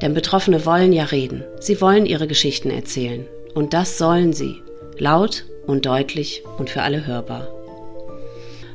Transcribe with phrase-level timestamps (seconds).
[0.00, 1.44] Denn Betroffene wollen ja reden.
[1.60, 3.26] Sie wollen ihre Geschichten erzählen.
[3.54, 4.62] Und das sollen sie.
[4.98, 7.48] Laut und deutlich und für alle hörbar.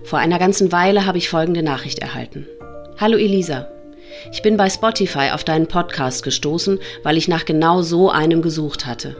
[0.04, 2.48] Vor einer ganzen Weile habe ich folgende Nachricht erhalten.
[2.98, 3.68] Hallo Elisa.
[4.32, 8.86] Ich bin bei Spotify auf deinen Podcast gestoßen, weil ich nach genau so einem gesucht
[8.86, 9.16] hatte.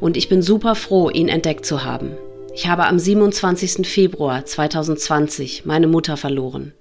[0.00, 2.12] Und ich bin super froh, ihn entdeckt zu haben.
[2.54, 3.86] Ich habe am 27.
[3.86, 6.72] Februar 2020 meine Mutter verloren.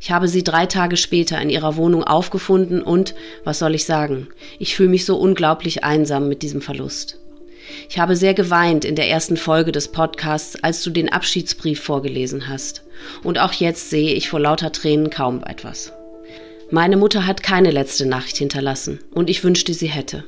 [0.00, 4.28] Ich habe sie drei Tage später in ihrer Wohnung aufgefunden und, was soll ich sagen,
[4.58, 7.18] ich fühle mich so unglaublich einsam mit diesem Verlust.
[7.88, 12.48] Ich habe sehr geweint in der ersten Folge des Podcasts, als du den Abschiedsbrief vorgelesen
[12.48, 12.82] hast.
[13.22, 15.92] Und auch jetzt sehe ich vor lauter Tränen kaum etwas.
[16.70, 20.24] Meine Mutter hat keine letzte Nachricht hinterlassen und ich wünschte, sie hätte.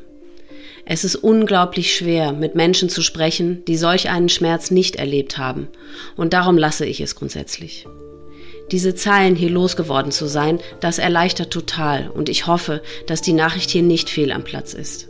[0.87, 5.69] Es ist unglaublich schwer, mit Menschen zu sprechen, die solch einen Schmerz nicht erlebt haben,
[6.17, 7.87] und darum lasse ich es grundsätzlich.
[8.71, 13.71] Diese Zeilen hier losgeworden zu sein, das erleichtert total und ich hoffe, dass die Nachricht
[13.71, 15.09] hier nicht fehl am Platz ist.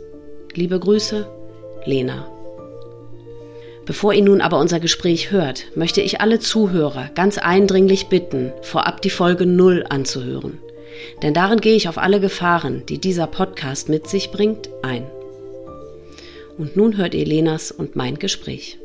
[0.53, 1.27] Liebe Grüße,
[1.85, 2.27] Lena.
[3.85, 9.01] Bevor ihr nun aber unser Gespräch hört, möchte ich alle Zuhörer ganz eindringlich bitten, vorab
[9.01, 10.59] die Folge 0 anzuhören.
[11.23, 15.05] Denn darin gehe ich auf alle Gefahren, die dieser Podcast mit sich bringt, ein.
[16.57, 18.77] Und nun hört ihr Lenas und mein Gespräch.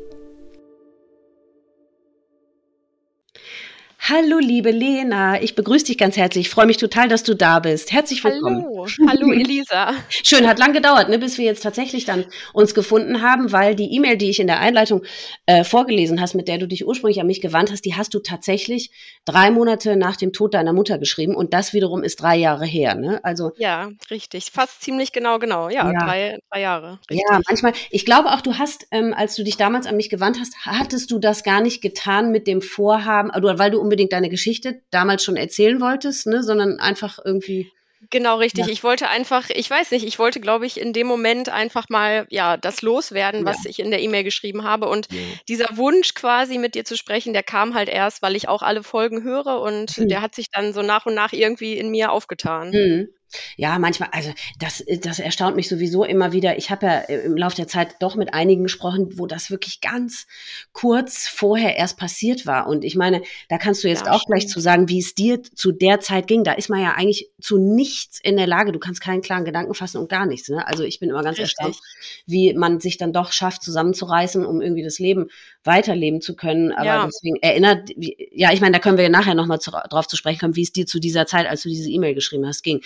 [3.99, 5.41] Hallo, liebe Lena.
[5.41, 6.45] Ich begrüße dich ganz herzlich.
[6.45, 7.91] Ich freue mich total, dass du da bist.
[7.91, 8.63] Herzlich willkommen.
[8.63, 9.93] Hallo, hallo Elisa.
[10.09, 13.93] Schön, hat lang gedauert, ne, bis wir jetzt tatsächlich dann uns gefunden haben, weil die
[13.93, 15.03] E-Mail, die ich in der Einleitung
[15.45, 18.19] äh, vorgelesen hast, mit der du dich ursprünglich an mich gewandt hast, die hast du
[18.19, 18.91] tatsächlich
[19.25, 22.95] drei Monate nach dem Tod deiner Mutter geschrieben und das wiederum ist drei Jahre her.
[22.95, 23.19] Ne?
[23.23, 25.69] Also ja, richtig, fast ziemlich genau, genau.
[25.69, 26.05] Ja, ja.
[26.05, 26.99] Drei, drei Jahre.
[27.09, 27.25] Richtig.
[27.29, 27.73] Ja, manchmal.
[27.89, 31.11] Ich glaube auch, du hast, ähm, als du dich damals an mich gewandt hast, hattest
[31.11, 34.81] du das gar nicht getan mit dem Vorhaben, oder weil du unbedingt unbedingt deine Geschichte
[34.91, 37.71] damals schon erzählen wolltest, ne, sondern einfach irgendwie
[38.11, 38.67] Genau, richtig.
[38.67, 38.71] Ja.
[38.71, 42.27] Ich wollte einfach, ich weiß nicht, ich wollte, glaube ich, in dem Moment einfach mal,
[42.29, 43.71] ja, das loswerden, was ja.
[43.71, 44.87] ich in der E-Mail geschrieben habe.
[44.87, 45.17] Und ja.
[45.49, 48.83] dieser Wunsch quasi mit dir zu sprechen, der kam halt erst, weil ich auch alle
[48.83, 50.07] Folgen höre und mhm.
[50.07, 52.69] der hat sich dann so nach und nach irgendwie in mir aufgetan.
[52.69, 53.09] Mhm.
[53.57, 56.57] Ja, manchmal, also das, das erstaunt mich sowieso immer wieder.
[56.57, 60.27] Ich habe ja im Laufe der Zeit doch mit einigen gesprochen, wo das wirklich ganz
[60.71, 62.67] kurz vorher erst passiert war.
[62.67, 64.39] Und ich meine, da kannst du jetzt ja, auch stimmt.
[64.39, 66.43] gleich zu sagen, wie es dir zu der Zeit ging.
[66.43, 68.71] Da ist man ja eigentlich zu nichts in der Lage.
[68.71, 70.49] Du kannst keinen klaren Gedanken fassen und gar nichts.
[70.49, 70.65] Ne?
[70.65, 71.57] Also ich bin immer ganz Richtig.
[71.57, 71.79] erstaunt,
[72.25, 75.27] wie man sich dann doch schafft, zusammenzureißen, um irgendwie das Leben
[75.67, 76.71] weiterleben zu können.
[76.71, 77.05] Aber ja.
[77.05, 80.55] deswegen erinnert, ja, ich meine, da können wir ja nachher nochmal drauf zu sprechen kommen,
[80.55, 82.81] wie es dir zu dieser Zeit, als du diese E-Mail geschrieben hast, ging.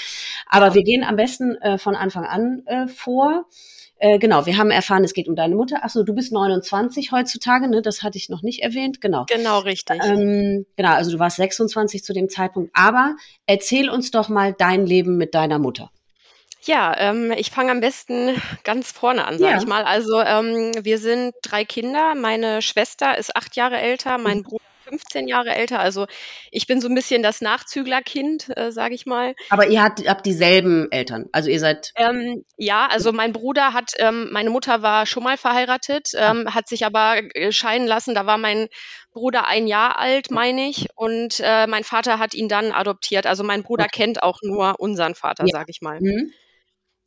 [0.47, 3.45] Aber wir gehen am besten äh, von Anfang an äh, vor.
[4.03, 5.85] Äh, genau, wir haben erfahren, es geht um deine Mutter.
[5.85, 7.83] Achso, du bist 29 heutzutage, ne?
[7.83, 8.99] Das hatte ich noch nicht erwähnt.
[8.99, 9.25] Genau.
[9.29, 10.01] Genau, richtig.
[10.03, 12.71] Ähm, genau, also du warst 26 zu dem Zeitpunkt.
[12.73, 13.15] Aber
[13.45, 15.91] erzähl uns doch mal dein Leben mit deiner Mutter.
[16.63, 19.59] Ja, ähm, ich fange am besten ganz vorne an, sage ja.
[19.59, 19.83] ich mal.
[19.83, 22.13] Also ähm, wir sind drei Kinder.
[22.15, 24.43] Meine Schwester ist acht Jahre älter, mein mhm.
[24.43, 25.79] Bruder 15 Jahre älter.
[25.79, 26.05] Also
[26.51, 29.35] ich bin so ein bisschen das Nachzüglerkind, äh, sage ich mal.
[29.49, 31.93] Aber ihr habt, habt dieselben Eltern, also ihr seid.
[31.95, 36.67] Ähm, ja, also mein Bruder hat, ähm, meine Mutter war schon mal verheiratet, ähm, hat
[36.67, 38.15] sich aber äh, scheiden lassen.
[38.15, 38.67] Da war mein
[39.13, 43.25] Bruder ein Jahr alt, meine ich, und äh, mein Vater hat ihn dann adoptiert.
[43.25, 44.03] Also mein Bruder okay.
[44.03, 45.51] kennt auch nur unseren Vater, ja.
[45.51, 45.99] sage ich mal.
[46.01, 46.33] Mhm.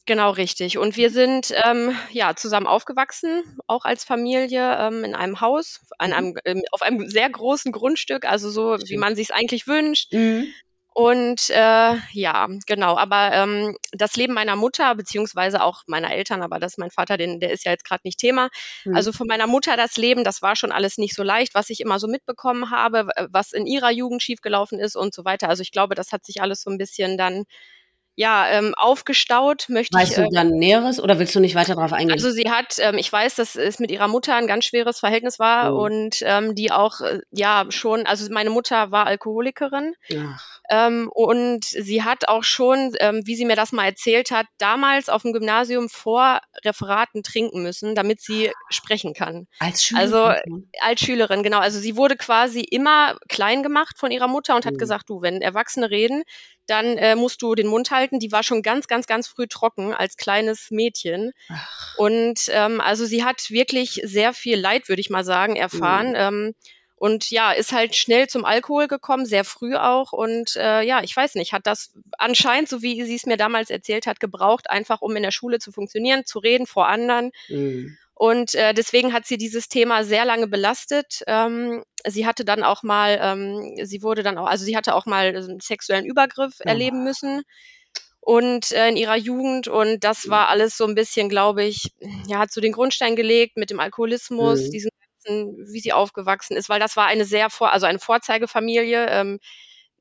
[0.06, 0.76] Genau, richtig.
[0.76, 6.10] Und wir sind ähm, ja zusammen aufgewachsen, auch als Familie ähm, in einem Haus, an
[6.10, 6.16] mhm.
[6.16, 10.12] einem, ähm, auf einem sehr großen Grundstück, also so, wie man sich es eigentlich wünscht.
[10.12, 10.52] Mhm.
[10.96, 12.96] Und äh, ja, genau.
[12.96, 17.16] Aber ähm, das Leben meiner Mutter, beziehungsweise auch meiner Eltern, aber das ist mein Vater,
[17.16, 18.48] den, der ist ja jetzt gerade nicht Thema.
[18.84, 18.94] Mhm.
[18.94, 21.80] Also von meiner Mutter das Leben, das war schon alles nicht so leicht, was ich
[21.80, 25.48] immer so mitbekommen habe, was in ihrer Jugend schiefgelaufen ist und so weiter.
[25.48, 27.44] Also ich glaube, das hat sich alles so ein bisschen dann
[28.16, 30.18] ja, ähm, aufgestaut möchte weißt ich.
[30.18, 32.12] Weißt du dann Näheres oder willst du nicht weiter darauf eingehen?
[32.12, 35.38] Also sie hat, ähm, ich weiß, dass es mit ihrer Mutter ein ganz schweres Verhältnis
[35.38, 35.84] war oh.
[35.84, 39.94] und ähm, die auch, äh, ja, schon, also meine Mutter war Alkoholikerin.
[40.16, 40.60] Ach.
[40.70, 45.08] Ähm, und sie hat auch schon, ähm, wie sie mir das mal erzählt hat, damals
[45.08, 49.46] auf dem Gymnasium vor Referaten trinken müssen, damit sie sprechen kann.
[49.58, 50.10] Als Schülerin?
[50.10, 50.32] Also
[50.80, 51.58] als Schülerin, genau.
[51.58, 54.78] Also sie wurde quasi immer klein gemacht von ihrer Mutter und hat Mhm.
[54.78, 56.22] gesagt, du, wenn Erwachsene reden,
[56.66, 58.18] dann äh, musst du den Mund halten.
[58.18, 61.32] Die war schon ganz, ganz, ganz früh trocken als kleines Mädchen.
[61.48, 66.14] Ach, Und ähm, also sie hat wirklich sehr viel Leid, würde ich mal sagen, erfahren.
[66.16, 66.54] Ähm,
[66.96, 70.12] und ja, ist halt schnell zum Alkohol gekommen, sehr früh auch.
[70.12, 73.70] Und äh, ja, ich weiß nicht, hat das anscheinend, so wie sie es mir damals
[73.70, 77.30] erzählt hat, gebraucht, einfach um in der Schule zu funktionieren, zu reden vor anderen.
[77.48, 77.96] mhm.
[78.16, 81.24] Und äh, deswegen hat sie dieses Thema sehr lange belastet.
[81.26, 85.04] Ähm, sie hatte dann auch mal, ähm, sie wurde dann auch, also sie hatte auch
[85.06, 86.64] mal einen sexuellen Übergriff Oh.
[86.68, 87.42] erleben müssen
[88.20, 91.92] und äh, in ihrer Jugend und das war alles so ein bisschen, glaube ich,
[92.26, 94.70] ja, hat so den Grundstein gelegt mit dem Alkoholismus, Mhm.
[94.70, 94.90] diesen
[95.24, 99.06] ganzen, wie sie aufgewachsen ist, weil das war eine sehr vor, also eine Vorzeigefamilie.
[99.08, 99.38] Ähm,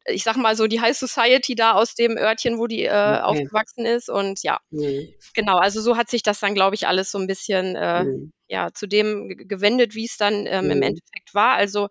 [0.06, 3.22] ich sag mal so die High Society da aus dem Örtchen, wo die äh, Okay.
[3.22, 5.14] aufgewachsen ist und ja, Mhm.
[5.34, 8.32] genau, also so hat sich das dann, glaube ich, alles so ein bisschen äh, Mhm.
[8.48, 10.84] ja zu dem ge- gewendet, wie es dann ähm, im Mhm.
[10.84, 11.56] Endeffekt war.
[11.56, 11.90] Also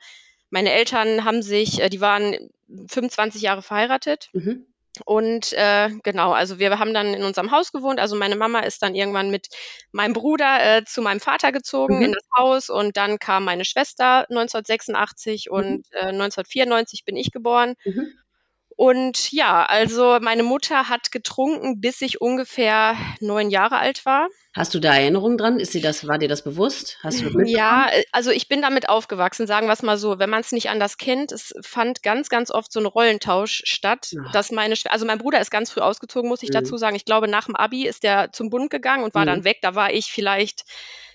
[0.51, 2.51] meine Eltern haben sich, äh, die waren
[2.89, 4.72] 25 Jahre verheiratet Mhm.
[5.05, 7.99] Und äh, genau, also wir haben dann in unserem Haus gewohnt.
[8.01, 9.49] Also meine Mama ist dann irgendwann mit
[9.93, 12.03] meinem Bruder äh, zu meinem Vater gezogen Mhm.
[12.03, 17.75] in das Haus und dann kam meine Schwester 1986 und äh, 1994 bin ich geboren.
[17.85, 18.13] Mhm.
[18.83, 24.27] Und ja, also meine Mutter hat getrunken, bis ich ungefähr neun Jahre alt war.
[24.57, 25.61] Hast du da Erinnerungen dran?
[25.61, 26.99] Ist dir das, war dir das bewusst?
[27.01, 27.31] Hast du?
[27.45, 30.19] Ja, also ich bin damit aufgewachsen, sagen wir es mal so.
[30.19, 34.11] Wenn man es nicht anders kennt, es fand ganz, ganz oft so ein Rollentausch statt,
[34.27, 34.33] Ach.
[34.33, 36.55] dass meine, Schw- also mein Bruder ist ganz früh ausgezogen, muss ich Mhm.
[36.55, 36.97] dazu sagen.
[36.97, 39.27] Ich glaube, nach dem Abi ist der zum Bund gegangen und war Mhm.
[39.27, 39.59] dann weg.
[39.63, 40.65] Da war ich vielleicht,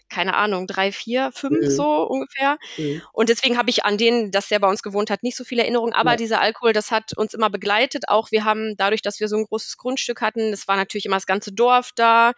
[0.09, 1.67] keine Ahnung, drei, vier, fünf Mhm.
[1.67, 2.57] so ungefähr.
[2.77, 3.07] Mhm.
[3.13, 5.63] Und deswegen habe ich an denen, dass der bei uns gewohnt hat, nicht so viele
[5.63, 5.93] Erinnerungen.
[5.93, 6.17] Aber Ja.
[6.17, 8.09] dieser Alkohol, das hat uns immer begleitet.
[8.09, 11.17] Auch wir haben dadurch, dass wir so ein großes Grundstück hatten, es war natürlich immer
[11.17, 12.33] das ganze Dorf da.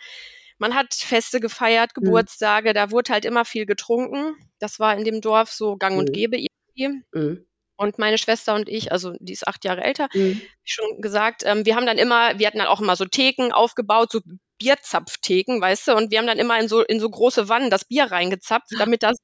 [0.57, 2.25] Man hat Feste gefeiert, Mhm.
[2.25, 4.35] Geburtstage, da wurde halt immer viel getrunken.
[4.59, 6.13] Das war in dem Dorf so gang und Mhm.
[6.13, 7.03] gäbe irgendwie.
[7.13, 7.45] Mhm.
[7.77, 10.49] Und meine Schwester und ich, also die ist acht Jahre älter, Mhm.
[10.63, 14.11] schon gesagt, ähm, wir haben dann immer, wir hatten dann auch immer so Theken aufgebaut,
[14.11, 14.19] so
[14.59, 17.85] Bierzapftheken, weißt du, und wir haben dann immer in so, in so große Wannen das
[17.85, 19.17] Bier reingezapft, damit das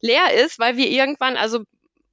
[0.00, 1.60] leer ist, weil wir irgendwann, also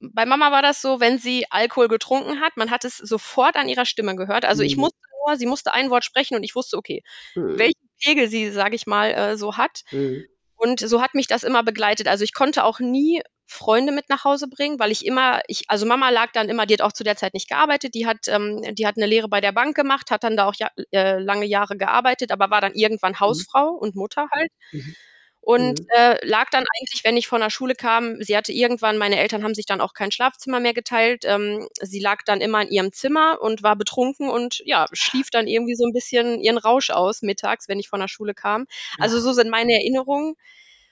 [0.00, 3.68] bei Mama war das so, wenn sie Alkohol getrunken hat, man hat es sofort an
[3.68, 4.44] ihrer Stimme gehört.
[4.44, 4.82] Also ich Mhm.
[4.82, 7.02] musste nur, sie musste ein Wort sprechen und ich wusste, okay,
[7.34, 7.58] Mhm.
[7.58, 9.82] welchen Pegel sie, sage ich mal, äh, so hat.
[9.90, 10.26] Mhm.
[10.56, 12.08] Und so hat mich das immer begleitet.
[12.08, 15.86] Also ich konnte auch nie Freunde mit nach Hause bringen, weil ich immer, ich, also
[15.86, 18.62] Mama lag dann immer, die hat auch zu der Zeit nicht gearbeitet, die hat, ähm,
[18.74, 21.46] die hat eine Lehre bei der Bank gemacht, hat dann da auch ja, äh, lange
[21.46, 24.50] Jahre gearbeitet, aber war dann irgendwann Hausfrau und Mutter halt.
[24.72, 24.96] Mhm.
[25.40, 25.86] Und Mhm.
[25.90, 29.44] äh, lag dann eigentlich, wenn ich von der Schule kam, sie hatte irgendwann, meine Eltern
[29.44, 31.22] haben sich dann auch kein Schlafzimmer mehr geteilt.
[31.24, 35.46] Ähm, sie lag dann immer in ihrem Zimmer und war betrunken und ja, schlief dann
[35.46, 38.66] irgendwie so ein bisschen ihren Rausch aus mittags, wenn ich von der Schule kam.
[38.98, 40.34] Also so sind meine Erinnerungen.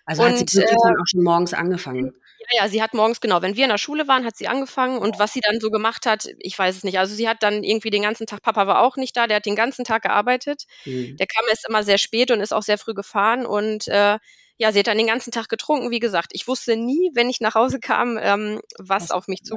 [0.06, 2.14] Also hat sie Und, äh, dann auch schon morgens angefangen.
[2.52, 4.98] Ja, ja, sie hat morgens, genau, wenn wir in der Schule waren, hat sie angefangen
[4.98, 6.98] und was sie dann so gemacht hat, ich weiß es nicht.
[6.98, 9.46] Also sie hat dann irgendwie den ganzen Tag, Papa war auch nicht da, der hat
[9.46, 10.64] den ganzen Tag gearbeitet.
[10.84, 11.16] Mhm.
[11.16, 14.18] Der kam erst immer sehr spät und ist auch sehr früh gefahren und äh,
[14.56, 15.90] ja, sie hat dann den ganzen Tag getrunken.
[15.90, 19.40] Wie gesagt, ich wusste nie, wenn ich nach Hause kam, ähm, was Was auf mich
[19.42, 19.50] was?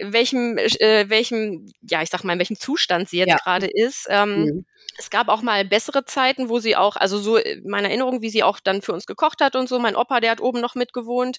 [0.00, 3.36] Welchem, äh, welchem, ja, ich sag mal, in welchem Zustand sie jetzt Ja.
[3.38, 4.06] gerade ist.
[4.08, 4.64] Ähm, Mhm.
[4.98, 8.30] es gab auch mal bessere Zeiten, wo sie auch, also so in meiner Erinnerung, wie
[8.30, 9.78] sie auch dann für uns gekocht hat und so.
[9.80, 11.38] Mein Opa, der hat oben noch mitgewohnt,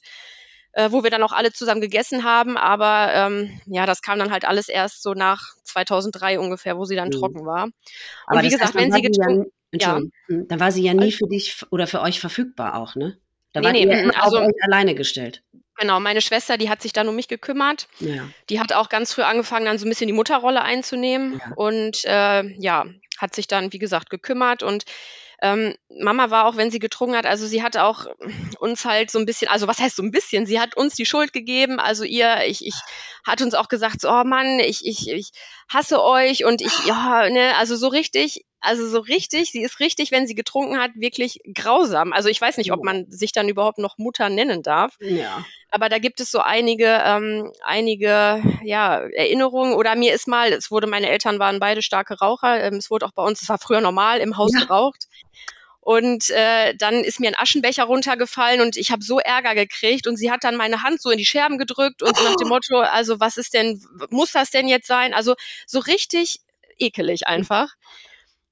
[0.73, 2.57] äh, wo wir dann auch alle zusammen gegessen haben.
[2.57, 6.95] Aber ähm, ja, das kam dann halt alles erst so nach 2003 ungefähr, wo sie
[6.97, 7.11] dann Mhm.
[7.13, 7.69] trocken war.
[8.27, 10.47] Aber und wie das gesagt, heißt, wenn war sie ja, getrunken, Entschuldigung, Mhm.
[10.49, 13.17] dann war sie ja nie für dich oder für euch verfügbar auch, ne?
[13.53, 15.43] Da Nee, wart nee, ihr ja immer also- auf euch alleine gestellt.
[15.81, 17.87] Genau, meine Schwester, die hat sich dann um mich gekümmert.
[17.99, 18.29] Ja.
[18.49, 21.53] Die hat auch ganz früh angefangen, dann so ein bisschen die Mutterrolle einzunehmen Ja.
[21.55, 22.85] und äh, ja,
[23.17, 24.85] hat sich dann, wie gesagt, gekümmert und
[25.43, 28.05] ähm, Mama war auch, wenn sie getrunken hat, also sie hat auch
[28.59, 31.05] uns halt so ein bisschen, also was heißt so ein bisschen, sie hat uns die
[31.05, 32.75] Schuld gegeben, also ihr, ich, ich
[33.25, 35.31] hat uns auch gesagt, so, oh Mann, ich, ich, ich
[35.67, 40.11] hasse euch und ich, ja, ne, also so richtig, also so richtig, sie ist richtig,
[40.11, 42.13] wenn sie getrunken hat, wirklich grausam.
[42.13, 42.85] Also ich weiß nicht, ob Ja.
[42.85, 44.97] man sich dann überhaupt noch Mutter nennen darf.
[44.99, 45.43] Ja.
[45.71, 49.73] Aber da gibt es so einige, ähm, einige ja, Erinnerungen.
[49.73, 52.61] Oder mir ist mal, es wurde, meine Eltern waren beide starke Raucher.
[52.63, 54.61] Ähm, es wurde auch bei uns, es war früher normal, im Haus Ja.
[54.65, 55.07] geraucht.
[55.79, 60.15] Und äh, dann ist mir ein Aschenbecher runtergefallen und ich habe so Ärger gekriegt und
[60.15, 62.79] sie hat dann meine Hand so in die Scherben gedrückt und so nach dem Motto,
[62.81, 65.15] also was ist denn, muss das denn jetzt sein?
[65.15, 65.33] Also
[65.65, 66.39] so richtig
[66.77, 67.73] ekelig einfach.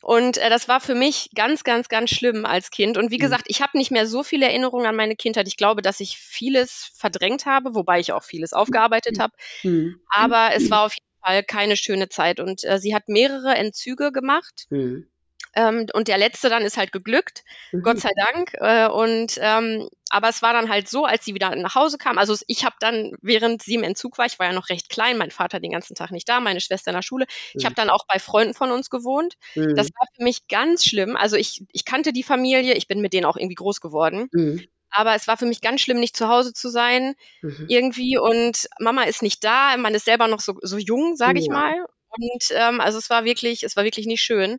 [0.01, 2.97] Und äh, das war für mich ganz, ganz, ganz schlimm als Kind.
[2.97, 3.21] Und wie Mhm.
[3.21, 5.47] gesagt, ich habe nicht mehr so viele Erinnerungen an meine Kindheit.
[5.47, 9.33] Ich glaube, dass ich vieles verdrängt habe, wobei ich auch vieles aufgearbeitet habe.
[9.63, 9.99] Mhm.
[10.09, 12.39] Aber es war auf jeden Fall keine schöne Zeit.
[12.39, 14.65] Und äh, sie hat mehrere Entzüge gemacht.
[14.69, 15.07] Mhm.
[15.55, 17.81] Ähm, und der letzte dann ist halt geglückt, mhm.
[17.81, 18.53] Gott sei Dank.
[18.55, 22.17] Äh, und ähm, aber es war dann halt so, als sie wieder nach Hause kam.
[22.17, 25.17] Also ich habe dann, während sie im Entzug war, ich war ja noch recht klein,
[25.17, 27.25] mein Vater den ganzen Tag nicht da, meine Schwester in der Schule.
[27.25, 27.59] Mhm.
[27.59, 29.35] Ich habe dann auch bei Freunden von uns gewohnt.
[29.55, 29.75] Mhm.
[29.75, 31.15] Das war für mich ganz schlimm.
[31.15, 34.29] Also ich, ich kannte die Familie, ich bin mit denen auch irgendwie groß geworden.
[34.31, 34.65] Mhm.
[34.91, 37.65] Aber es war für mich ganz schlimm, nicht zu Hause zu sein, mhm.
[37.67, 38.17] irgendwie.
[38.17, 41.53] Und Mama ist nicht da, man ist selber noch so, so jung, sage ich ja.
[41.53, 41.85] mal.
[42.09, 44.57] Und ähm, also es war wirklich, es war wirklich nicht schön.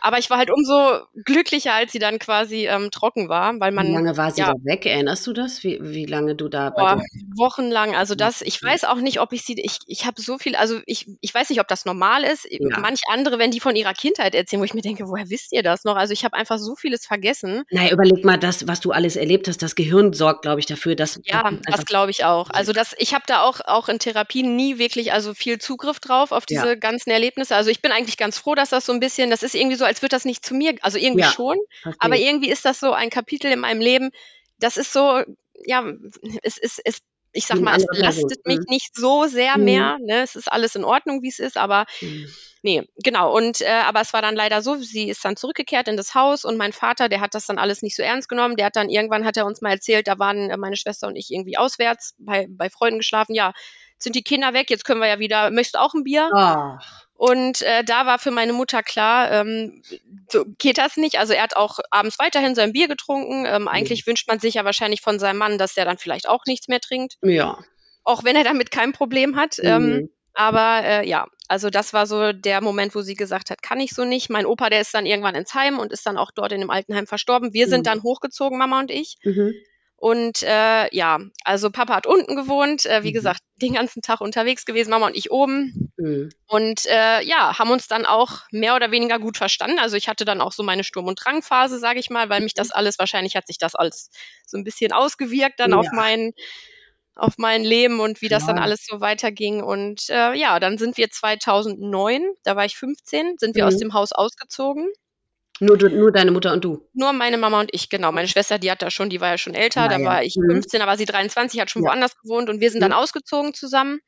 [0.00, 3.88] Aber ich war halt umso glücklicher, als sie dann quasi ähm, trocken war, weil man.
[3.88, 4.86] Wie lange war sie ja, da weg?
[4.86, 5.62] Erinnerst du das?
[5.62, 7.00] Wie, wie lange du da boah,
[7.36, 7.94] Wochenlang.
[7.94, 10.80] Also das, ich weiß auch nicht, ob ich sie, ich, ich habe so viel, also
[10.86, 12.46] ich, ich weiß nicht, ob das normal ist.
[12.50, 12.78] Ja.
[12.78, 15.62] Manch andere, wenn die von ihrer Kindheit erzählen, wo ich mir denke, woher wisst ihr
[15.62, 15.96] das noch?
[15.96, 17.64] Also ich habe einfach so vieles vergessen.
[17.70, 20.96] Naja, überleg mal, das, was du alles erlebt hast, das Gehirn sorgt, glaube ich, dafür,
[20.96, 21.20] dass.
[21.24, 22.48] Ja, das glaube ich auch.
[22.50, 26.32] Also das, ich habe da auch, auch in Therapien nie wirklich also viel Zugriff drauf
[26.32, 27.56] auf diese ja ganzen Erlebnisse.
[27.56, 29.84] Also ich bin eigentlich ganz froh, dass das so ein bisschen, das ist irgendwie so,
[29.84, 32.00] als würde das nicht zu mir, also irgendwie ja, schon, verstehe.
[32.00, 34.10] aber irgendwie ist das so ein Kapitel in meinem Leben,
[34.58, 35.22] das ist so,
[35.64, 35.84] ja,
[36.42, 37.00] es ist, es,
[37.32, 38.64] ich sag mal, es belastet mich mhm.
[38.68, 39.64] nicht so sehr mhm.
[39.64, 39.98] mehr.
[40.00, 40.22] Ne?
[40.22, 42.26] Es ist alles in Ordnung, wie es ist, aber mhm.
[42.62, 43.36] nee, genau.
[43.36, 46.44] Und äh, aber es war dann leider so, sie ist dann zurückgekehrt in das Haus
[46.44, 48.56] und mein Vater, der hat das dann alles nicht so ernst genommen.
[48.56, 51.16] Der hat dann irgendwann hat er uns mal erzählt, da waren äh, meine Schwester und
[51.16, 53.34] ich irgendwie auswärts bei, bei Freunden geschlafen.
[53.34, 53.52] Ja,
[53.98, 56.30] sind die Kinder weg, jetzt können wir ja wieder, möchtest du auch ein Bier?
[56.34, 57.06] Ach.
[57.18, 59.82] Und äh, da war für meine Mutter klar, ähm,
[60.28, 61.18] so geht das nicht.
[61.18, 63.46] Also er hat auch abends weiterhin sein Bier getrunken.
[63.46, 64.10] Ähm, eigentlich mhm.
[64.10, 66.80] wünscht man sich ja wahrscheinlich von seinem Mann, dass der dann vielleicht auch nichts mehr
[66.80, 67.14] trinkt.
[67.22, 67.58] Ja.
[68.04, 69.56] Auch wenn er damit kein Problem hat.
[69.58, 69.66] Mhm.
[69.66, 73.80] Ähm, aber äh, ja, also das war so der Moment, wo sie gesagt hat, kann
[73.80, 74.28] ich so nicht.
[74.28, 76.70] Mein Opa, der ist dann irgendwann ins Heim und ist dann auch dort in dem
[76.70, 77.54] Altenheim verstorben.
[77.54, 77.70] Wir mhm.
[77.70, 79.16] sind dann hochgezogen, Mama und ich.
[79.98, 83.14] Und äh, ja, also Papa hat unten gewohnt, äh, wie mhm.
[83.14, 85.90] gesagt, den ganzen Tag unterwegs gewesen, Mama und ich oben.
[85.96, 86.28] Mhm.
[86.46, 89.78] Und äh, ja, haben uns dann auch mehr oder weniger gut verstanden.
[89.78, 92.52] Also ich hatte dann auch so meine Sturm- und Drangphase, sage ich mal, weil mich
[92.52, 92.74] das mhm.
[92.74, 94.10] alles, wahrscheinlich hat sich das alles
[94.46, 95.78] so ein bisschen ausgewirkt dann ja.
[95.78, 96.32] auf mein
[97.16, 98.48] auf mein Leben und wie das ja.
[98.48, 99.62] dann alles so weiterging.
[99.62, 103.68] Und äh, ja, dann sind wir 2009, da war ich 15, sind wir mhm.
[103.68, 104.86] aus dem Haus ausgezogen.
[105.60, 106.86] Nur, du, nur deine Mutter und du?
[106.92, 108.12] Nur meine Mama und ich, genau.
[108.12, 110.36] Meine Schwester, die hat da schon, die war ja schon älter, Na, da war ich
[110.36, 110.50] mhm.
[110.50, 111.88] 15, da war sie 23, hat schon ja.
[111.88, 112.90] woanders gewohnt und wir sind mhm.
[112.90, 114.00] dann ausgezogen zusammen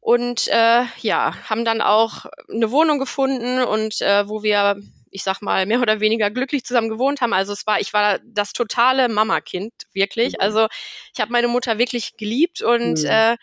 [0.00, 5.42] und äh, ja, haben dann auch eine Wohnung gefunden und äh, wo wir, ich sag
[5.42, 7.32] mal, mehr oder weniger glücklich zusammen gewohnt haben.
[7.32, 10.34] Also es war, ich war das totale Mama-Kind, wirklich.
[10.34, 10.40] Mhm.
[10.40, 10.68] Also
[11.12, 13.06] ich habe meine Mutter wirklich geliebt und mhm.
[13.06, 13.36] äh,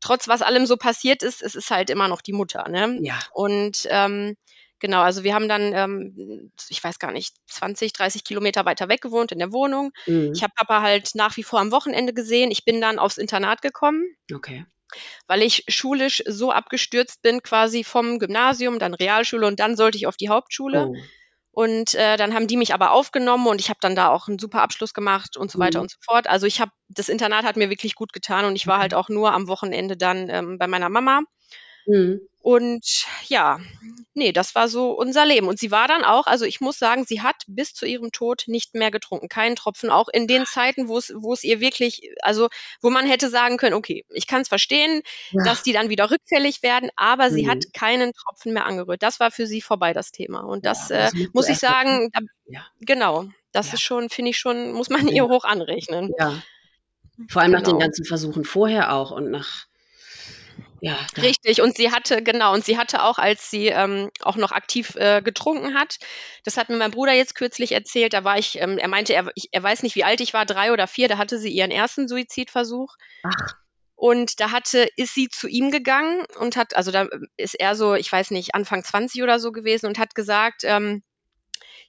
[0.00, 2.98] trotz was allem so passiert ist, es ist halt immer noch die Mutter, ne?
[3.02, 3.18] Ja.
[3.32, 4.36] Und ähm,
[4.80, 9.02] Genau, also wir haben dann, ähm, ich weiß gar nicht, 20, 30 Kilometer weiter weg
[9.02, 9.92] gewohnt in der Wohnung.
[10.06, 10.32] Mhm.
[10.34, 12.50] Ich habe Papa halt nach wie vor am Wochenende gesehen.
[12.50, 14.02] Ich bin dann aufs Internat gekommen.
[14.32, 14.64] Okay.
[15.28, 20.06] Weil ich schulisch so abgestürzt bin, quasi vom Gymnasium, dann Realschule und dann sollte ich
[20.06, 20.88] auf die Hauptschule.
[20.88, 20.96] Oh.
[21.52, 24.38] Und äh, dann haben die mich aber aufgenommen und ich habe dann da auch einen
[24.38, 25.82] super Abschluss gemacht und so weiter mhm.
[25.82, 26.26] und so fort.
[26.26, 29.08] Also ich habe, das Internat hat mir wirklich gut getan und ich war halt auch
[29.08, 31.22] nur am Wochenende dann ähm, bei meiner Mama.
[31.86, 32.20] Mhm.
[32.42, 33.60] Und ja,
[34.14, 35.46] nee, das war so unser Leben.
[35.46, 38.44] Und sie war dann auch, also ich muss sagen, sie hat bis zu ihrem Tod
[38.46, 42.10] nicht mehr getrunken, keinen Tropfen, auch in den Zeiten, wo es, wo es ihr wirklich,
[42.22, 42.48] also
[42.80, 45.44] wo man hätte sagen können, okay, ich kann es verstehen, ja.
[45.44, 47.34] dass die dann wieder rückfällig werden, aber mhm.
[47.34, 47.72] sie hat mhm.
[47.74, 49.02] keinen Tropfen mehr angerührt.
[49.02, 50.40] Das war für sie vorbei, das Thema.
[50.40, 52.66] Und das, ja, das äh, muss ich sagen, da, ja.
[52.80, 56.10] genau, das ist schon, finde ich schon, muss man ihr hoch anrechnen.
[56.18, 56.42] Ja.
[57.28, 57.58] Vor allem genau.
[57.58, 57.84] nach den genau.
[57.84, 59.66] ganzen Versuchen vorher auch und nach
[60.80, 61.60] ja, Richtig.
[61.60, 65.20] Und sie hatte, genau, und sie hatte auch, als sie ähm, auch noch aktiv äh,
[65.22, 65.98] getrunken hat,
[66.44, 69.30] das hat mir mein Bruder jetzt kürzlich erzählt, da war ich, ähm, er meinte, er,
[69.34, 71.70] ich, er weiß nicht, wie alt ich war, drei oder vier, da hatte sie ihren
[71.70, 72.94] ersten Suizidversuch.
[73.22, 73.54] Ach.
[73.94, 77.06] Und da hatte, ist sie zu ihm gegangen und hat, also da
[77.36, 81.02] ist er so, ich weiß nicht, Anfang 20 oder so gewesen und hat gesagt, ähm,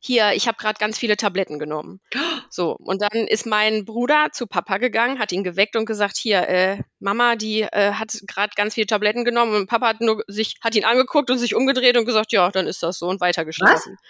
[0.03, 2.01] hier, ich habe gerade ganz viele Tabletten genommen.
[2.53, 6.49] So, und dann ist mein Bruder zu Papa gegangen, hat ihn geweckt und gesagt, hier,
[6.49, 10.55] äh, Mama, die äh, hat gerade ganz viele Tabletten genommen und Papa hat nur sich,
[10.61, 13.93] hat ihn angeguckt und sich umgedreht und gesagt, ja, dann ist das so und weitergeschlafen.
[13.93, 14.01] Was?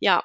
[0.00, 0.24] Ja,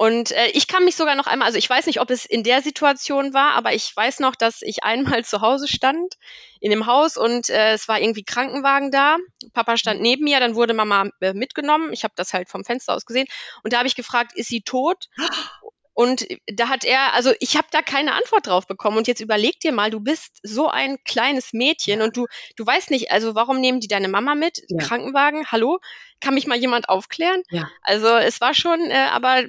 [0.00, 2.42] und äh, ich kann mich sogar noch einmal, also ich weiß nicht, ob es in
[2.42, 6.14] der Situation war, aber ich weiß noch, dass ich einmal zu Hause stand
[6.58, 9.18] in dem Haus und äh, es war irgendwie Krankenwagen da.
[9.52, 10.04] Papa stand mhm.
[10.04, 11.92] neben mir, dann wurde Mama äh, mitgenommen.
[11.92, 13.26] Ich habe das halt vom Fenster aus gesehen
[13.62, 15.10] und da habe ich gefragt, ist sie tot?
[16.00, 18.96] Und da hat er, also ich habe da keine Antwort drauf bekommen.
[18.96, 22.26] Und jetzt überleg dir mal, du bist so ein kleines Mädchen und du,
[22.56, 24.62] du weißt nicht, also warum nehmen die deine Mama mit?
[24.68, 24.78] Ja.
[24.78, 25.78] Krankenwagen, hallo?
[26.22, 27.42] Kann mich mal jemand aufklären?
[27.50, 27.68] Ja.
[27.82, 29.42] Also es war schon, äh, aber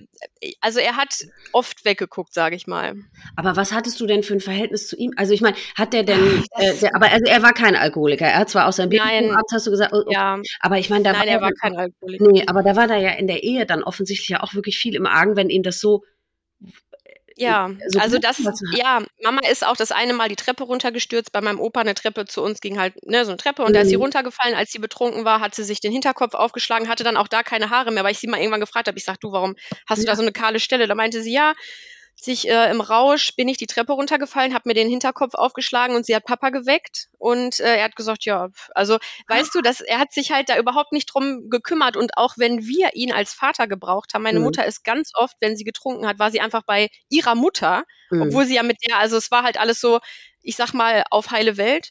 [0.59, 1.15] also er hat
[1.53, 2.95] oft weggeguckt, sage ich mal.
[3.37, 5.13] Aber was hattest du denn für ein Verhältnis zu ihm?
[5.15, 8.25] Also ich meine, hat der denn, äh, der, aber also er war kein Alkoholiker.
[8.25, 9.23] Er hat zwar aus seinem Nein.
[9.27, 11.49] Babyarzt, hast du gesagt, oh, oh, Ja, aber ich meine, da nein, war er war
[11.49, 12.27] ja- kein Alkoholiker.
[12.29, 14.95] Nee, aber da war da ja in der Ehe dann offensichtlich ja auch wirklich viel
[14.95, 16.03] im Argen, wenn ihm das so.
[17.37, 21.31] Ja, so also das, ja, Mama ist auch das eine Mal die Treppe runtergestürzt.
[21.31, 23.81] Bei meinem Opa eine Treppe zu uns ging halt, ne, so eine Treppe und da
[23.81, 24.01] ist sie Mhm.
[24.01, 24.53] runtergefallen.
[24.55, 27.69] Als sie betrunken war, hat sie sich den Hinterkopf aufgeschlagen, hatte dann auch da keine
[27.69, 28.97] Haare mehr, weil ich sie mal irgendwann gefragt habe.
[28.97, 29.55] Ich sag, du, warum
[29.87, 30.11] hast du Ja.
[30.11, 30.87] da so eine kahle Stelle?
[30.87, 31.53] Da meinte sie, ja,
[32.23, 36.05] sich äh, im Rausch bin ich die Treppe runtergefallen, habe mir den Hinterkopf aufgeschlagen und
[36.05, 38.97] sie hat Papa geweckt und äh, er hat gesagt, ja, also
[39.27, 42.65] weißt du, dass er hat sich halt da überhaupt nicht drum gekümmert und auch wenn
[42.67, 44.41] wir ihn als Vater gebraucht haben, meine Mhm.
[44.41, 48.21] Mutter ist ganz oft, wenn sie getrunken hat, war sie einfach bei ihrer Mutter Mhm.
[48.23, 49.99] obwohl sie ja mit der, also es war halt alles so,
[50.43, 51.89] ich sag mal, auf heile Welt.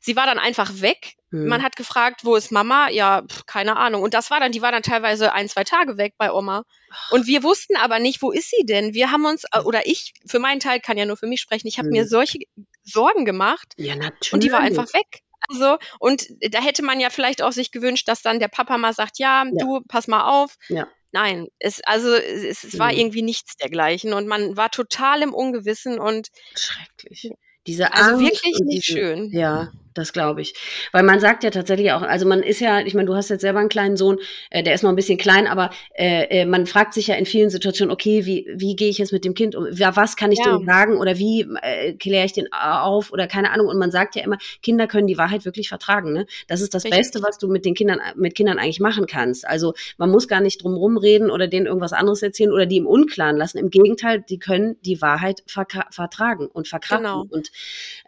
[0.00, 1.14] Sie war dann einfach weg.
[1.30, 1.46] Mhm.
[1.48, 2.88] Man hat gefragt, wo ist Mama?
[2.90, 4.02] Ja, pf, keine Ahnung.
[4.02, 6.64] Und das war dann, die war dann teilweise ein, zwei Tage weg bei Oma.
[7.10, 8.94] Und wir wussten aber nicht, wo ist sie denn?
[8.94, 11.68] Wir haben uns, äh, oder ich, für meinen Teil kann ja nur für mich sprechen,
[11.68, 11.92] ich habe Mhm.
[11.92, 12.38] mir solche
[12.82, 14.32] Sorgen gemacht ja, natürlich.
[14.32, 15.20] und die war einfach weg.
[15.48, 18.92] Also, und da hätte man ja vielleicht auch sich gewünscht, dass dann der Papa mal
[18.92, 19.50] sagt, ja, Ja.
[19.58, 20.56] du, pass mal auf.
[20.68, 20.86] Ja.
[21.12, 22.98] Nein, es, also es, es war Mhm.
[22.98, 27.30] irgendwie nichts dergleichen und man war total im Ungewissen und Schrecklich.
[27.66, 29.30] Diese also Angst wirklich und nicht diese- schön.
[29.32, 30.54] Ja, das glaube ich.
[30.92, 33.40] Weil man sagt ja tatsächlich auch, also man ist ja, ich meine, du hast jetzt
[33.40, 34.18] selber einen kleinen Sohn,
[34.50, 37.26] äh, der ist noch ein bisschen klein, aber äh, äh, man fragt sich ja in
[37.26, 39.66] vielen Situationen, okay, wie, wie gehe ich jetzt mit dem Kind um?
[39.70, 40.56] Was kann ich Ja.
[40.56, 43.66] dem sagen oder wie äh, kläre ich den auf oder keine Ahnung.
[43.66, 46.12] Und man sagt ja immer, Kinder können die Wahrheit wirklich vertragen.
[46.12, 46.26] Ne?
[46.46, 46.98] Das ist das Richtig.
[46.98, 49.46] Beste, was du mit den Kindern, mit Kindern eigentlich machen kannst.
[49.46, 52.86] Also man muss gar nicht drum rumreden oder denen irgendwas anderes erzählen oder die im
[52.86, 53.58] Unklaren lassen.
[53.58, 57.04] Im Gegenteil, die können die Wahrheit vertragen und verkraften.
[57.06, 57.26] Genau.
[57.28, 57.50] Und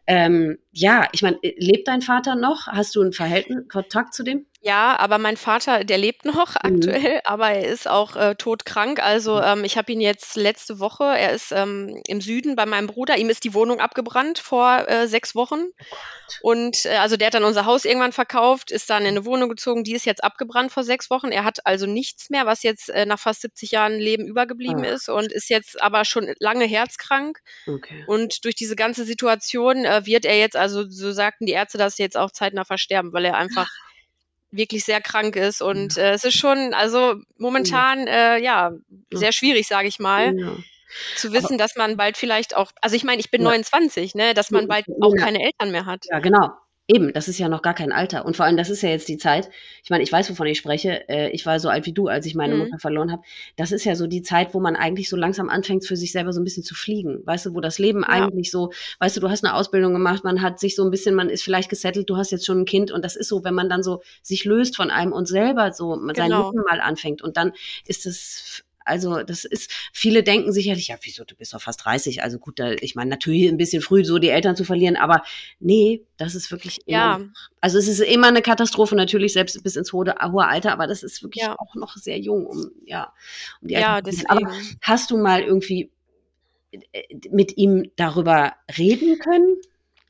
[0.06, 1.38] ähm, ja, ich meine,
[1.72, 2.66] lebt dein Vater noch?
[2.66, 4.46] Hast du ein Verhältnis, Kontakt zu dem?
[4.64, 6.76] Ja, aber mein Vater, der lebt noch Mhm.
[6.76, 9.00] aktuell, aber er ist auch äh, todkrank.
[9.02, 12.86] Also ähm, ich habe ihn jetzt letzte Woche, er ist ähm, im Süden bei meinem
[12.86, 15.64] Bruder, ihm ist die Wohnung abgebrannt vor äh, sechs Wochen.
[16.42, 19.48] Und äh, also der hat dann unser Haus irgendwann verkauft, ist dann in eine Wohnung
[19.48, 21.32] gezogen, die ist jetzt abgebrannt vor sechs Wochen.
[21.32, 24.90] Er hat also nichts mehr, was jetzt äh, nach fast 70 Jahren Leben übergeblieben Ah.
[24.94, 27.40] ist und ist jetzt aber schon lange herzkrank.
[27.66, 28.04] Okay.
[28.06, 31.98] Und durch diese ganze Situation äh, wird er jetzt, also so sagten die Ärzte, dass
[31.98, 33.68] er jetzt auch zeitnah versterben, weil er einfach
[34.52, 35.62] wirklich sehr krank ist.
[35.62, 38.72] Und äh, es ist schon, also momentan, äh, ja,
[39.12, 40.56] sehr schwierig, sage ich mal, Ja.
[41.16, 43.48] zu wissen, dass man bald vielleicht auch, also ich meine, ich bin Ja.
[43.50, 45.24] 29, ne, dass man Ja, bald auch ja.
[45.24, 46.04] keine Eltern mehr hat.
[46.10, 46.50] ja, genau.
[46.88, 48.26] Eben, das ist ja noch gar kein Alter.
[48.26, 49.48] Und vor allem, das ist ja jetzt die Zeit.
[49.84, 51.08] Ich meine, ich weiß, wovon ich spreche.
[51.08, 52.60] Äh, ich war so alt wie du, als ich meine Mhm.
[52.62, 53.22] Mutter verloren habe.
[53.56, 56.32] Das ist ja so die Zeit, wo man eigentlich so langsam anfängt, für sich selber
[56.32, 57.20] so ein bisschen zu fliegen.
[57.24, 58.08] Weißt du, wo das Leben Ja.
[58.08, 61.14] eigentlich so, weißt du, du hast eine Ausbildung gemacht, man hat sich so ein bisschen,
[61.14, 62.90] man ist vielleicht gesettelt, du hast jetzt schon ein Kind.
[62.90, 65.94] Und das ist so, wenn man dann so sich löst von einem und selber so
[65.94, 66.50] sein Genau.
[66.50, 67.22] Leben mal anfängt.
[67.22, 67.52] Und dann
[67.86, 72.22] ist es also das ist, viele denken sicherlich, ja, wieso, du bist doch fast 30,
[72.22, 75.22] also gut, da, ich meine, natürlich ein bisschen früh, so die Eltern zu verlieren, aber
[75.60, 77.16] nee, das ist wirklich Ja.
[77.16, 80.86] immer, also es ist immer eine Katastrophe, natürlich, selbst bis ins hohe, hohe Alter, aber
[80.86, 81.56] das ist wirklich Ja.
[81.58, 83.12] auch noch sehr jung, um, ja,
[83.60, 84.26] um die Ja, Eltern verlieren.
[84.28, 84.46] deswegen.
[84.46, 85.90] Aber hast du mal irgendwie
[86.92, 89.56] äh, mit ihm darüber reden können?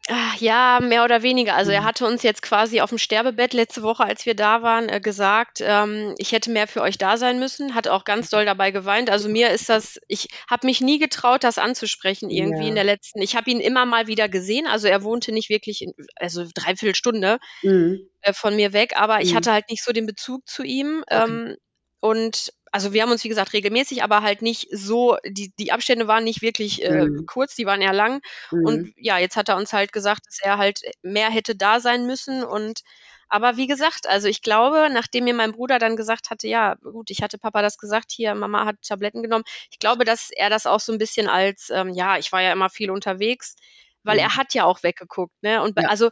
[0.09, 1.55] Ah, Ja, mehr oder weniger.
[1.55, 1.85] Also er Mhm.
[1.85, 5.61] hatte uns jetzt quasi auf dem Sterbebett letzte Woche, als wir da waren, äh, gesagt,
[5.63, 9.11] ähm, ich hätte mehr für euch da sein müssen, hat auch ganz doll dabei geweint.
[9.11, 12.69] Also mir ist das, ich habe mich nie getraut, das anzusprechen irgendwie Ja.
[12.69, 13.23] in der letzten.
[13.23, 14.67] Ich habe ihn immer mal wieder gesehen.
[14.67, 18.09] Also er wohnte nicht wirklich, in, also dreiviertel Stunde Mhm.
[18.23, 19.37] äh, von mir weg, aber ich Mhm.
[19.37, 21.05] hatte halt nicht so den Bezug zu ihm.
[21.15, 21.43] Okay.
[21.49, 21.57] Ähm,
[22.01, 26.09] und also wir haben uns, wie gesagt, regelmäßig, aber halt nicht so, die, die Abstände
[26.09, 27.27] waren nicht wirklich äh, Mhm.
[27.27, 28.21] kurz, die waren eher lang.
[28.53, 28.63] Mhm.
[28.63, 32.07] Und ja, jetzt hat er uns halt gesagt, dass er halt mehr hätte da sein
[32.07, 32.43] müssen.
[32.45, 32.81] Und
[33.29, 37.11] aber wie gesagt, also ich glaube, nachdem mir mein Bruder dann gesagt hatte, ja, gut,
[37.11, 40.67] ich hatte Papa das gesagt, hier, Mama hat Tabletten genommen, ich glaube, dass er das
[40.67, 43.57] auch so ein bisschen als, ähm, ja, ich war ja immer viel unterwegs,
[44.05, 44.19] weil Mhm.
[44.19, 45.63] er hat ja auch weggeguckt, ne?
[45.63, 45.89] Und bei, Ja.
[45.89, 46.11] also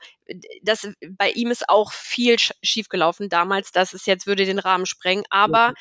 [0.63, 4.87] das bei ihm ist auch viel sch- schiefgelaufen damals, das ist jetzt würde den Rahmen
[4.87, 5.73] sprengen, aber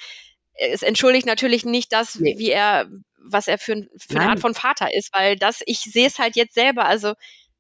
[0.60, 2.38] es entschuldigt natürlich nicht das, Nee.
[2.38, 4.30] wie er, was er für, für eine.
[4.30, 6.86] Art von Vater ist, weil das, ich sehe es halt jetzt selber.
[6.86, 7.13] Also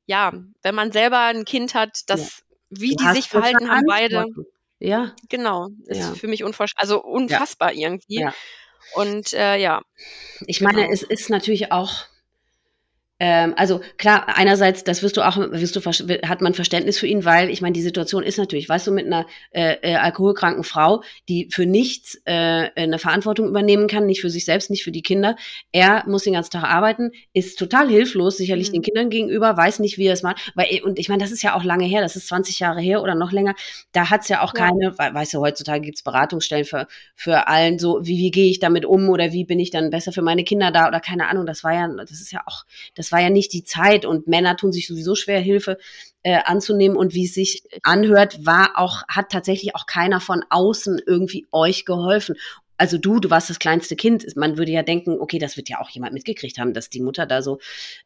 [0.05, 0.33] ja,
[0.63, 4.25] wenn man selber ein Kind hat, das, wie Du die sich verhalten haben, beide.
[4.79, 6.13] Ja, genau, ist Ja.
[6.13, 8.21] für mich unvorstellbar, also unfassbar irgendwie.
[8.21, 8.33] Ja.
[8.95, 9.81] Und äh, ja,
[10.47, 10.93] Ich meine, Genau.
[10.93, 12.05] es ist natürlich auch,
[13.19, 17.25] ähm, also klar, einerseits, das wirst du auch, wirst du, hat man Verständnis für ihn,
[17.25, 21.03] weil ich meine, die Situation ist natürlich, weißt du, mit einer äh, äh, alkoholkranken Frau,
[21.27, 25.01] die für nichts äh, eine Verantwortung übernehmen kann, nicht für sich selbst, nicht für die
[25.01, 25.35] Kinder.
[25.73, 28.73] Er muss den ganzen Tag arbeiten, ist total hilflos, sicherlich mhm.
[28.73, 30.53] den Kindern gegenüber, weiß nicht, wie er es macht.
[30.55, 33.03] Weil, und ich meine, das ist ja auch lange her, das ist 20 Jahre her
[33.03, 33.53] oder noch länger.
[33.91, 34.67] Da hat's ja auch ja.
[34.67, 38.85] keine, weißt du, heutzutage gibt's Beratungsstellen für, für allen, so wie, wie gehe ich damit
[38.85, 41.45] um oder wie bin ich dann besser für meine Kinder da oder keine Ahnung.
[41.45, 42.63] Das war ja, das ist ja auch,
[42.95, 45.77] das war ja nicht die Zeit und Männer tun sich sowieso schwer, Hilfe
[46.23, 51.01] äh, anzunehmen und wie es sich anhört, war auch, hat tatsächlich auch keiner von außen
[51.05, 52.35] irgendwie euch geholfen
[52.79, 54.25] also du, du warst das kleinste Kind.
[54.35, 57.25] Man würde ja denken, okay, das wird ja auch jemand mitgekriegt haben, dass die Mutter
[57.25, 57.59] da so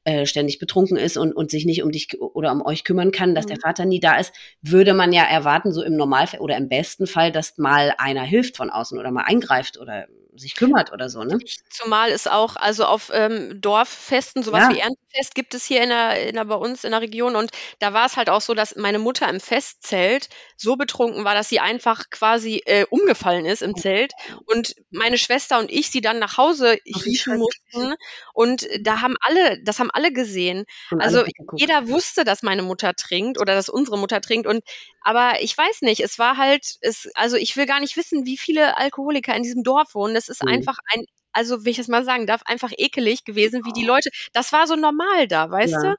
[0.03, 3.35] äh, ständig betrunken ist und, und sich nicht um dich oder um euch kümmern kann,
[3.35, 3.49] dass mhm.
[3.49, 4.33] der Vater nie da ist.
[4.61, 8.57] Würde man ja erwarten, so im Normalfall oder im besten Fall, dass mal einer hilft
[8.57, 11.39] von außen oder mal eingreift oder sich kümmert oder so, ne?
[11.69, 14.75] Zumal es auch, also auf ähm, Dorffesten, sowas ja.
[14.75, 17.51] wie Erntefest gibt es hier in der, in der, bei uns in der Region und
[17.79, 21.49] da war es halt auch so, dass meine Mutter im Festzelt so betrunken war, dass
[21.49, 24.13] sie einfach quasi äh, umgefallen ist im Zelt
[24.45, 27.95] und meine Schwester und ich sie dann nach Hause hieven mussten
[28.33, 30.65] und da haben alle, das haben alle gesehen.
[30.91, 34.63] Und also alle jeder wusste, dass meine Mutter trinkt oder dass unsere Mutter trinkt und
[35.03, 38.37] aber ich weiß nicht, es war halt, es, also ich will gar nicht wissen, wie
[38.37, 40.15] viele Alkoholiker in diesem Dorf wohnen.
[40.27, 40.49] Das ist mhm.
[40.49, 44.09] einfach ein, also wie ich es mal sagen darf, einfach ekelig gewesen, wie die Leute,
[44.33, 45.81] das war so normal da, weißt ja.
[45.81, 45.95] du?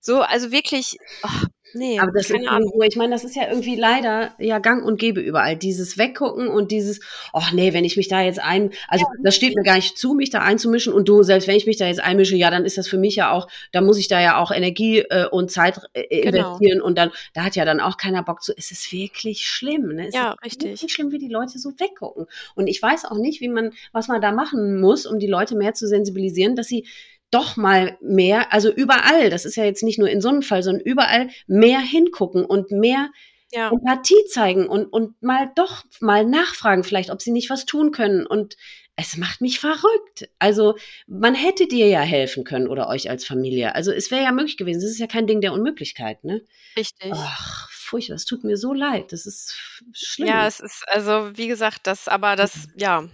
[0.00, 3.76] So, also wirklich, oh, Nee, aber das ist irgendwo, ich meine, das ist ja irgendwie
[3.76, 5.56] leider ja gang und gäbe überall.
[5.56, 7.00] Dieses Weggucken und dieses,
[7.32, 9.98] ach nee, wenn ich mich da jetzt ein, also ja, das steht mir gar nicht
[9.98, 12.64] zu, mich da einzumischen und du, selbst wenn ich mich da jetzt einmische, ja, dann
[12.64, 15.50] ist das für mich ja auch, da muss ich da ja auch Energie äh, und
[15.50, 16.54] Zeit äh, genau.
[16.54, 19.94] investieren und dann, da hat ja dann auch keiner Bock zu, es ist wirklich schlimm,
[19.94, 20.08] ne?
[20.08, 20.70] Es ja, ist richtig.
[20.70, 22.26] wirklich schlimm, wie die Leute so weggucken.
[22.54, 25.56] Und ich weiß auch nicht, wie man, was man da machen muss, um die Leute
[25.56, 26.86] mehr zu sensibilisieren, dass sie
[27.30, 30.62] doch mal mehr, also überall, das ist ja jetzt nicht nur in so einem Fall,
[30.62, 33.10] sondern überall mehr hingucken und mehr
[33.52, 33.70] ja.
[33.70, 38.26] Empathie zeigen und, und mal doch mal nachfragen, vielleicht, ob sie nicht was tun können.
[38.26, 38.56] Und
[38.96, 40.28] es macht mich verrückt.
[40.38, 43.74] Also man hätte dir ja helfen können oder euch als Familie.
[43.74, 44.80] Also es wäre ja möglich gewesen.
[44.80, 46.42] Das ist ja kein Ding der Unmöglichkeit, ne?
[46.76, 47.12] Richtig.
[47.14, 48.16] Ach, furchtbar.
[48.16, 49.12] Es tut mir so leid.
[49.12, 49.56] Das ist
[49.92, 50.28] schlimm.
[50.28, 53.08] Ja, es ist, also wie gesagt, das, aber das, ja,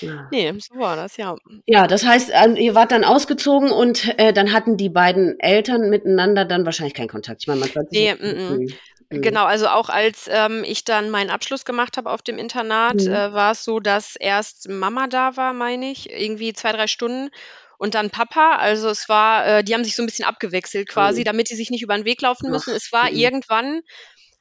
[0.00, 0.28] ja.
[0.30, 1.36] Nee, so war das, ja.
[1.66, 6.44] Ja, das heißt, ihr wart dann ausgezogen und äh, dann hatten die beiden Eltern miteinander
[6.44, 7.42] dann wahrscheinlich keinen Kontakt.
[7.42, 7.86] Ich meine, man.
[7.90, 8.74] Nee, m -m.
[9.10, 9.22] Mhm.
[9.22, 13.12] Genau, also auch als ähm, ich dann meinen Abschluss gemacht habe auf dem Internat, mhm.
[13.12, 17.30] äh, war es so, dass erst Mama da war, meine ich, irgendwie zwei, drei Stunden
[17.78, 18.56] und dann Papa.
[18.56, 21.24] Also es war, äh, die haben sich so ein bisschen abgewechselt quasi, mhm.
[21.24, 22.70] damit die sich nicht über den Weg laufen müssen.
[22.72, 23.16] Ach, es war mhm.
[23.16, 23.82] irgendwann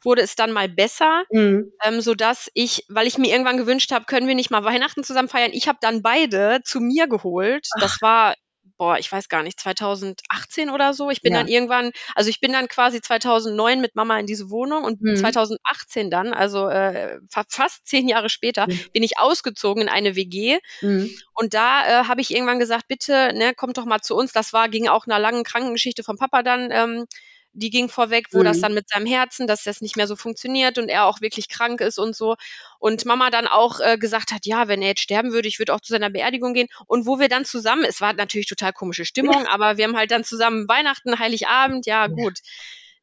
[0.05, 1.71] wurde es dann mal besser, mhm.
[1.83, 5.03] ähm, so dass ich, weil ich mir irgendwann gewünscht habe, können wir nicht mal Weihnachten
[5.03, 5.51] zusammen feiern.
[5.53, 7.67] Ich habe dann beide zu mir geholt.
[7.75, 7.81] Ach.
[7.81, 8.35] Das war
[8.77, 11.09] boah, ich weiß gar nicht, 2018 oder so.
[11.09, 11.39] Ich bin ja.
[11.39, 15.15] dann irgendwann, also ich bin dann quasi 2009 mit Mama in diese Wohnung und mhm.
[15.15, 18.79] 2018 dann, also äh, fast zehn Jahre später, mhm.
[18.93, 20.59] bin ich ausgezogen in eine WG.
[20.81, 21.09] Mhm.
[21.33, 24.31] Und da äh, habe ich irgendwann gesagt, bitte, ne, kommt doch mal zu uns.
[24.33, 27.05] Das war, ging auch einer langen Krankengeschichte vom Papa dann ähm,
[27.55, 28.43] die ging vorweg, wo mhm.
[28.43, 31.49] das dann mit seinem Herzen, dass das nicht mehr so funktioniert und er auch wirklich
[31.49, 32.35] krank ist und so.
[32.79, 35.73] Und Mama dann auch äh, gesagt hat, ja, wenn er jetzt sterben würde, ich würde
[35.73, 36.67] auch zu seiner Beerdigung gehen.
[36.85, 40.11] Und wo wir dann zusammen, es war natürlich total komische Stimmung, aber wir haben halt
[40.11, 42.39] dann zusammen Weihnachten, Heiligabend, ja, gut.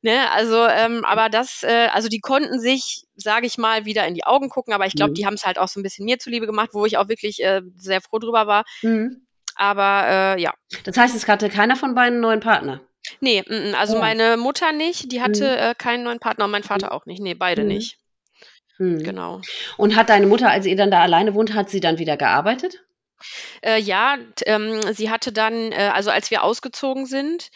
[0.05, 4.15] Ne, also, ähm, aber das, äh, also die konnten sich, sage ich mal, wieder in
[4.15, 5.15] die Augen gucken, aber ich glaube, mhm.
[5.15, 7.41] die haben es halt auch so ein bisschen mir zuliebe gemacht, wo ich auch wirklich
[7.41, 8.65] äh, sehr froh drüber war.
[8.83, 9.29] Mhm.
[9.55, 10.55] Aber äh, ja.
[10.83, 12.81] Das heißt, es hatte keiner von beiden einen neuen Partner.
[13.21, 14.01] Nee, mm, mm, also Oh.
[14.01, 15.59] meine Mutter nicht, die hatte, Mhm.
[15.71, 16.93] äh, keinen neuen Partner und mein Vater mhm.
[16.93, 17.21] auch nicht.
[17.23, 17.69] Ne, beide Mhm.
[17.69, 17.99] nicht.
[18.79, 19.03] Mhm.
[19.03, 19.41] Genau.
[19.77, 22.83] Und hat deine Mutter, als ihr dann da alleine wohnt, hat sie dann wieder gearbeitet?
[23.65, 27.51] Äh, ja, t ähm, sie hatte dann äh, also als wir ausgezogen sind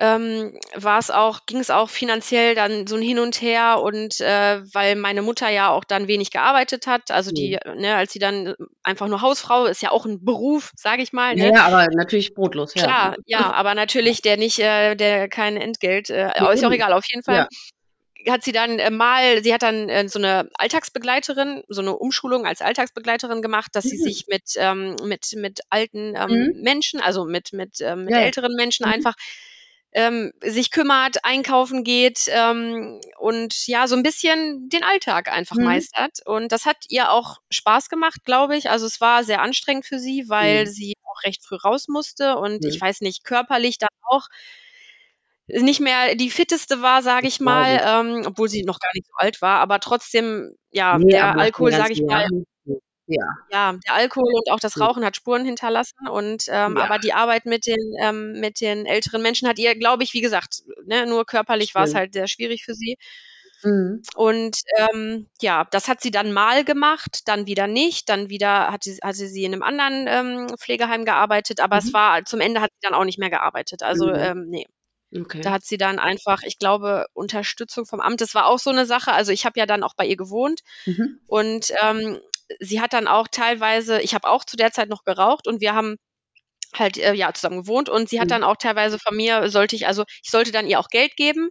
[0.00, 4.18] ähm, war es auch, ging es auch finanziell dann so ein Hin und Her und
[4.20, 7.80] äh, weil meine Mutter ja auch dann wenig gearbeitet hat, also die, mhm.
[7.82, 11.34] ne, als sie dann einfach nur Hausfrau ist ja auch ein Beruf, sage ich mal.
[11.34, 11.52] Ne?
[11.54, 12.72] Ja, aber natürlich brotlos.
[12.74, 12.82] Ja.
[12.82, 16.72] Klar, ja, aber natürlich der nicht, äh, der kein Entgelt, äh, ja, ist ja auch
[16.72, 17.36] egal, auf jeden Fall.
[17.36, 17.48] Ja
[18.28, 22.44] hat sie dann äh, mal, sie hat dann äh, so eine Alltagsbegleiterin, so eine Umschulung
[22.44, 23.88] als Alltagsbegleiterin gemacht, dass mhm.
[23.88, 26.62] sie sich mit, ähm, mit, mit alten ähm, mhm.
[26.62, 28.20] Menschen, also mit, mit, ähm, mit ja.
[28.20, 28.92] älteren Menschen mhm.
[28.92, 29.14] einfach
[29.92, 35.64] ähm, sich kümmert, einkaufen geht ähm, und ja, so ein bisschen den Alltag einfach mhm.
[35.64, 36.18] meistert.
[36.24, 38.70] Und das hat ihr auch Spaß gemacht, glaube ich.
[38.70, 40.70] Also es war sehr anstrengend für sie, weil mhm.
[40.70, 42.68] sie auch recht früh raus musste und mhm.
[42.68, 44.28] ich weiß nicht, körperlich dann auch
[45.48, 49.12] nicht mehr die fitteste war, sage ich mal, ähm, obwohl sie noch gar nicht so
[49.16, 52.28] alt war, aber trotzdem, ja, nee, der Alkohol, sage ich mal,
[53.10, 53.26] ja.
[53.50, 56.08] ja, der Alkohol und auch das Rauchen hat Spuren hinterlassen.
[56.08, 56.84] Und ähm, ja.
[56.84, 60.20] aber die Arbeit mit den ähm, mit den älteren Menschen hat ihr, glaube ich, wie
[60.20, 62.96] gesagt, ne, nur körperlich war es halt sehr schwierig für sie.
[63.62, 64.02] Mhm.
[64.14, 68.84] Und ähm, ja, das hat sie dann mal gemacht, dann wieder nicht, dann wieder hat
[68.84, 71.86] sie, hatte sie in einem anderen ähm, Pflegeheim gearbeitet, aber mhm.
[71.86, 73.82] es war zum Ende hat sie dann auch nicht mehr gearbeitet.
[73.82, 74.14] Also mhm.
[74.14, 74.66] ähm, nee.
[75.12, 75.40] Okay.
[75.40, 78.20] Da hat sie dann einfach, ich glaube, Unterstützung vom Amt.
[78.20, 79.12] Das war auch so eine Sache.
[79.12, 81.18] Also ich habe ja dann auch bei ihr gewohnt mhm.
[81.26, 82.20] und ähm,
[82.58, 85.74] sie hat dann auch teilweise, ich habe auch zu der Zeit noch geraucht und wir
[85.74, 85.96] haben
[86.74, 88.30] halt äh, ja zusammen gewohnt und sie hat mhm.
[88.30, 91.50] dann auch teilweise von mir sollte ich also ich sollte dann ihr auch Geld geben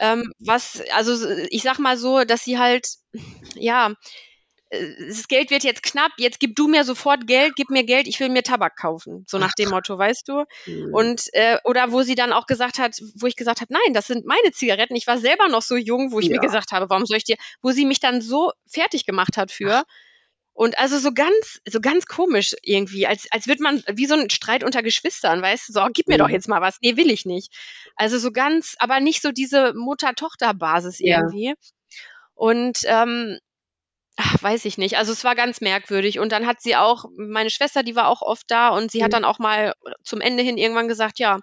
[0.00, 2.86] ähm, was also ich sag mal so dass sie halt
[3.56, 3.94] ja
[4.70, 8.06] äh, das Geld wird jetzt knapp, jetzt gib du mir sofort Geld, gib mir Geld,
[8.06, 9.24] ich will mir Tabak kaufen.
[9.28, 10.44] So nach dem Motto, weißt du?
[10.66, 10.94] Mhm.
[10.94, 14.06] Und äh, oder wo sie dann auch gesagt hat, wo ich gesagt habe, nein, das
[14.06, 14.96] sind meine Zigaretten.
[14.96, 16.32] Ich war selber noch so jung, wo ich ja.
[16.32, 19.52] mir gesagt habe, warum soll ich dir, wo sie mich dann so fertig gemacht hat
[19.52, 19.84] für.
[19.84, 19.84] Ach.
[20.54, 24.30] Und also so ganz, so ganz komisch irgendwie, als, als würde man, wie so ein
[24.30, 26.18] Streit unter Geschwistern, weißt du, so, oh, gib mir mhm.
[26.18, 26.78] doch jetzt mal was.
[26.80, 27.52] Nee, will ich nicht.
[27.96, 31.48] Also so ganz, aber nicht so diese Mutter-Tochter-Basis irgendwie.
[31.48, 31.54] Ja.
[32.34, 33.38] Und ähm,
[34.16, 34.96] ach, weiß ich nicht.
[34.96, 36.20] Also es war ganz merkwürdig.
[36.20, 39.04] Und dann hat sie auch, meine Schwester, die war auch oft da und sie mhm.
[39.04, 41.40] hat dann auch mal zum Ende hin irgendwann gesagt, ja,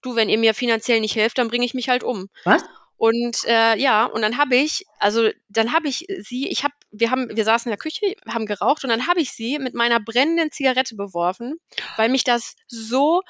[0.00, 2.28] du, wenn ihr mir finanziell nicht helft, dann bringe ich mich halt um.
[2.44, 2.64] Was?
[2.96, 7.10] Und äh, ja, und dann habe ich, also dann habe ich sie, ich habe, wir
[7.10, 10.00] haben, wir saßen in der Küche, haben geraucht und dann habe ich sie mit meiner
[10.00, 11.56] brennenden Zigarette beworfen,
[11.96, 13.22] weil mich das so,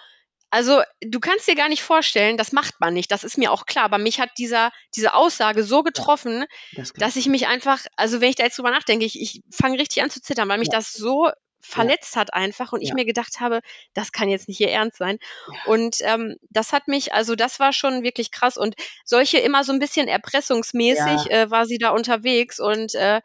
[0.50, 3.66] also du kannst dir gar nicht vorstellen, das macht man nicht, das ist mir auch
[3.66, 7.84] klar, aber mich hat dieser, diese Aussage so getroffen, ja, das dass ich mich einfach,
[7.96, 10.58] also wenn ich da jetzt drüber nachdenke, ich, ich fange richtig an zu zittern, weil
[10.58, 10.78] mich ja.
[10.78, 11.28] das so
[11.66, 12.20] verletzt ja.
[12.20, 13.60] hat einfach und ich mir gedacht habe,
[13.94, 15.18] das kann jetzt nicht ihr Ernst sein.
[15.52, 15.72] Ja.
[15.72, 18.74] Und ähm, das hat mich, also das war schon wirklich krass und
[19.04, 23.20] solche immer so ein bisschen erpressungsmäßig äh, war sie da unterwegs und äh,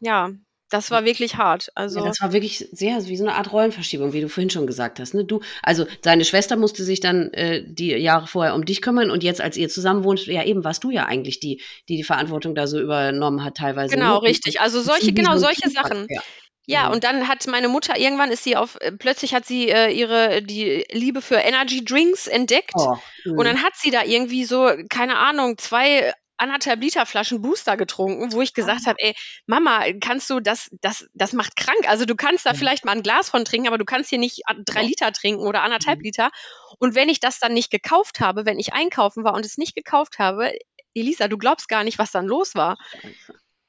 [0.00, 0.30] ja,
[0.68, 1.70] das war wirklich hart.
[1.76, 4.66] Also ja, das war wirklich sehr wie so eine Art Rollenverschiebung, wie du vorhin schon
[4.66, 5.14] gesagt hast.
[5.14, 5.24] Ne?
[5.24, 9.22] Du, also seine Schwester musste sich dann äh, die Jahre vorher um dich kümmern und
[9.22, 12.54] jetzt, als ihr zusammen wohnt, ja eben warst du ja eigentlich die, die die Verantwortung
[12.56, 13.94] da so übernommen hat teilweise.
[13.94, 14.22] Genau, ne?
[14.22, 14.60] richtig.
[14.60, 16.06] Also solche, genau solche Sachen.
[16.08, 16.20] Ja.
[16.66, 16.94] Ja, mhm.
[16.94, 20.42] und dann hat meine Mutter irgendwann ist sie auf, äh, plötzlich hat sie äh, ihre,
[20.42, 22.74] die Liebe für Energy Drinks entdeckt.
[22.74, 27.76] Oh, und dann hat sie da irgendwie so, keine Ahnung, zwei anderthalb Liter Flaschen Booster
[27.76, 28.88] getrunken, wo ich gesagt ah.
[28.88, 29.14] habe, ey,
[29.46, 31.88] Mama, kannst du das, das, das macht krank.
[31.88, 34.42] Also du kannst da vielleicht mal ein Glas von trinken, aber du kannst hier nicht
[34.64, 36.04] drei Liter trinken oder anderthalb mhm.
[36.04, 36.30] Liter.
[36.78, 39.74] Und wenn ich das dann nicht gekauft habe, wenn ich einkaufen war und es nicht
[39.74, 40.52] gekauft habe,
[40.94, 42.76] Elisa, du glaubst gar nicht, was dann los war.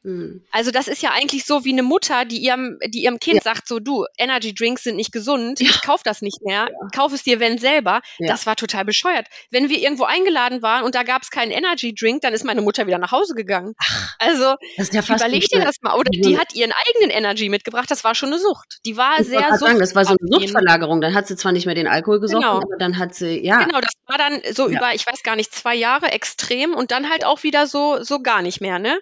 [0.07, 0.41] Mhm.
[0.51, 3.41] Also das ist ja eigentlich so wie eine Mutter, die ihrem, die ihrem Kind ja.
[3.41, 5.69] sagt, so du, Energy Drinks sind nicht gesund, ja.
[5.69, 6.87] ich kauf das nicht mehr, ja.
[6.95, 8.01] kauf es dir wenn selber.
[8.19, 9.27] Das war total bescheuert.
[9.51, 12.61] Wenn wir irgendwo eingeladen waren und da gab es keinen Energy Drink, dann ist meine
[12.61, 13.73] Mutter wieder nach Hause gegangen.
[13.79, 15.95] Ach, also überleg dir das mal.
[15.97, 18.79] Oder die hat ihren eigenen Energy mitgebracht, das war schon eine Sucht.
[18.85, 21.01] Die war ich sehr sagen, Das war so eine Suchtverlagerung.
[21.01, 22.57] Dann hat sie zwar nicht mehr den Alkohol gesoffen, genau.
[22.57, 23.61] aber dann hat sie, ja.
[23.63, 27.09] Genau, das war dann so über, ich weiß gar nicht, zwei Jahre extrem und dann
[27.09, 28.99] halt auch wieder so, so gar nicht mehr, ne?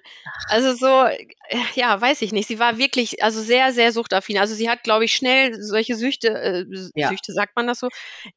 [0.50, 1.26] Also so, äh,
[1.76, 2.48] ja, weiß ich nicht.
[2.48, 4.38] Sie war wirklich, also sehr, sehr suchtaffin.
[4.38, 7.10] Also sie hat, glaube ich, schnell solche Süchte, äh, ja.
[7.10, 7.90] Süchte, sagt man das so,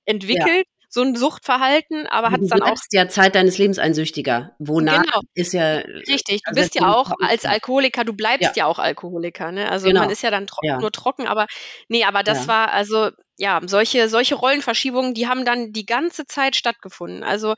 [0.04, 0.66] entwickelt.
[0.66, 0.74] Ja.
[0.90, 2.68] So ein Suchtverhalten, aber hat es dann auch.
[2.68, 4.56] Du bist ja Zeit deines Lebens ein Süchtiger.
[4.58, 5.20] Wonach genau.
[5.34, 5.80] ist ja.
[5.80, 9.70] Richtig, du also bist ja auch als Alkoholiker, du bleibst ja, ja auch Alkoholiker, ne?
[9.70, 10.00] Also genau.
[10.00, 11.46] man ist ja dann tro nur trocken, aber
[11.88, 16.56] nee, aber das war, also ja, solche, solche Rollenverschiebungen, die haben dann die ganze Zeit
[16.56, 17.22] stattgefunden.
[17.22, 17.54] Also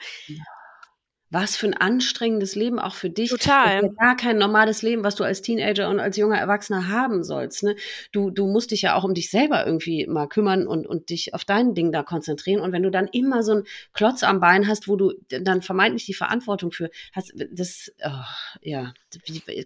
[1.30, 3.30] was für ein anstrengendes Leben auch für dich.
[3.30, 3.80] Total.
[3.80, 6.88] Das ist ja gar kein normales Leben, was du als Teenager und als junger Erwachsener
[6.88, 7.62] haben sollst.
[7.62, 7.76] Ne?
[8.10, 11.32] Du, du musst dich ja auch um dich selber irgendwie mal kümmern und, und dich
[11.32, 12.60] auf dein Ding da konzentrieren.
[12.60, 16.04] Und wenn du dann immer so einen Klotz am Bein hast, wo du dann vermeintlich
[16.04, 18.24] die Verantwortung für hast, das, oh,
[18.60, 18.92] ja,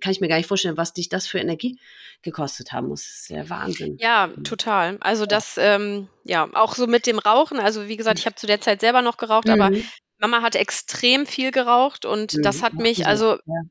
[0.01, 1.79] kann ich mir gar nicht vorstellen, was dich das für Energie
[2.21, 3.05] gekostet haben muss.
[3.05, 3.97] Das ist der Wahnsinn.
[3.99, 4.99] Ja, total.
[5.01, 7.59] Also das, ähm, ja, auch so mit dem Rauchen.
[7.59, 9.53] Also wie gesagt, ich habe zu der Zeit selber noch geraucht, mhm.
[9.53, 9.71] aber
[10.29, 12.43] Mama hat extrem viel geraucht und mhm.
[12.43, 13.63] das hat mich, also ja.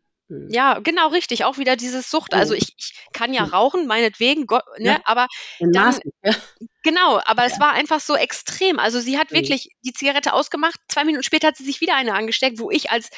[0.50, 0.80] Ja.
[0.80, 2.34] genau richtig, auch wieder dieses Sucht.
[2.34, 5.00] Also ich, ich kann ja rauchen, meinetwegen, Gott, ne, ja.
[5.06, 5.28] aber
[5.60, 6.36] dann, ja.
[6.84, 8.78] genau, aber es war einfach so extrem.
[8.78, 12.13] Also sie hat wirklich die Zigarette ausgemacht, zwei Minuten später hat sie sich wieder eine
[12.13, 13.10] angesteckt, wo ich als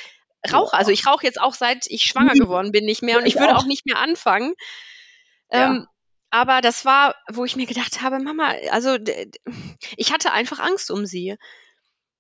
[0.52, 3.36] Raucher, also ich rauche jetzt auch seit ich schwanger geworden bin nicht mehr und ich
[3.36, 4.54] würde auch nicht mehr anfangen.
[5.50, 5.88] Ähm,
[6.30, 8.98] aber das war, wo ich mir gedacht habe, Mama, also
[9.98, 11.36] ich hatte einfach Angst um sie.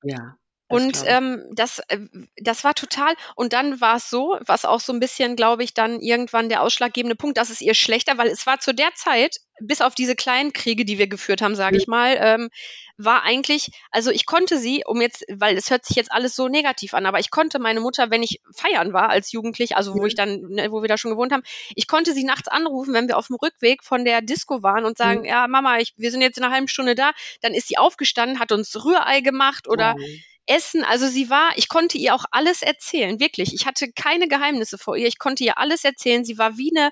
[0.04, 0.38] Ja.
[0.67, 1.99] Und ähm, das, äh,
[2.38, 5.73] das war total, und dann war es so, was auch so ein bisschen, glaube ich,
[5.73, 9.38] dann irgendwann der ausschlaggebende Punkt, dass es ihr schlechter, weil es war zu der Zeit,
[9.62, 12.49] bis auf diese kleinen Kriege, die wir geführt haben, sage ich mal, ähm,
[12.97, 16.47] war eigentlich, also ich konnte sie, um jetzt, weil es hört sich jetzt alles so
[16.47, 20.06] negativ an, aber ich konnte meine Mutter, wenn ich feiern war als Jugendlich, also wo
[20.06, 21.43] ich dann, ne, wo wir da schon gewohnt haben,
[21.75, 24.97] ich konnte sie nachts anrufen, wenn wir auf dem Rückweg von der Disco waren und
[24.97, 25.25] sagen, mhm.
[25.25, 28.39] ja Mama, ich, wir sind jetzt in einer halben Stunde da, dann ist sie aufgestanden,
[28.39, 30.06] hat uns Rührei gemacht oder wow
[30.47, 33.53] Essen, also sie war, ich konnte ihr auch alles erzählen, wirklich.
[33.53, 35.08] Ich hatte keine Geheimnisse vor ihr.
[35.08, 36.23] Ich konnte ihr alles erzählen.
[36.23, 36.91] Sie war wie eine,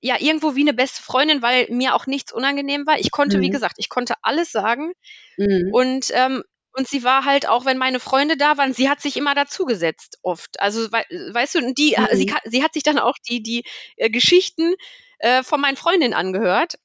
[0.00, 2.98] ja, irgendwo wie eine beste Freundin, weil mir auch nichts unangenehm war.
[2.98, 3.42] Ich konnte, mhm.
[3.42, 4.92] wie gesagt, ich konnte alles sagen.
[5.36, 5.70] Mhm.
[5.72, 9.16] Und, ähm, und sie war halt auch, wenn meine Freunde da waren, sie hat sich
[9.16, 10.60] immer dazugesetzt, oft.
[10.60, 12.06] Also, we weißt du, die, mhm.
[12.12, 13.64] sie, sie hat sich dann auch die, die
[13.96, 14.74] äh, Geschichten
[15.18, 16.76] äh, von meinen Freundinnen angehört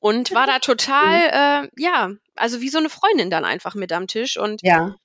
[0.00, 4.06] und war da total, äh, ja, also wie so eine Freundin dann einfach mit am
[4.06, 4.36] Tisch.
[4.36, 4.96] Und ja.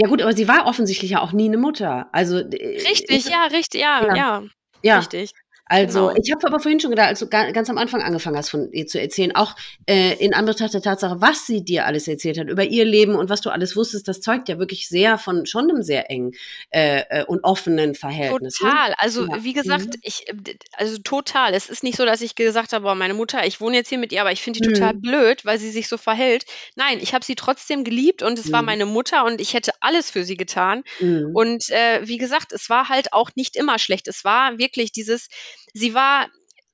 [0.00, 2.08] Ja gut, aber sie war offensichtlich ja auch nie eine Mutter.
[2.12, 4.42] Also richtig, ja, richtig, ja, ja, ja,
[4.82, 4.98] ja.
[4.98, 5.32] richtig.
[5.70, 6.20] Also, genau.
[6.20, 8.88] ich habe aber vorhin schon gedacht, als du ganz am Anfang angefangen hast, von ihr
[8.88, 9.54] zu erzählen, auch
[9.86, 13.30] äh, in Anbetracht der Tatsache, was sie dir alles erzählt hat über ihr Leben und
[13.30, 16.32] was du alles wusstest, das zeugt ja wirklich sehr von schon einem sehr engen
[16.70, 18.60] äh, äh und offenen Verhältnis.
[18.60, 18.68] Ne?
[18.68, 18.88] Total.
[18.88, 18.96] Ne?
[18.98, 19.44] Also, ja.
[19.44, 20.00] wie gesagt, mhm.
[20.02, 20.34] ich, äh,
[20.72, 21.54] also total.
[21.54, 23.98] Es ist nicht so, dass ich gesagt habe, boah, meine Mutter, ich wohne jetzt hier
[23.98, 24.74] mit ihr, aber ich finde die mhm.
[24.74, 26.46] total blöd, weil sie sich so verhält.
[26.74, 28.52] Nein, ich habe sie trotzdem geliebt und es mhm.
[28.54, 30.82] war meine Mutter und ich hätte alles für sie getan.
[30.98, 31.30] Mhm.
[31.32, 34.08] Und äh, wie gesagt, es war halt auch nicht immer schlecht.
[34.08, 35.28] Es war wirklich dieses,
[35.72, 36.28] sie war,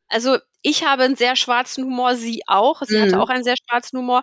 [0.08, 2.82] also ich habe einen sehr schwarzen Humor, sie auch.
[2.82, 3.02] Sie mhm.
[3.02, 4.22] hatte auch einen sehr schwarzen Humor.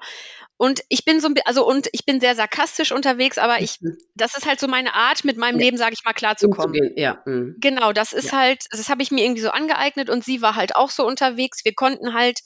[0.57, 3.97] Und ich bin so ein also und ich bin sehr sarkastisch unterwegs, aber ich, mhm.
[4.15, 5.57] das ist halt so meine Art, mit meinem.
[5.57, 6.93] Leben, sage ich mal, klarzukommen.
[6.95, 7.21] Ja.
[7.25, 7.55] Mhm.
[7.59, 8.39] Genau, das ist ja.
[8.39, 11.63] halt, das habe ich mir irgendwie so angeeignet und sie war halt auch so unterwegs.
[11.63, 12.39] Wir konnten halt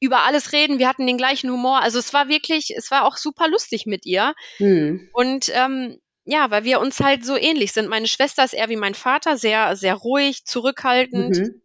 [0.00, 1.80] über alles reden, wir hatten den gleichen Humor.
[1.80, 4.34] Also es war wirklich, es war auch super lustig mit ihr.
[4.58, 5.08] Mhm.
[5.12, 5.98] Und ähm,
[6.28, 7.88] ja, weil wir uns halt so ähnlich sind.
[7.88, 11.38] Meine Schwester ist eher wie mein Vater, sehr, sehr ruhig, zurückhaltend.
[11.38, 11.62] Mhm.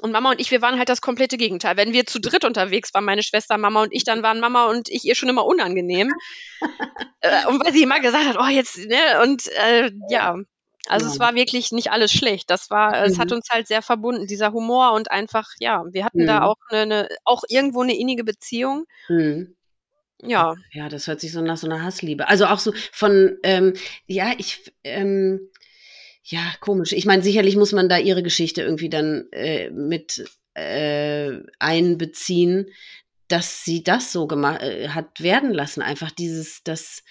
[0.00, 1.76] Und Mama und ich, wir waren halt das komplette Gegenteil.
[1.76, 4.88] Wenn wir zu dritt unterwegs waren, meine Schwester, Mama und ich, dann waren Mama und
[4.88, 6.14] ich ihr schon immer unangenehm.
[7.20, 10.36] äh, und weil sie immer gesagt hat, oh, jetzt, ne, und äh, ja,
[10.88, 11.12] also ja.
[11.12, 12.48] es war wirklich nicht alles schlecht.
[12.48, 13.12] Das war, mhm.
[13.12, 13.36] es hat mhm.
[13.36, 16.26] uns halt sehr verbunden, dieser Humor und einfach, ja, wir hatten mhm.
[16.26, 18.86] da auch eine, eine, auch irgendwo eine innige Beziehung.
[19.08, 19.56] Mhm.
[20.22, 20.54] Ja.
[20.72, 22.28] Ja, das hört sich so nach so einer Hassliebe.
[22.28, 23.74] Also auch so von, ähm,
[24.06, 25.50] ja, ich, ähm,
[26.22, 26.92] ja, komisch.
[26.92, 30.24] Ich meine, sicherlich muss man da ihre Geschichte irgendwie dann äh, mit
[30.54, 32.66] äh, einbeziehen,
[33.28, 35.82] dass sie das so gemacht äh, hat werden lassen.
[35.82, 37.02] Einfach dieses, das,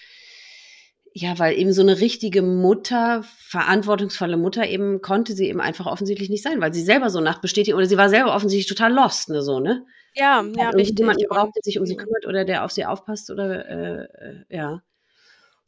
[1.12, 6.28] ja, weil eben so eine richtige Mutter, verantwortungsvolle Mutter eben konnte sie eben einfach offensichtlich
[6.28, 9.42] nicht sein, weil sie selber so nachbestätigt oder sie war selber offensichtlich total lost, ne,
[9.42, 9.86] so, ne?
[10.16, 10.98] Ja, ja, richtig.
[10.98, 14.44] Jemand braucht, der sich um sie kümmert oder der auf sie aufpasst oder, äh, äh
[14.48, 14.82] ja.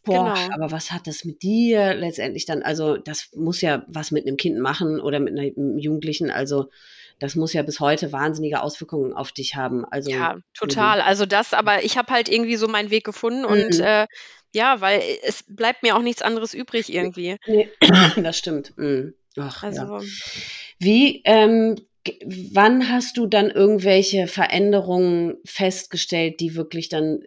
[0.04, 0.54] Boah, genau.
[0.54, 2.62] aber was hat das mit dir letztendlich dann?
[2.62, 6.30] Also, das muss ja was mit einem Kind machen oder mit einem Jugendlichen.
[6.30, 6.70] Also,
[7.18, 9.84] das muss ja bis heute wahnsinnige Auswirkungen auf dich haben.
[9.84, 11.00] Also, ja, total.
[11.00, 13.48] Also das, aber ich habe halt irgendwie so meinen Weg gefunden mhm.
[13.48, 14.06] und äh,
[14.54, 17.36] ja, weil es bleibt mir auch nichts anderes übrig irgendwie.
[17.46, 17.68] Nee,
[18.16, 18.72] das stimmt.
[18.78, 19.14] Mhm.
[19.36, 20.00] Ach, also, ja.
[20.78, 21.76] Wie, ähm,
[22.24, 27.22] wann hast du dann irgendwelche Veränderungen festgestellt, die wirklich dann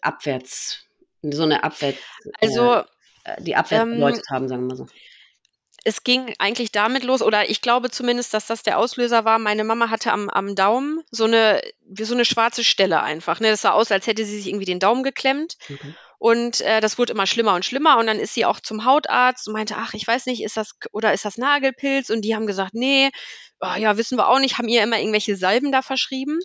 [0.00, 0.86] abwärts
[1.22, 1.94] so eine Abwehr,
[2.40, 2.82] also,
[3.24, 4.86] äh, die Abwehr ähm, haben, sagen wir mal so.
[5.84, 9.38] Es ging eigentlich damit los, oder ich glaube zumindest, dass das der Auslöser war.
[9.38, 11.62] Meine Mama hatte am, am Daumen so eine,
[11.96, 13.38] so eine schwarze Stelle einfach.
[13.38, 13.50] Ne?
[13.50, 15.56] Das sah aus, als hätte sie sich irgendwie den Daumen geklemmt.
[15.70, 15.94] Okay.
[16.18, 17.98] Und äh, das wurde immer schlimmer und schlimmer.
[17.98, 20.72] Und dann ist sie auch zum Hautarzt und meinte, ach, ich weiß nicht, ist das
[20.92, 22.10] oder ist das Nagelpilz?
[22.10, 23.10] Und die haben gesagt, nee,
[23.60, 26.38] oh, ja, wissen wir auch nicht, haben ihr immer irgendwelche Salben da verschrieben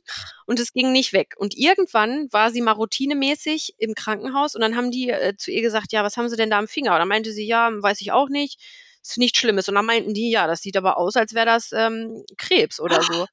[0.46, 1.34] und es ging nicht weg.
[1.38, 5.62] Und irgendwann war sie mal routinemäßig im Krankenhaus und dann haben die äh, zu ihr
[5.62, 6.94] gesagt, ja, was haben sie denn da am Finger?
[6.94, 8.60] Und dann meinte sie, ja, weiß ich auch nicht,
[9.02, 9.68] ist nichts Schlimmes.
[9.68, 13.02] Und dann meinten die, ja, das sieht aber aus, als wäre das ähm, Krebs oder
[13.02, 13.26] so.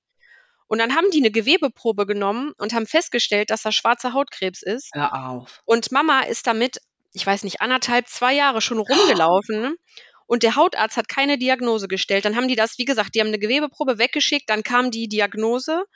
[0.68, 4.90] Und dann haben die eine Gewebeprobe genommen und haben festgestellt, dass das schwarzer Hautkrebs ist.
[4.94, 5.62] Hör auf.
[5.64, 6.81] Und Mama ist damit,
[7.12, 9.76] ich weiß nicht, anderthalb, zwei Jahre schon rumgelaufen.
[10.31, 12.26] Und der Hautarzt hat keine Diagnose gestellt.
[12.26, 15.87] Dann haben die das, wie gesagt, die haben eine Gewebeprobe weggeschickt, dann kam die Diagnose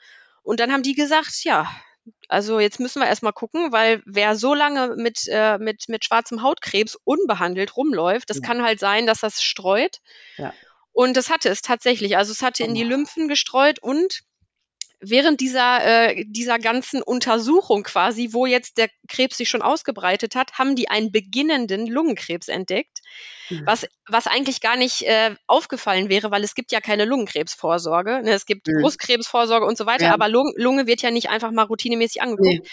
[0.41, 1.69] und dann haben die gesagt, ja,
[2.27, 6.41] also jetzt müssen wir erstmal gucken, weil wer so lange mit, äh, mit, mit schwarzem
[6.41, 8.43] Hautkrebs unbehandelt rumläuft, das ja.
[8.43, 9.99] kann halt sein, dass das streut.
[10.37, 10.53] Ja.
[10.91, 12.17] Und das hatte es tatsächlich.
[12.17, 14.23] Also es hatte in die Lymphen gestreut und
[15.03, 20.53] während dieser, äh, dieser ganzen Untersuchung quasi, wo jetzt der Krebs sich schon ausgebreitet hat,
[20.53, 23.01] haben die einen beginnenden Lungenkrebs entdeckt,
[23.49, 23.63] mhm.
[23.65, 28.21] was, was eigentlich gar nicht äh, aufgefallen wäre, weil es gibt ja keine Lungenkrebsvorsorge.
[28.23, 28.31] Ne?
[28.31, 28.81] Es gibt mhm.
[28.81, 30.13] Brustkrebsvorsorge und so weiter, ja.
[30.13, 32.63] aber Lunge, Lunge wird ja nicht einfach mal routinemäßig angeguckt.
[32.63, 32.69] Nee.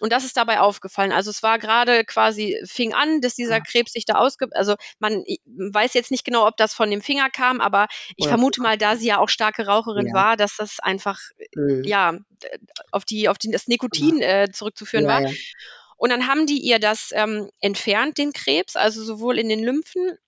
[0.00, 1.12] Und das ist dabei aufgefallen.
[1.12, 3.60] Also es war gerade quasi, fing an, dass dieser ja.
[3.60, 4.48] Krebs sich da ausge...
[4.52, 8.30] Also man weiß jetzt nicht genau, ob das von dem Finger kam, aber ich Oder
[8.30, 10.14] vermute mal, da sie ja auch starke Raucherin ja.
[10.14, 11.18] war, dass das einfach
[11.54, 11.82] mhm.
[11.84, 12.14] ja
[12.90, 15.22] auf die auf die, das Nikotin äh, zurückzuführen war.
[15.96, 20.18] Und dann haben die ihr das ähm, entfernt, den Krebs, also sowohl in den Lymphen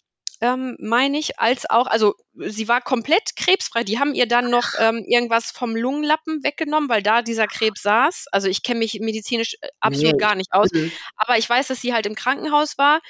[0.40, 3.84] ähm, meine ich, als auch, also sie war komplett krebsfrei.
[3.84, 8.26] Die haben ihr dann noch ähm, irgendwas vom Lungenlappen weggenommen, weil da dieser Krebs saß.
[8.32, 10.18] Also ich kenne mich medizinisch äh, absolut nee.
[10.18, 10.92] gar nicht aus, mhm.
[11.16, 13.00] aber ich weiß, dass sie halt im Krankenhaus war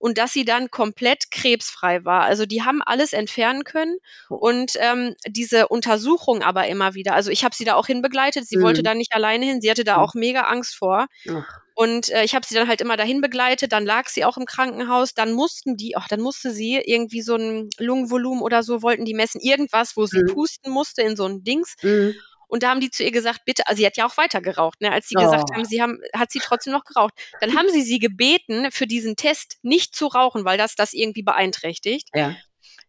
[0.00, 2.22] und dass sie dann komplett krebsfrei war.
[2.22, 3.98] Also die haben alles entfernen können
[4.30, 4.34] oh.
[4.34, 7.14] und ähm, diese Untersuchung aber immer wieder.
[7.14, 8.48] Also ich habe sie da auch hinbegleitet.
[8.48, 8.62] Sie mhm.
[8.62, 9.60] wollte da nicht alleine hin.
[9.60, 10.02] Sie hatte da mhm.
[10.02, 11.06] auch mega Angst vor.
[11.28, 11.60] Ach.
[11.74, 13.72] Und äh, ich habe sie dann halt immer dahin begleitet.
[13.72, 15.12] Dann lag sie auch im Krankenhaus.
[15.12, 19.14] Dann mussten die, ach, dann musste sie irgendwie so ein Lungenvolumen oder so wollten die
[19.14, 20.32] messen, irgendwas, wo sie mhm.
[20.32, 21.76] pusten musste in so ein Dings.
[21.82, 22.14] Mhm.
[22.50, 24.80] Und da haben die zu ihr gesagt, bitte, also sie hat ja auch weiter geraucht,
[24.80, 24.90] ne?
[24.90, 25.22] als sie oh.
[25.22, 27.14] gesagt haben, sie haben, hat sie trotzdem noch geraucht.
[27.40, 31.22] Dann haben sie sie gebeten, für diesen Test nicht zu rauchen, weil das das irgendwie
[31.22, 32.08] beeinträchtigt.
[32.12, 32.34] Ja.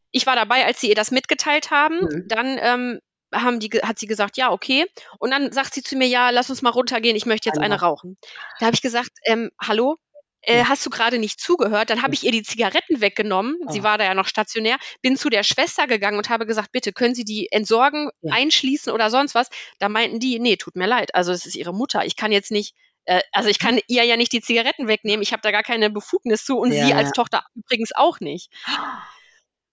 [0.09, 1.99] Ich war dabei, als sie ihr das mitgeteilt haben.
[1.99, 2.27] Mhm.
[2.27, 2.99] Dann ähm,
[3.33, 4.85] haben die, hat sie gesagt, ja, okay.
[5.19, 7.79] Und dann sagt sie zu mir, ja, lass uns mal runtergehen, ich möchte jetzt eine
[7.79, 8.17] rauchen.
[8.59, 9.97] Da habe ich gesagt, ähm, hallo,
[10.41, 11.89] äh, hast du gerade nicht zugehört?
[11.89, 13.57] Dann habe ich ihr die Zigaretten weggenommen.
[13.65, 13.71] Oh.
[13.71, 14.77] Sie war da ja noch stationär.
[15.01, 18.33] Bin zu der Schwester gegangen und habe gesagt, bitte können Sie die entsorgen, ja.
[18.33, 19.49] einschließen oder sonst was?
[19.79, 21.13] Da meinten die, nee, tut mir leid.
[21.15, 22.05] Also es ist ihre Mutter.
[22.05, 22.75] Ich kann jetzt nicht,
[23.05, 25.21] äh, also ich kann ihr ja nicht die Zigaretten wegnehmen.
[25.21, 26.85] Ich habe da gar keine Befugnis zu und ja.
[26.85, 28.49] sie als Tochter übrigens auch nicht.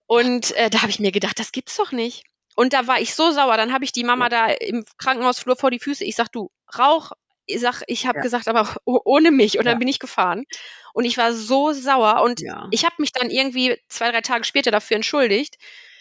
[0.07, 2.25] Und äh, da habe ich mir gedacht, das gibt's doch nicht.
[2.57, 3.57] Und da war ich so sauer.
[3.57, 6.05] Dann habe ich die Mama da im Krankenhausflur vor die Füße.
[6.05, 7.13] Ich sag, du, rauch
[7.49, 8.23] ich sag, ich habe ja.
[8.23, 9.59] gesagt, aber ohne mich.
[9.59, 10.45] Und dann bin ich gefahren.
[10.93, 12.23] Und ich war so sauer.
[12.23, 12.69] Und ja.
[12.71, 15.57] ich habe mich dann irgendwie zwei, drei Tage später dafür entschuldigt,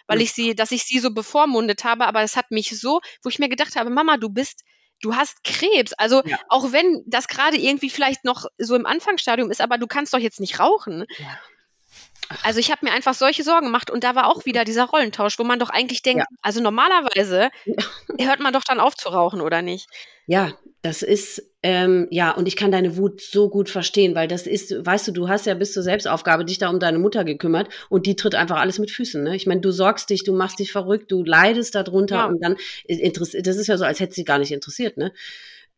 [0.07, 2.05] weil ich sie, dass ich sie so bevormundet habe.
[2.05, 4.63] Aber es hat mich so, wo ich mir gedacht habe, Mama, du bist,
[5.01, 5.93] du hast Krebs.
[5.93, 10.13] Also auch wenn das gerade irgendwie vielleicht noch so im Anfangsstadium ist, aber du kannst
[10.13, 11.05] doch jetzt nicht rauchen.
[12.43, 15.39] Also ich habe mir einfach solche Sorgen gemacht und da war auch wieder dieser Rollentausch,
[15.39, 16.38] wo man doch eigentlich denkt, ja.
[16.41, 17.49] also normalerweise
[18.20, 19.88] hört man doch dann auf zu rauchen, oder nicht?
[20.26, 20.51] Ja,
[20.82, 24.74] das ist, ähm, ja, und ich kann deine Wut so gut verstehen, weil das ist,
[24.86, 28.05] weißt du, du hast ja bis zur Selbstaufgabe dich da um deine Mutter gekümmert und
[28.05, 29.24] die tritt einfach alles mit Füßen.
[29.24, 29.36] Ne?
[29.36, 32.26] Ich meine, du sorgst dich, du machst dich verrückt, du leidest darunter ja.
[32.26, 32.57] und dann,
[32.88, 35.13] das ist ja so, als hätte sie gar nicht interessiert, ne?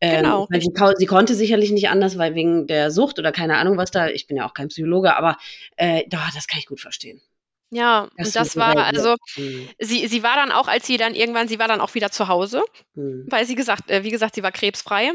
[0.00, 0.48] Ähm, genau.
[0.50, 3.90] Weil sie, sie, konnte sicherlich nicht anders, weil wegen der Sucht oder keine Ahnung was
[3.90, 5.36] da, ich bin ja auch kein Psychologe, aber
[5.76, 7.20] äh, das kann ich gut verstehen.
[7.70, 9.68] Ja, das und das war, also, mhm.
[9.78, 12.26] sie, sie war dann auch, als sie dann irgendwann, sie war dann auch wieder zu
[12.26, 13.26] Hause, mhm.
[13.28, 15.12] weil sie gesagt, äh, wie gesagt, sie war krebsfrei.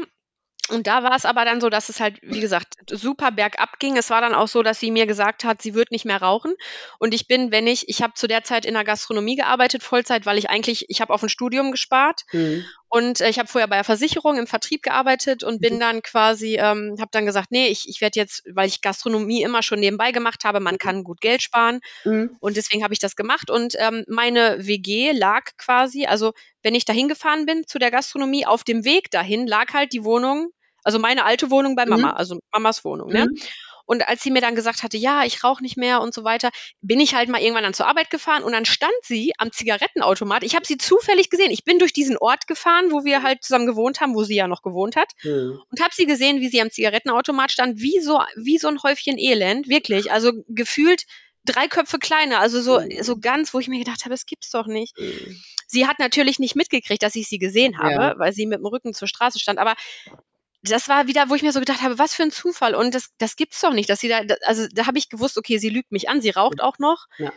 [0.68, 3.96] Und da war es aber dann so, dass es halt, wie gesagt, super bergab ging.
[3.96, 6.54] Es war dann auch so, dass sie mir gesagt hat, sie wird nicht mehr rauchen.
[6.98, 10.26] Und ich bin, wenn ich, ich habe zu der Zeit in der Gastronomie gearbeitet, Vollzeit,
[10.26, 12.22] weil ich eigentlich, ich habe auf ein Studium gespart.
[12.32, 12.64] Mhm.
[12.88, 15.80] Und äh, ich habe vorher bei der Versicherung im Vertrieb gearbeitet und bin mhm.
[15.80, 19.62] dann quasi, ähm, habe dann gesagt, nee, ich, ich werde jetzt, weil ich Gastronomie immer
[19.62, 21.80] schon nebenbei gemacht habe, man kann gut Geld sparen.
[22.04, 22.36] Mhm.
[22.40, 23.50] Und deswegen habe ich das gemacht.
[23.50, 26.32] Und ähm, meine WG lag quasi, also
[26.62, 30.04] wenn ich dahin gefahren bin zu der Gastronomie, auf dem Weg dahin lag halt die
[30.04, 30.50] Wohnung
[30.86, 32.16] also meine alte Wohnung bei Mama, mhm.
[32.16, 33.26] also Mamas Wohnung, ne?
[33.26, 33.36] Mhm.
[33.86, 36.50] Und als sie mir dann gesagt hatte, ja, ich rauche nicht mehr und so weiter,
[36.80, 40.42] bin ich halt mal irgendwann dann zur Arbeit gefahren und dann stand sie am Zigarettenautomat.
[40.42, 41.50] Ich habe sie zufällig gesehen.
[41.50, 44.48] Ich bin durch diesen Ort gefahren, wo wir halt zusammen gewohnt haben, wo sie ja
[44.48, 45.12] noch gewohnt hat.
[45.22, 45.60] Mhm.
[45.70, 49.18] Und habe sie gesehen, wie sie am Zigarettenautomat stand, wie so, wie so ein Häufchen
[49.18, 50.10] Elend, wirklich.
[50.10, 51.04] Also gefühlt
[51.46, 53.02] drei Köpfe kleiner, also so, mhm.
[53.02, 54.98] so ganz, wo ich mir gedacht habe, das gibt's doch nicht.
[54.98, 55.40] Mhm.
[55.68, 58.18] Sie hat natürlich nicht mitgekriegt, dass ich sie gesehen habe, ja.
[58.18, 59.74] weil sie mit dem Rücken zur Straße stand, aber
[60.70, 62.74] das war wieder, wo ich mir so gedacht habe, was für ein Zufall.
[62.74, 65.58] Und das, das gibt's doch nicht, dass sie da, also da habe ich gewusst, okay,
[65.58, 67.06] sie lügt mich an, sie raucht auch noch.
[67.18, 67.32] Ja.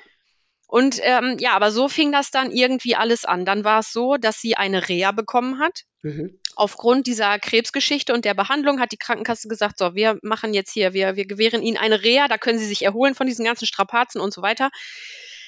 [0.68, 3.44] Und ähm, ja, aber so fing das dann irgendwie alles an.
[3.44, 5.82] Dann war es so, dass sie eine Reha bekommen hat.
[6.04, 6.40] Mhm.
[6.56, 10.94] Aufgrund dieser Krebsgeschichte und der Behandlung hat die Krankenkasse gesagt, so, wir machen jetzt hier,
[10.94, 14.22] wir, wir gewähren Ihnen eine Reha, da können Sie sich erholen von diesen ganzen Strapazen
[14.22, 14.70] und so weiter.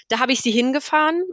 [0.07, 1.23] Da habe ich sie hingefahren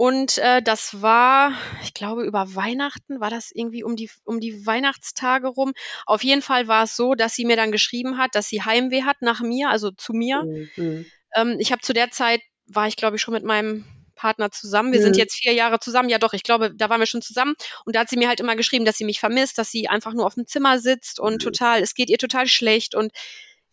[0.00, 4.64] und äh, das war, ich glaube, über Weihnachten, war das irgendwie um die, um die
[4.64, 5.72] Weihnachtstage rum.
[6.06, 9.02] Auf jeden Fall war es so, dass sie mir dann geschrieben hat, dass sie Heimweh
[9.02, 10.44] hat nach mir, also zu mir.
[10.76, 11.06] Mhm.
[11.34, 14.92] Ähm, ich habe zu der Zeit, war ich glaube ich schon mit meinem Partner zusammen.
[14.92, 15.04] Wir mhm.
[15.06, 16.10] sind jetzt vier Jahre zusammen.
[16.10, 17.56] Ja, doch, ich glaube, da waren wir schon zusammen.
[17.84, 20.12] Und da hat sie mir halt immer geschrieben, dass sie mich vermisst, dass sie einfach
[20.12, 21.38] nur auf dem Zimmer sitzt und mhm.
[21.40, 22.94] total, es geht ihr total schlecht.
[22.94, 23.10] Und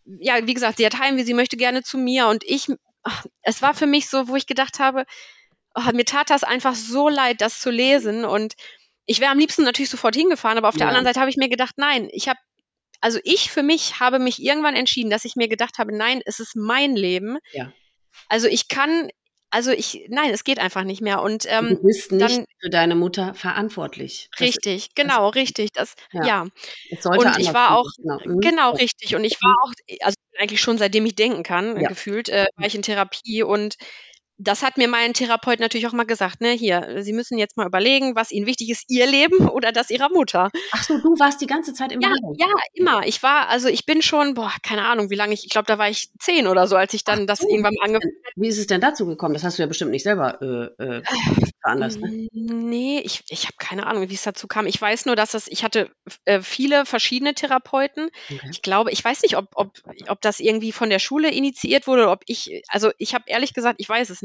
[0.05, 2.29] ja, wie gesagt, sie hat Heimweh, sie möchte gerne zu mir.
[2.29, 2.67] Und ich,
[3.03, 5.05] ach, es war für mich so, wo ich gedacht habe,
[5.75, 8.25] oh, mir tat das einfach so leid, das zu lesen.
[8.25, 8.55] Und
[9.05, 11.49] ich wäre am liebsten natürlich sofort hingefahren, aber auf der anderen Seite habe ich mir
[11.49, 12.39] gedacht, nein, ich habe
[13.01, 16.39] also ich für mich habe mich irgendwann entschieden, dass ich mir gedacht habe, nein, es
[16.39, 17.37] ist mein Leben.
[17.51, 17.71] Ja.
[18.29, 19.09] Also ich kann,
[19.51, 21.21] also ich, nein, es geht einfach nicht mehr.
[21.21, 24.29] Und ähm, du bist nicht dann, für deine Mutter verantwortlich.
[24.39, 25.71] Richtig, das, genau, das, richtig.
[25.73, 26.25] Das, ja.
[26.25, 26.41] ja.
[27.03, 28.19] und ich war auch, genau.
[28.25, 28.39] Mhm.
[28.39, 29.15] genau, richtig.
[29.15, 29.57] Und ich war mhm.
[29.63, 31.87] auch, also eigentlich schon seitdem ich denken kann, ja.
[31.87, 33.75] gefühlt, äh, war ich in Therapie und
[34.37, 37.65] das hat mir mein Therapeut natürlich auch mal gesagt, ne, hier, Sie müssen jetzt mal
[37.67, 40.49] überlegen, was Ihnen wichtig ist, Ihr Leben oder das Ihrer Mutter.
[40.71, 42.35] Ach so, du warst die ganze Zeit im Ja, Behandlung.
[42.37, 43.05] ja, immer.
[43.07, 45.77] Ich war, also ich bin schon, boah, keine Ahnung, wie lange ich, ich glaube, da
[45.77, 48.31] war ich zehn oder so, als ich dann Ach, das irgendwann angefangen habe.
[48.35, 49.33] Wie ist es denn dazu gekommen?
[49.33, 50.41] Das hast du ja bestimmt nicht selber
[50.79, 51.01] äh, äh,
[51.61, 52.27] veranlasst, ne?
[52.33, 54.67] Nee, ich, ich habe keine Ahnung, wie es dazu kam.
[54.67, 55.89] Ich weiß nur, dass das, ich hatte
[56.25, 58.09] äh, viele verschiedene Therapeuten.
[58.29, 58.49] Okay.
[58.51, 59.71] Ich glaube, ich weiß nicht, ob, ob,
[60.07, 63.53] ob das irgendwie von der Schule initiiert wurde oder ob ich, also ich habe ehrlich
[63.53, 64.24] gesagt, ich weiß es nicht.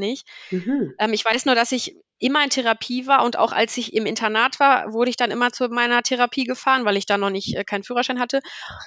[0.50, 0.94] Mhm.
[0.98, 4.06] Ähm, ich weiß nur, dass ich immer in Therapie war und auch als ich im
[4.06, 7.56] Internat war, wurde ich dann immer zu meiner Therapie gefahren, weil ich da noch nicht
[7.56, 8.40] äh, keinen Führerschein hatte.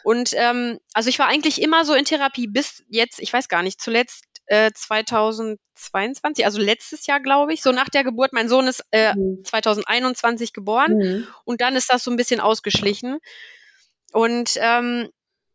[0.04, 3.64] Und ähm, also ich war eigentlich immer so in Therapie bis jetzt, ich weiß gar
[3.64, 8.34] nicht, zuletzt äh, 2022, also letztes Jahr, glaube ich, so nach der Geburt.
[8.34, 9.44] Mein Sohn ist äh, mhm.
[9.44, 11.28] 2021 geboren mhm.
[11.46, 13.20] und dann ist das so ein bisschen ausgeschlichen.
[14.12, 15.10] Und ähm,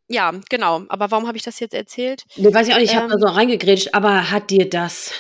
[0.09, 0.82] ja, genau.
[0.88, 2.24] Aber warum habe ich das jetzt erzählt?
[2.36, 5.12] Nee, weiß ich auch nicht, ich ähm, habe da so reingegrätscht, aber hat dir das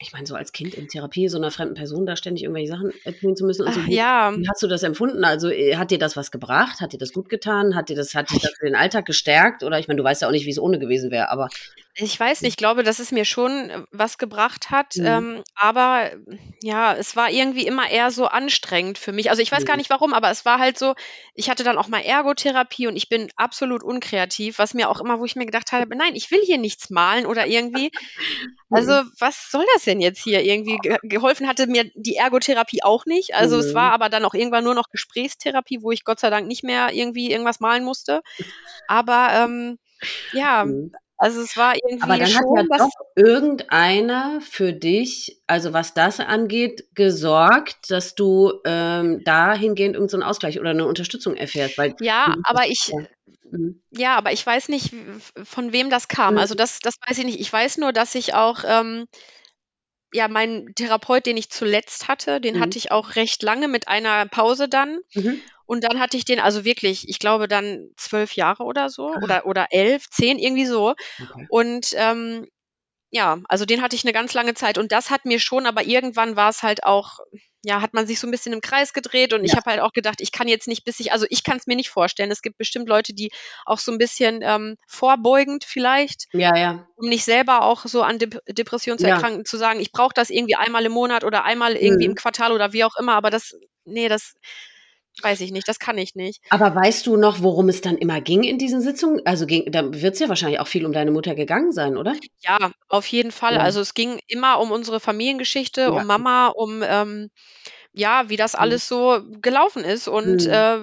[0.00, 2.92] ich meine, so als Kind in Therapie, so einer fremden Person da ständig irgendwelche Sachen
[3.04, 3.64] erzählen zu müssen.
[3.64, 4.34] Und so, Ach, ja.
[4.36, 5.24] Wie hast du das empfunden?
[5.24, 6.80] Also äh, hat dir das was gebracht?
[6.80, 7.76] Hat dir das gut getan?
[7.76, 9.62] Hat dir das, hat dich das für den Alltag gestärkt?
[9.62, 11.48] Oder ich meine, du weißt ja auch nicht, wie es ohne gewesen wäre, aber.
[11.96, 14.96] Ich weiß nicht, ich glaube, dass es mir schon äh, was gebracht hat.
[14.96, 15.06] Mhm.
[15.06, 16.10] Ähm, aber
[16.60, 19.30] ja, es war irgendwie immer eher so anstrengend für mich.
[19.30, 19.66] Also ich weiß mhm.
[19.66, 20.94] gar nicht warum, aber es war halt so,
[21.34, 25.20] ich hatte dann auch mal Ergotherapie und ich bin absolut unkreativ, was mir auch immer,
[25.20, 27.90] wo ich mir gedacht habe, nein, ich will hier nichts malen oder irgendwie.
[28.70, 29.12] Also mhm.
[29.20, 30.78] was soll das denn jetzt hier irgendwie?
[31.04, 33.34] geholfen hatte mir die Ergotherapie auch nicht.
[33.34, 33.94] Also es war mhm.
[33.94, 37.30] aber dann auch irgendwann nur noch Gesprächstherapie, wo ich Gott sei Dank nicht mehr irgendwie
[37.30, 38.22] irgendwas malen musste.
[38.88, 39.78] Aber ähm,
[40.32, 40.92] ja, mhm.
[41.24, 45.94] Also es war irgendwie Aber dann schon, hat ja doch irgendeiner für dich, also was
[45.94, 51.78] das angeht, gesorgt, dass du ähm, dahingehend irgendeinen so Ausgleich oder eine Unterstützung erfährst.
[51.78, 52.92] Weil ja, aber ich,
[53.50, 53.80] mhm.
[53.90, 54.92] ja, aber ich weiß nicht,
[55.44, 56.34] von wem das kam.
[56.34, 56.40] Mhm.
[56.40, 57.40] Also das, das weiß ich nicht.
[57.40, 59.06] Ich weiß nur, dass ich auch ähm,
[60.12, 62.60] ja, mein Therapeut, den ich zuletzt hatte, den mhm.
[62.60, 64.98] hatte ich auch recht lange mit einer Pause dann.
[65.14, 65.40] Mhm.
[65.66, 69.20] Und dann hatte ich den also wirklich, ich glaube dann zwölf Jahre oder so ah.
[69.22, 70.90] oder oder elf, zehn irgendwie so.
[70.90, 71.46] Okay.
[71.48, 72.46] Und ähm,
[73.10, 75.84] ja, also den hatte ich eine ganz lange Zeit und das hat mir schon, aber
[75.84, 77.20] irgendwann war es halt auch
[77.64, 79.46] ja, hat man sich so ein bisschen im Kreis gedreht und ja.
[79.46, 81.66] ich habe halt auch gedacht, ich kann jetzt nicht bis ich, also ich kann es
[81.66, 82.30] mir nicht vorstellen.
[82.30, 83.30] Es gibt bestimmt Leute, die
[83.64, 86.86] auch so ein bisschen ähm, vorbeugend vielleicht, ja, ja.
[86.96, 89.44] um nicht selber auch so an Dep Depressionen zu erkranken, ja.
[89.44, 92.12] zu sagen, ich brauche das irgendwie einmal im Monat oder einmal irgendwie mhm.
[92.12, 93.54] im Quartal oder wie auch immer, aber das,
[93.84, 94.34] nee, das
[95.22, 96.42] weiß ich nicht, das kann ich nicht.
[96.50, 99.20] Aber weißt du noch, worum es dann immer ging in diesen Sitzungen?
[99.24, 102.14] Also ging, da wird es ja wahrscheinlich auch viel um deine Mutter gegangen sein, oder?
[102.40, 103.54] Ja, auf jeden Fall.
[103.54, 103.60] Ja.
[103.60, 105.88] Also es ging immer um unsere Familiengeschichte, ja.
[105.90, 107.30] um Mama, um ähm,
[107.92, 108.58] ja, wie das mhm.
[108.60, 110.50] alles so gelaufen ist und mhm.
[110.50, 110.78] äh,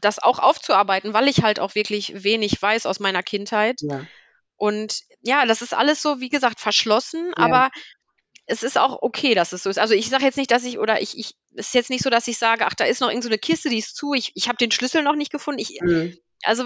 [0.00, 3.80] das auch aufzuarbeiten, weil ich halt auch wirklich wenig weiß aus meiner Kindheit.
[3.82, 4.06] Ja.
[4.56, 7.70] Und ja, das ist alles so, wie gesagt, verschlossen, aber
[8.46, 9.78] es ist auch okay, dass es so ist.
[9.78, 12.10] Also ich sage jetzt nicht, dass ich, oder ich, ich, es ist jetzt nicht so,
[12.10, 14.48] dass ich sage, ach, da ist noch irgendeine so Kiste, die ist zu, ich, ich
[14.48, 15.60] habe den Schlüssel noch nicht gefunden.
[15.60, 16.64] Ich, mhm also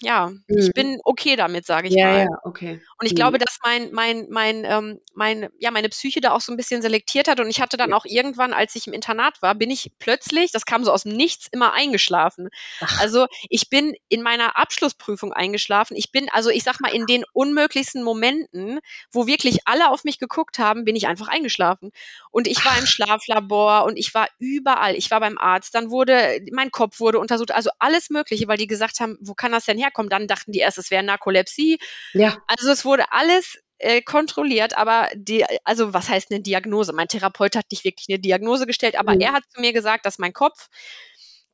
[0.00, 0.42] ja, mhm.
[0.48, 2.18] ich bin okay damit, sage ich ja, mal.
[2.24, 2.80] Ja, okay.
[2.98, 3.16] Und ich mhm.
[3.16, 6.82] glaube, dass mein, mein, mein, ähm, mein, ja, meine Psyche da auch so ein bisschen
[6.82, 7.40] selektiert hat.
[7.40, 10.64] Und ich hatte dann auch irgendwann, als ich im Internat war, bin ich plötzlich, das
[10.64, 12.48] kam so aus dem Nichts, immer eingeschlafen.
[12.80, 13.00] Ach.
[13.00, 15.96] Also ich bin in meiner Abschlussprüfung eingeschlafen.
[15.96, 18.80] Ich bin, also ich sag mal, in den unmöglichsten Momenten,
[19.10, 21.90] wo wirklich alle auf mich geguckt haben, bin ich einfach eingeschlafen.
[22.30, 24.94] Und ich war im Schlaflabor und ich war überall.
[24.94, 25.74] Ich war beim Arzt.
[25.74, 27.50] Dann wurde, mein Kopf wurde untersucht.
[27.50, 30.10] Also alles Mögliche, weil die gesagt gesagt haben, wo kann das denn herkommen?
[30.10, 31.78] Dann dachten die erst, es wäre Narkolepsie.
[32.12, 32.38] Ja.
[32.46, 36.92] Also es wurde alles äh, kontrolliert, aber die, also was heißt eine Diagnose?
[36.92, 39.20] Mein Therapeut hat nicht wirklich eine Diagnose gestellt, aber mhm.
[39.20, 40.68] er hat zu mir gesagt, dass mein Kopf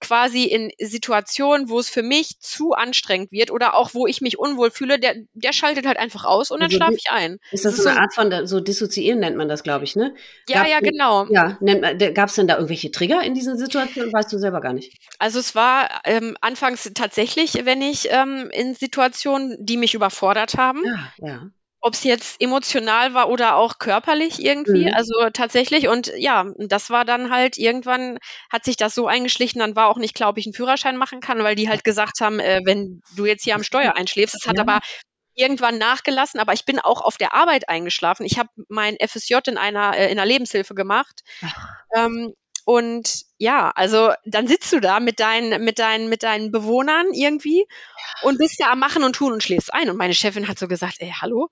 [0.00, 4.38] quasi in Situationen, wo es für mich zu anstrengend wird oder auch wo ich mich
[4.38, 7.38] unwohl fühle, der, der schaltet halt einfach aus und dann also, schlafe ich ein.
[7.50, 10.14] Ist das, das so eine Art von, so dissoziieren nennt man das, glaube ich, ne?
[10.48, 11.26] Ja, Gab, ja, genau.
[11.30, 11.58] Ja,
[12.10, 14.12] gab es denn da irgendwelche Trigger in diesen Situationen?
[14.12, 14.96] Weißt du selber gar nicht.
[15.18, 20.82] Also es war ähm, anfangs tatsächlich, wenn ich ähm, in Situationen, die mich überfordert haben.
[20.84, 21.50] Ja, ja
[21.86, 24.86] ob es jetzt emotional war oder auch körperlich irgendwie.
[24.86, 24.94] Mhm.
[24.94, 25.86] Also tatsächlich.
[25.86, 28.18] Und ja, das war dann halt irgendwann
[28.50, 31.20] hat sich das so eingeschlichen, dann war auch nicht klar, ob ich einen Führerschein machen
[31.20, 34.34] kann, weil die halt gesagt haben, äh, wenn du jetzt hier am Steuer einschläfst.
[34.34, 34.62] Das hat ja.
[34.62, 34.80] aber
[35.36, 38.26] irgendwann nachgelassen, aber ich bin auch auf der Arbeit eingeschlafen.
[38.26, 41.20] Ich habe mein FSJ in einer, äh, in einer Lebenshilfe gemacht.
[41.94, 42.34] Ähm,
[42.68, 47.64] und ja, also dann sitzt du da mit deinen, mit deinen, mit deinen Bewohnern irgendwie
[48.22, 49.88] und bist ja am Machen und Tun und schläfst ein.
[49.88, 51.48] Und meine Chefin hat so gesagt, ey, hallo?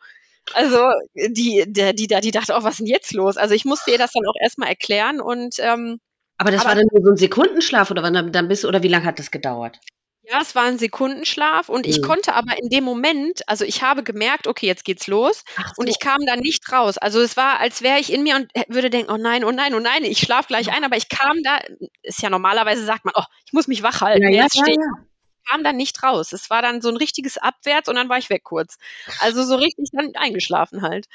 [0.53, 3.36] Also die, der, die da, die dachte auch, was ist denn jetzt los?
[3.36, 6.01] Also ich musste ihr das dann auch erstmal erklären und ähm,
[6.36, 8.88] aber das aber, war dann nur so ein Sekundenschlaf oder wann dann bist oder wie
[8.88, 9.78] lange hat das gedauert?
[10.26, 12.07] Ja, es war ein Sekundenschlaf und ich Mhm.
[12.07, 15.86] konnte aber in dem Moment, also ich habe gemerkt, okay, jetzt geht's los Ach und
[15.86, 15.90] so.
[15.90, 16.97] ich kam da nicht raus.
[16.97, 19.74] Also es war, als wäre ich in mir und würde denken, oh nein, oh nein,
[19.74, 21.61] oh nein, ich schlafe gleich ein, aber ich kam da,
[22.03, 24.76] ist ja normalerweise sagt man, oh, ich muss mich wach halten, Ja, jetzt ja, stehe
[24.76, 25.05] ja.
[25.49, 26.32] Kam dann nicht raus.
[26.32, 28.76] Es war dann so ein richtiges Abwärts und dann war ich weg kurz.
[29.20, 31.07] Also so richtig dann eingeschlafen halt.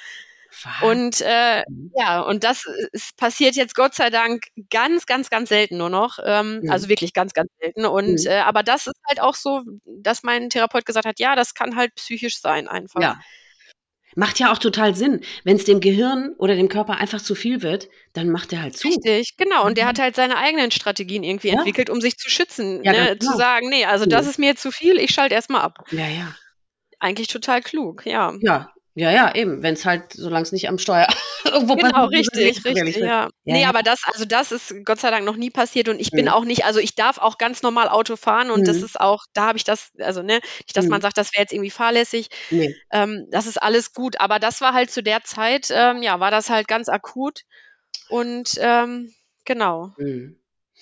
[0.82, 1.91] Und äh, Wahnsinn.
[1.95, 6.17] ja, und das ist, passiert jetzt Gott sei Dank ganz, ganz, ganz selten nur noch.
[6.23, 6.71] Ähm, Mhm.
[6.71, 7.86] Also wirklich ganz, ganz selten.
[7.86, 8.27] Und Mhm.
[8.27, 11.75] äh, aber das ist halt auch so, dass mein Therapeut gesagt hat, ja, das kann
[11.75, 13.01] halt psychisch sein einfach.
[13.01, 13.19] Ja.
[14.16, 15.22] Macht ja auch total Sinn.
[15.43, 18.78] Wenn es dem Gehirn oder dem Körper einfach zu viel wird, dann macht er halt
[18.78, 18.88] zu.
[18.88, 19.66] Richtig, genau.
[19.66, 19.89] Und der Mhm.
[19.89, 21.55] hat halt seine eigenen Strategien irgendwie Ja.
[21.60, 22.84] entwickelt, um sich zu schützen.
[22.84, 23.18] Ja, ne?
[23.20, 23.38] Zu genau.
[23.38, 24.30] sagen, nee, also das Mhm.
[24.32, 25.78] ist mir zu viel, ich schalte erstmal ab.
[25.91, 26.36] Ja, ja.
[26.99, 28.34] Eigentlich total klug, ja.
[28.41, 29.64] Ja, ja, ja, eben.
[29.64, 31.08] Wenn es halt, solange es nicht am Steuer
[31.45, 33.08] irgendwo Genau, passiert, ist richtig, richtig, ja.
[33.24, 33.70] Ja, Nee, ja.
[33.70, 36.32] aber das, also das ist Gott sei Dank noch nie passiert und ich bin Mhm.
[36.32, 38.84] auch nicht, also ich darf auch ganz normal Auto fahren und das Mhm.
[38.84, 41.04] ist auch, da habe ich das, also ne, nicht, dass man Mhm.
[41.04, 42.76] sagt, das wäre jetzt irgendwie fahrlässig, Nee.
[42.91, 46.32] ähm, das ist alles gut, aber das war halt zu der Zeit, ähm, ja, war
[46.32, 47.41] das halt ganz akut
[48.10, 49.14] und ähm,
[49.45, 50.38] genau, Mhm.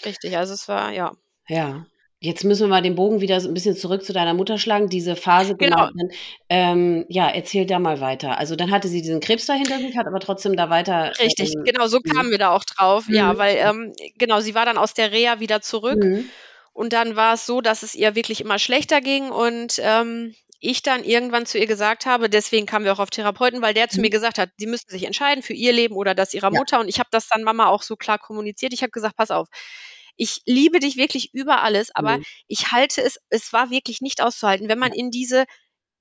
[0.05, 1.13] richtig, also es war, ja.
[1.47, 1.85] Ja.
[2.19, 4.89] Jetzt müssen wir mal den Bogen wieder so ein bisschen zurück zu deiner Mutter schlagen.
[4.89, 5.89] Diese Phase, genau.
[5.93, 6.09] Genau.
[6.49, 8.39] Ähm, ja, erzähl da mal weiter.
[8.39, 11.11] Also dann hatte sie diesen Krebs da hinter sich, hat aber trotzdem da weiter.
[11.19, 12.09] Richtig, ähm, genau, so mhm.
[12.11, 13.37] kamen wir da auch drauf, ja, Mhm.
[13.37, 16.31] weil, ähm, genau, sie war dann aus der Reha wieder zurück Mhm.
[16.73, 20.83] Und dann war es so, dass es ihr wirklich immer schlechter ging und ähm, ich
[20.83, 23.97] dann irgendwann zu ihr gesagt habe, deswegen kamen wir auch auf Therapeuten, weil der zu
[23.97, 24.01] Mhm.
[24.03, 26.59] mir gesagt hat, sie müssten sich entscheiden für ihr Leben oder das ihrer Ja.
[26.59, 26.79] Mutter.
[26.79, 28.73] Und ich habe das dann Mama auch so klar kommuniziert.
[28.73, 29.47] Ich habe gesagt, pass auf,
[30.17, 32.23] ich liebe dich wirklich über alles, aber Mhm.
[32.47, 35.45] ich halte es, es war wirklich nicht auszuhalten, wenn man in diese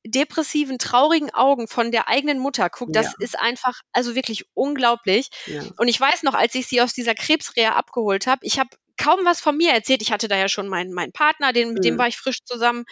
[0.07, 3.17] depressiven, traurigen Augen von der eigenen Mutter guckt, das Ja.
[3.19, 5.31] ist einfach, also wirklich unglaublich.
[5.47, 5.77] Ja.
[5.77, 9.25] Und ich weiß noch, als ich sie aus dieser Krebsreha abgeholt habe, ich habe kaum
[9.25, 10.03] was von mir erzählt.
[10.03, 11.99] Ich hatte da ja schon meinen, meinen Partner, den, mit dem Mhm.
[11.99, 12.85] war ich frisch zusammen.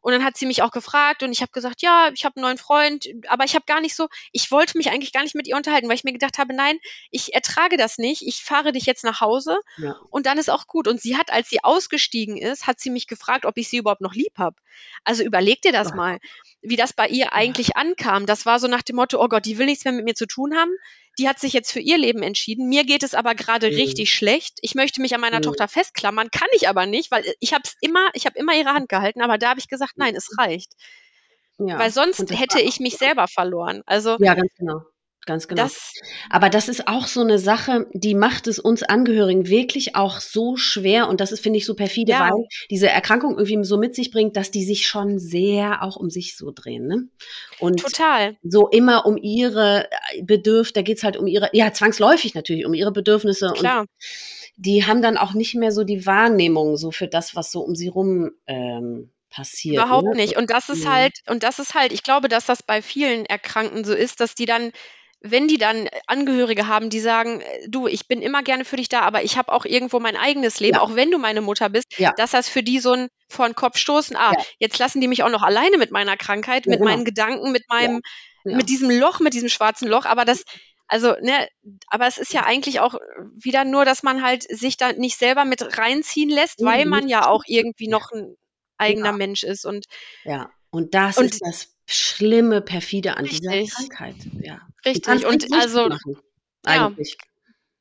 [0.00, 2.44] Und dann hat sie mich auch gefragt und ich habe gesagt, ja, ich habe einen
[2.44, 5.46] neuen Freund, aber ich habe gar nicht so, ich wollte mich eigentlich gar nicht mit
[5.46, 6.78] ihr unterhalten, weil ich mir gedacht habe, nein,
[7.10, 9.96] ich ertrage das nicht, ich fahre dich jetzt nach Hause Ja.
[10.10, 10.88] und dann ist auch gut.
[10.88, 14.00] Und sie hat, als sie ausgestiegen ist, hat sie mich gefragt, ob ich sie überhaupt
[14.00, 14.56] noch lieb habe.
[15.04, 15.96] Also überleg dir das Oh.
[15.96, 16.18] mal,
[16.62, 18.26] wie das bei ihr eigentlich ankam.
[18.26, 20.26] Das war so nach dem Motto, oh Gott, die will nichts mehr mit mir zu
[20.26, 20.72] tun haben.
[21.18, 22.68] Die hat sich jetzt für ihr Leben entschieden.
[22.68, 23.74] Mir geht es aber gerade Mhm.
[23.74, 24.58] richtig schlecht.
[24.62, 25.42] Ich möchte mich an meiner Mhm.
[25.42, 28.70] Tochter festklammern, kann ich aber nicht, weil ich habe es immer, ich habe immer ihre
[28.74, 30.72] Hand gehalten, aber da habe ich gesagt, nein, es reicht,
[31.58, 31.78] ja.
[31.78, 33.82] weil sonst hätte ich mich selber verloren.
[33.86, 34.80] Also Ja, ganz genau.
[35.30, 35.62] Ganz genau.
[35.62, 35.94] das,
[36.28, 40.56] Aber das ist auch so eine Sache, die macht es uns Angehörigen wirklich auch so
[40.56, 42.30] schwer und das ist, finde ich, so perfide, Ja.
[42.30, 46.10] weil diese Erkrankung irgendwie so mit sich bringt, dass die sich schon sehr auch um
[46.10, 46.88] sich so drehen.
[46.88, 47.08] Ne?
[47.60, 48.36] Und total.
[48.42, 49.88] so immer um ihre
[50.20, 53.82] Bedürfnisse, da geht's halt um ihre, ja, zwangsläufig natürlich, um ihre Bedürfnisse Klar.
[53.82, 53.88] und
[54.56, 57.76] die haben dann auch nicht mehr so die Wahrnehmung so für das, was so um
[57.76, 59.76] sie rum ähm, passiert.
[59.76, 60.16] Überhaupt ne?
[60.16, 60.36] nicht.
[60.36, 60.90] Und das ist Mhm.
[60.92, 64.34] halt, und das ist halt, ich glaube, dass das bei vielen Erkrankten so ist, dass
[64.34, 64.72] die dann,
[65.22, 68.88] wenn die dann Angehörige haben, die sagen, äh, du, ich bin immer gerne für dich
[68.88, 70.80] da, aber ich habe auch irgendwo mein eigenes Leben, Ja.
[70.82, 72.12] auch wenn du meine Mutter bist, Ja.
[72.16, 74.44] dass das für die so ein vor den Kopf stoßen, ah, Ja.
[74.58, 76.90] jetzt lassen die mich auch noch alleine mit meiner Krankheit, mit genau.
[76.90, 78.00] meinen Gedanken, mit meinem,
[78.44, 80.44] mit diesem Loch, mit diesem schwarzen Loch, aber das,
[80.88, 81.46] also, ne,
[81.88, 82.94] aber es ist ja eigentlich auch
[83.36, 86.90] wieder nur, dass man halt sich da nicht selber mit reinziehen lässt, weil Mhm.
[86.90, 88.34] man ja auch irgendwie noch ein
[88.78, 89.84] eigener Mensch ist und
[90.24, 93.74] Ja, und das Und- ist das schlimme, perfide an dieser Richtig.
[93.74, 94.16] Krankheit.
[94.42, 94.60] Ja.
[94.84, 95.26] Richtig.
[95.26, 96.16] Und also, machen,
[96.66, 96.86] ja.
[96.86, 97.16] eigentlich.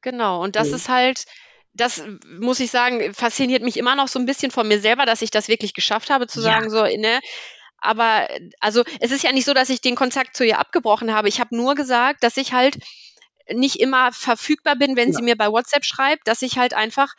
[0.01, 0.43] genau.
[0.43, 0.76] Und das Mhm.
[0.76, 1.26] ist halt,
[1.74, 5.22] das muss ich sagen, fasziniert mich immer noch so ein bisschen von mir selber, dass
[5.22, 6.45] ich das wirklich geschafft habe, zu Ja.
[6.45, 7.20] sagen, so, ne,
[7.78, 8.28] aber
[8.60, 11.30] also es ist ja nicht so, dass ich den Kontakt zu ihr abgebrochen habe.
[11.30, 12.78] Ich habe nur gesagt, dass ich halt
[13.51, 15.16] nicht immer verfügbar bin, wenn Ja.
[15.18, 17.14] sie mir bei WhatsApp schreibt, dass ich halt einfach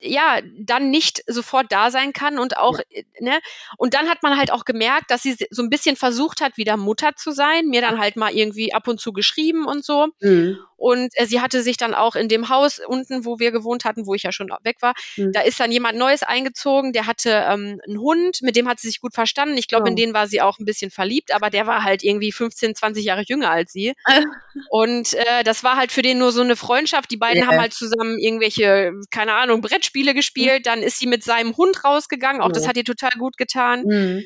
[0.00, 3.38] ja, dann nicht sofort da sein kann und auch, äh, ne,
[3.78, 6.76] und dann hat man halt auch gemerkt, dass sie so ein bisschen versucht hat, wieder
[6.76, 10.08] Mutter zu sein, mir dann halt mal irgendwie ab und zu geschrieben und so.
[10.20, 10.58] Mhm.
[10.84, 14.06] Und äh, sie hatte sich dann auch in dem Haus unten, wo wir gewohnt hatten,
[14.06, 15.32] wo ich ja schon weg war, Mhm.
[15.32, 18.88] da ist dann jemand Neues eingezogen, der hatte ähm, einen Hund, mit dem hat sie
[18.88, 19.56] sich gut verstanden.
[19.56, 19.88] Ich glaube, Oh.
[19.88, 23.02] in den war sie auch ein bisschen verliebt, aber der war halt irgendwie 15, 20
[23.04, 23.94] Jahre jünger als sie.
[24.70, 27.10] Und äh, das war halt für den nur so eine Freundschaft.
[27.10, 27.46] Die beiden Ja.
[27.48, 30.66] haben halt zusammen irgendwelche, keine Ahnung, Brettspiele gespielt.
[30.66, 32.42] Dann ist sie mit seinem Hund rausgegangen.
[32.42, 32.68] Auch das Ja.
[32.68, 33.84] hat ihr total gut getan.
[33.86, 34.24] Mhm.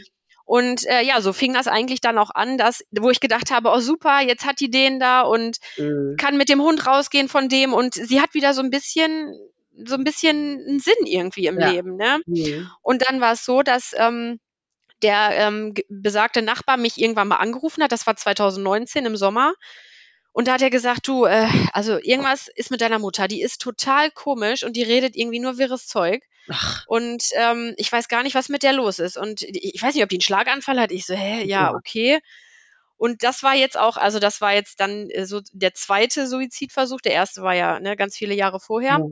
[0.49, 3.69] Und äh, ja, so fing das eigentlich dann auch an, dass, wo ich gedacht habe,
[3.71, 6.17] oh super, jetzt hat die den da und Mhm.
[6.17, 7.75] kann mit dem Hund rausgehen von dem.
[7.75, 9.35] Und sie hat wieder so ein bisschen
[9.85, 11.71] so ein bisschen einen Sinn irgendwie im Ja.
[11.71, 12.21] Leben, ne?
[12.25, 12.67] Mhm.
[12.81, 14.41] Und dann war es so, dass ähm,
[15.03, 17.93] der ähm, besagte Nachbar mich irgendwann mal angerufen hat.
[17.93, 19.53] Das war 2019 im Sommer.
[20.33, 23.29] Und da hat er gesagt, du, äh, also irgendwas ist mit deiner Mutter.
[23.29, 26.23] Die ist total komisch und die redet irgendwie nur wirres Zeug.
[26.51, 29.17] Ach, Und ähm, ich weiß gar nicht, was mit der los ist.
[29.19, 30.93] Und ich weiß nicht, ob die einen Schlaganfall hat.
[30.93, 32.21] Ich so, hä, ja, okay.
[32.97, 37.01] Und das war jetzt auch, also das war jetzt dann äh, so der zweite Suizidversuch.
[37.01, 38.99] Der erste war ja ne, ganz viele Jahre vorher.
[38.99, 39.05] Ja.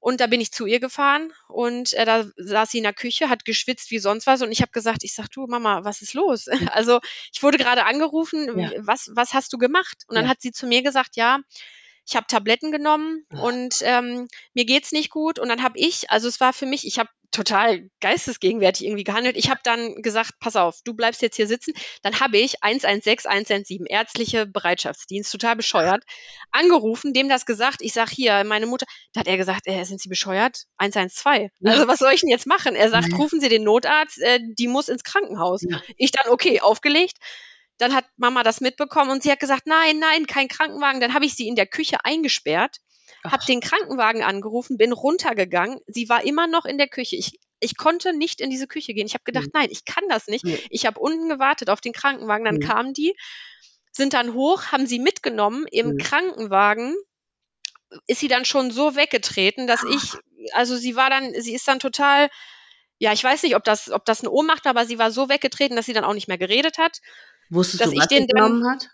[0.00, 3.30] Und da bin ich zu ihr gefahren und äh, da saß sie in der Küche,
[3.30, 6.12] hat geschwitzt wie sonst was und ich habe gesagt, ich sag du Mama, was ist
[6.12, 6.46] los?
[6.76, 7.00] Also
[7.32, 8.70] ich wurde gerade angerufen, Ja.
[8.80, 10.04] was was hast du gemacht?
[10.06, 10.30] Und dann Ja.
[10.30, 11.38] hat sie zu mir gesagt, ja,
[12.06, 16.28] ich habe Tabletten genommen und ähm, mir geht's nicht gut und dann habe ich, also
[16.28, 19.36] es war für mich, ich habe total geistesgegenwärtig irgendwie gehandelt.
[19.36, 21.74] Ich habe dann gesagt, pass auf, du bleibst jetzt hier sitzen.
[22.02, 26.04] Dann habe ich 116 117 ärztliche Bereitschaftsdienst, total bescheuert,
[26.52, 27.78] angerufen, dem das gesagt.
[27.80, 30.64] Ich sag hier, meine Mutter, da hat er gesagt, äh, sind Sie bescheuert?
[30.78, 31.50] 112.
[31.58, 31.72] Ja.
[31.72, 32.76] Also was soll ich denn jetzt machen?
[32.76, 35.62] Er sagt, rufen Sie den Notarzt, äh, die muss ins Krankenhaus.
[35.96, 37.18] Ich dann okay, aufgelegt.
[37.78, 41.00] Dann hat Mama das mitbekommen und sie hat gesagt, nein, nein, kein Krankenwagen.
[41.00, 42.76] Dann habe ich sie in der Küche eingesperrt,
[43.24, 45.80] habe den Krankenwagen angerufen, bin runtergegangen.
[45.86, 47.16] Sie war immer noch in der Küche.
[47.16, 49.06] Ich, ich konnte nicht in diese Küche gehen.
[49.06, 49.50] Ich habe gedacht, Mhm.
[49.54, 50.44] nein, ich kann das nicht.
[50.44, 50.58] Nee.
[50.70, 52.44] Ich habe unten gewartet auf den Krankenwagen.
[52.44, 52.60] Dann Mhm.
[52.60, 53.16] kamen die,
[53.92, 55.98] sind dann hoch, haben sie mitgenommen im Mhm.
[55.98, 56.94] Krankenwagen.
[58.06, 60.14] Ist sie dann schon so weggetreten, dass ich,
[60.52, 62.28] also sie war dann, sie ist dann total,
[62.98, 65.28] ja, ich weiß nicht, ob das, ob das eine Ohnmacht war, aber sie war so
[65.28, 66.98] weggetreten, dass sie dann auch nicht mehr geredet hat.
[67.50, 68.88] Wusstest dass du, ich was den sie genommen hat?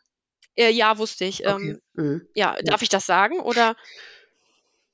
[0.57, 1.47] Äh, ja, wusste ich.
[1.47, 1.71] Okay.
[1.71, 2.27] Ähm, Mhm.
[2.35, 3.41] ja, darf ich das sagen?
[3.41, 3.77] Oder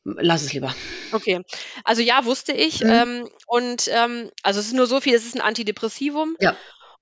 [0.04, 0.72] Lass es lieber.
[1.11, 1.42] okay.
[1.82, 2.80] Also ja, wusste ich.
[2.84, 2.90] Mhm.
[2.90, 6.36] Ähm, und ähm, also es ist nur so viel, es ist ein Antidepressivum.
[6.38, 6.57] Ja.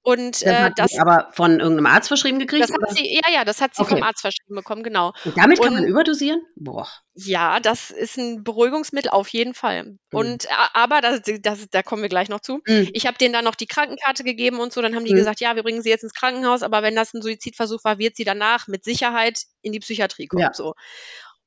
[0.06, 2.68] Und Das äh, das, sie aber von irgendeinem Arzt verschrieben gekriegt?
[2.68, 3.94] das sie, ja, ja, das hat sie Okay.
[3.94, 5.12] vom Arzt verschrieben bekommen, genau.
[5.24, 6.42] Und damit kann man und- überdosieren?
[6.56, 6.86] Boah.
[7.14, 9.84] Ja, das ist ein Beruhigungsmittel auf jeden Fall.
[9.84, 9.98] Mhm.
[10.10, 12.60] Und a- aber das, das, da kommen wir gleich noch zu.
[12.66, 12.90] Mhm.
[12.92, 14.82] Ich habe denen dann noch die Krankenkarte gegeben und so.
[14.82, 15.16] Dann haben die Mhm.
[15.18, 18.14] gesagt, ja, wir bringen sie jetzt ins Krankenhaus, aber wenn das ein Suizidversuch war, wird
[18.16, 20.42] sie danach mit Sicherheit in die Psychiatrie kommen.
[20.42, 20.52] Ja.
[20.52, 20.74] So.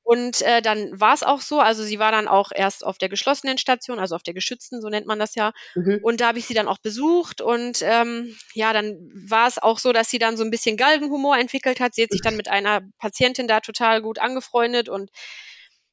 [0.09, 1.59] Und äh, dann war es auch so.
[1.59, 4.87] Also sie war dann auch erst auf der geschlossenen Station, also auf der geschützten, so
[4.87, 5.51] nennt man das ja.
[5.75, 5.99] Mhm.
[6.01, 8.95] Und da habe ich sie dann auch besucht und ähm, ja, dann
[9.27, 11.93] war es auch so, dass sie dann so ein bisschen Galgenhumor entwickelt hat.
[11.93, 15.09] Sie hat sich dann mit einer Patientin da total gut angefreundet und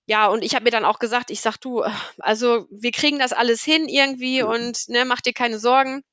[0.06, 1.82] ja, und ich habe mir dann auch gesagt, ich sag du,
[2.20, 4.48] also wir kriegen das alles hin irgendwie Mhm.
[4.48, 6.04] und ne, mach dir keine Sorgen.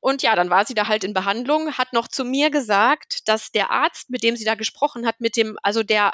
[0.00, 3.50] Und ja, dann war sie da halt in Behandlung, hat noch zu mir gesagt, dass
[3.50, 6.12] der Arzt, mit dem sie da gesprochen hat, mit dem, also der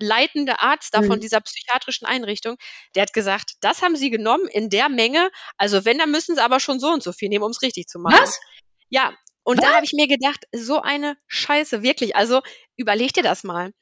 [0.00, 1.20] leitende Arzt da von Mhm.
[1.20, 2.56] dieser psychiatrischen Einrichtung,
[2.94, 5.30] der hat gesagt, das haben sie genommen in der Menge.
[5.56, 7.86] Also wenn, dann müssen sie aber schon so und so viel nehmen, um es richtig
[7.86, 8.18] zu machen.
[8.20, 8.40] Was?
[8.88, 9.64] Ja, und Was?
[9.64, 12.16] da habe ich mir gedacht, so eine Scheiße, wirklich.
[12.16, 12.40] Also
[12.76, 13.72] überleg dir das mal.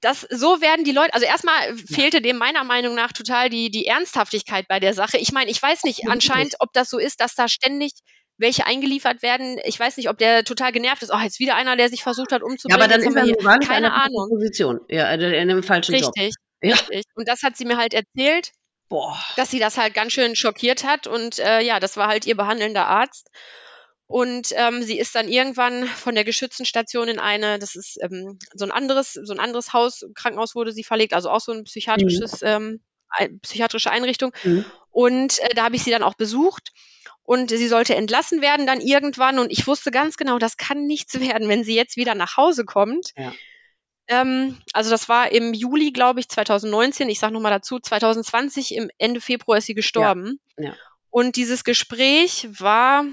[0.00, 3.86] Das, so werden die Leute, also erstmal fehlte dem meiner Meinung nach total die, die
[3.86, 5.16] Ernsthaftigkeit bei der Sache.
[5.16, 7.92] Ich meine, ich weiß nicht anscheinend, ob das so ist, dass da ständig
[8.36, 9.58] welche eingeliefert werden.
[9.64, 11.12] Ich weiß nicht, ob der total genervt ist.
[11.14, 12.80] Oh, jetzt wieder einer, der sich versucht hat Ja, umzubringen.
[12.82, 14.28] aber dann ist er wir hier- keine in einer falschen Ahnung.
[14.30, 14.80] Position.
[14.88, 16.12] Ja, in einem falschen Job.
[16.16, 16.74] Richtig, Ja.
[16.74, 17.04] richtig.
[17.14, 18.50] Und das hat sie mir halt erzählt
[18.88, 19.18] Boah.
[19.36, 22.36] dass sie das halt ganz schön schockiert hat und äh, ja, das war halt ihr
[22.36, 23.28] behandelnder Arzt.
[24.06, 28.38] Und ähm, sie ist dann irgendwann von der geschützten Station in eine, das ist ähm,
[28.54, 31.64] so ein anderes, so ein anderes Haus, Krankenhaus wurde sie verlegt, also auch so ein
[31.64, 34.32] psychiatrisches, ähm, ein, psychiatrische Einrichtung.
[34.44, 34.64] Mhm.
[34.90, 36.70] Und äh, da habe ich sie dann auch besucht.
[37.24, 39.38] Und sie sollte entlassen werden dann irgendwann.
[39.38, 42.64] Und ich wusste ganz genau, das kann nichts werden, wenn sie jetzt wieder nach Hause
[42.64, 43.10] kommt.
[43.16, 43.32] Ja.
[44.06, 47.08] Ähm, also das war im Juli, glaube ich, 2019.
[47.08, 50.38] Ich sage nochmal dazu, 2020, im Ende Februar ist sie gestorben.
[50.58, 50.74] Ja.
[51.10, 53.04] Und dieses Gespräch war,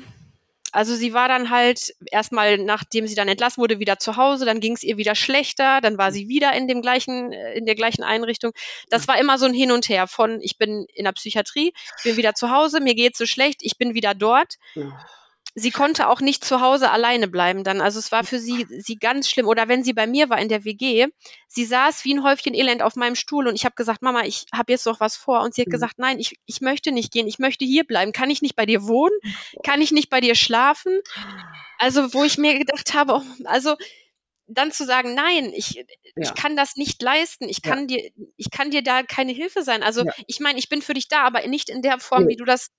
[0.72, 4.60] also sie war dann halt erstmal, nachdem sie dann entlassen wurde, wieder zu Hause, dann
[4.60, 7.76] ging es ihr wieder schlechter, dann war sie wieder in dem gleichen, äh, in der
[7.76, 8.54] gleichen Einrichtung.
[8.90, 12.04] Das war immer so ein Hin und Her von, ich bin in der Psychiatrie, ich
[12.04, 14.56] bin wieder zu Hause, mir geht's so schlecht, ich bin wieder dort.
[14.76, 14.92] Ja.
[15.54, 17.82] Sie konnte auch nicht zu Hause alleine bleiben dann.
[17.82, 19.48] Also es war für sie, sie ganz schlimm.
[19.48, 21.08] Oder wenn sie bei mir war in der WG,
[21.48, 24.46] sie saß wie ein Häufchen Elend auf meinem Stuhl und ich habe gesagt, Mama, ich
[24.54, 25.42] habe jetzt noch was vor.
[25.42, 25.72] Und sie hat Mhm.
[25.72, 28.14] gesagt, nein, ich, ich möchte nicht gehen, ich möchte hier bleiben.
[28.14, 29.14] Kann ich nicht bei dir wohnen?
[29.64, 31.02] Kann ich nicht bei dir schlafen?
[31.80, 33.76] Also wo ich mir gedacht habe, oh, also
[34.48, 35.86] dann zu sagen, nein, ich,
[36.16, 36.24] Ja.
[36.24, 37.72] ich kann das nicht leisten, ich Ja.
[37.72, 39.82] kann dir, ich kann dir da keine Hilfe sein.
[39.84, 40.14] Also Ja.
[40.28, 42.70] ich meine, ich bin für dich da, aber nicht in der Form, wie du das.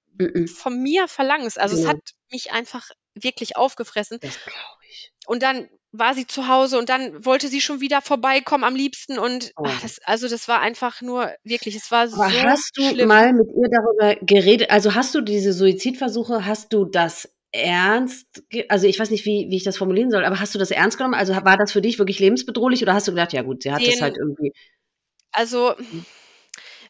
[0.49, 1.59] Von mir verlangst.
[1.61, 1.95] Also es Genau.
[1.95, 2.01] hat
[2.31, 4.19] mich einfach wirklich aufgefressen.
[4.21, 4.57] Das glaube
[4.91, 5.13] ich.
[5.27, 9.19] Und dann war sie zu Hause und dann wollte sie schon wieder vorbeikommen am liebsten.
[9.19, 9.65] Und Oh.
[9.67, 13.09] ach, das, also das war einfach nur wirklich, es war Aber so hast du schlimm.
[13.09, 14.71] mal mit ihr darüber geredet?
[14.71, 19.57] Also hast du diese Suizidversuche, hast du das ernst, also ich weiß nicht, wie, wie
[19.57, 21.13] ich das formulieren soll, aber hast du das ernst genommen?
[21.15, 23.87] Also war das für dich wirklich lebensbedrohlich oder hast du gedacht, ja gut, sie hat
[23.87, 24.53] das Den- halt irgendwie,
[25.33, 25.75] Also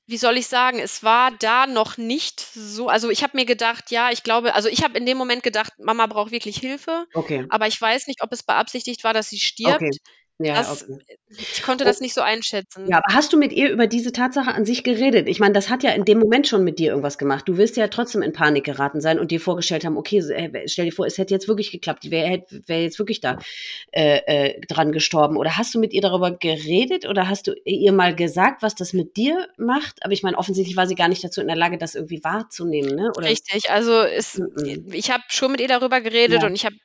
[0.07, 3.91] wie soll ich sagen, es war da noch nicht so, also ich habe mir gedacht,
[3.91, 7.47] ja, ich glaube, also ich habe in dem Moment gedacht, Mama braucht wirklich Hilfe, Okay.
[7.49, 9.85] aber ich weiß nicht, ob es beabsichtigt war, dass sie stirbt.
[9.85, 9.91] Okay.
[10.45, 10.99] Ja, Das, okay.
[11.31, 12.87] ich konnte das nicht so einschätzen.
[12.89, 15.29] Ja, aber hast du mit ihr über diese Tatsache an sich geredet?
[15.29, 17.49] Ich meine, das hat ja in dem Moment schon mit dir irgendwas gemacht.
[17.49, 20.87] Du wirst ja trotzdem in Panik geraten sein und dir vorgestellt haben, okay, äh, stell
[20.87, 23.39] dir vor, es hätte jetzt wirklich geklappt, die wäre wär jetzt wirklich da
[23.93, 25.37] äh, äh, dran gestorben.
[25.37, 28.93] Oder hast du mit ihr darüber geredet oder hast du ihr mal gesagt, was das
[28.93, 30.05] mit dir macht?
[30.05, 32.95] Aber ich meine, offensichtlich war sie gar nicht dazu in der Lage, das irgendwie wahrzunehmen,
[32.95, 33.11] ne?
[33.17, 33.29] Oder?
[33.29, 34.87] Richtig, also es, Mhm.
[34.93, 36.49] ich habe schon mit ihr darüber geredet Ja.
[36.49, 36.77] und ich habe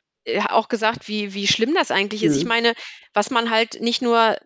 [0.49, 2.35] auch gesagt, wie, wie schlimm das eigentlich ist.
[2.35, 2.49] Ich Mhm.
[2.49, 2.73] meine,
[3.13, 4.37] was man halt nicht nur,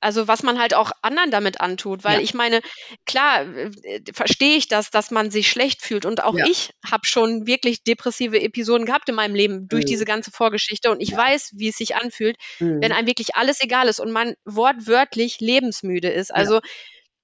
[0.00, 2.22] also was man halt auch anderen damit antut, weil Ja.
[2.24, 2.60] ich meine,
[3.04, 6.44] klar, äh, verstehe ich das, dass man sich schlecht fühlt und auch Ja.
[6.46, 9.88] ich habe schon wirklich depressive Episoden gehabt in meinem Leben durch Mhm.
[9.88, 12.80] diese ganze Vorgeschichte und ich weiß, wie es sich anfühlt, Mhm.
[12.80, 16.32] wenn einem wirklich alles egal ist und man wortwörtlich lebensmüde ist.
[16.32, 16.60] Also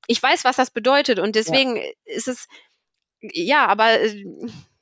[0.09, 2.47] ich weiß, was das bedeutet und deswegen ist es,
[3.21, 4.25] ja, aber äh,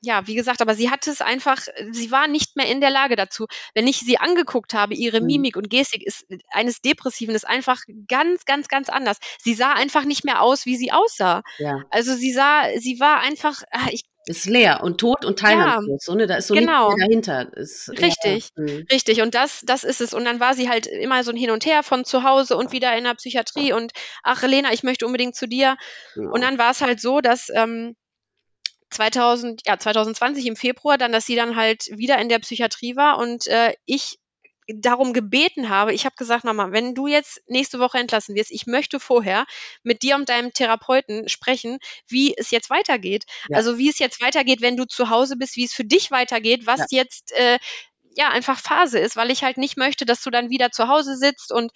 [0.02, 1.58] ja, wie gesagt, aber sie hatte es einfach,
[1.92, 3.46] sie war nicht mehr in der Lage dazu.
[3.74, 5.26] Wenn ich sie angeguckt habe, ihre Mhm.
[5.26, 9.18] Mimik und Gestik ist eines Depressiven ist einfach ganz, ganz, ganz anders.
[9.42, 11.42] Sie sah einfach nicht mehr aus, wie sie aussah.
[11.58, 11.82] ja.
[11.90, 16.04] Also sie sah, sie war einfach, ah, ich, Ist leer und tot und teilnahmslos.
[16.04, 16.26] So, ne?
[16.28, 16.88] Da ist so Genau.
[16.94, 17.56] nichts dahinter.
[17.56, 18.50] Ist, Richtig.
[18.56, 18.86] Ja, mhm.
[18.90, 20.14] Richtig, und das, das ist es.
[20.14, 22.70] Und dann war sie halt immer so ein Hin und Her von zu Hause und
[22.72, 23.92] wieder in der Psychiatrie und
[24.22, 25.76] ach, Lena, ich möchte unbedingt zu dir.
[26.16, 26.28] Ja.
[26.30, 27.96] Und dann war es halt so, dass ähm,
[28.92, 33.18] 2000, ja, 2020 im Februar dann, dass sie dann halt wieder in der Psychiatrie war
[33.18, 34.18] und äh, ich
[34.68, 38.66] darum gebeten habe, ich habe gesagt, Mama, wenn du jetzt nächste Woche entlassen wirst, ich
[38.66, 39.44] möchte vorher
[39.82, 41.78] mit dir und deinem Therapeuten sprechen,
[42.08, 43.24] wie es jetzt weitergeht.
[43.48, 43.56] Ja.
[43.56, 46.66] Also wie es jetzt weitergeht, wenn du zu Hause bist, wie es für dich weitergeht,
[46.66, 47.58] was jetzt äh,
[48.16, 51.16] ja einfach Phase ist, weil ich halt nicht möchte, dass du dann wieder zu Hause
[51.16, 51.72] sitzt und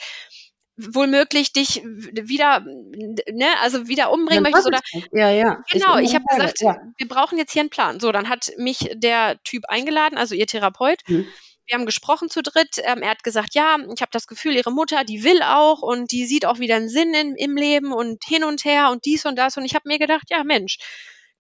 [0.77, 4.81] wohlmöglich dich w- wieder, ne, also wieder umbringen Dann möchtest oder.
[5.13, 5.63] Ja, ja.
[5.71, 6.77] Genau, immer ich habe gesagt, ja.
[6.97, 8.01] wir brauchen jetzt hier einen Plan.
[8.01, 11.01] So, dann hat mich der Typ eingeladen, also ihr Therapeut.
[11.07, 11.27] Mhm.
[11.67, 12.81] Wir haben gesprochen zu dritt.
[12.85, 16.13] Ähm, er hat gesagt, ja, ich habe das Gefühl, ihre Mutter, die will auch und
[16.13, 19.27] die sieht auch wieder einen Sinn in, im Leben und hin und her und dies
[19.27, 19.57] und das.
[19.57, 20.79] Und ich habe mir gedacht, ja, Mensch,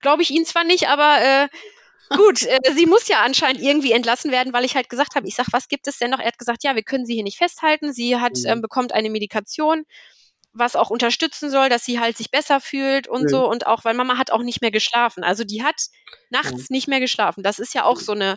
[0.01, 1.49] glaube ich ihn zwar nicht, aber äh,
[2.17, 5.35] gut, äh, sie muss ja anscheinend irgendwie entlassen werden, weil ich halt gesagt habe, ich
[5.35, 6.21] sag, was gibt es denn noch?
[6.21, 7.93] Er hat gesagt, ja, wir können sie hier nicht festhalten.
[7.93, 8.47] Sie hat, Mhm.
[8.47, 9.85] ähm, bekommt eine Medikation,
[10.53, 13.29] was auch unterstützen soll, dass sie halt sich besser fühlt und Mhm.
[13.29, 13.49] so.
[13.49, 15.23] Und auch, weil Mama hat auch nicht mehr geschlafen.
[15.25, 15.77] Also die hat
[16.31, 17.43] nachts nicht mehr geschlafen.
[17.43, 18.37] Das ist ja auch so eine,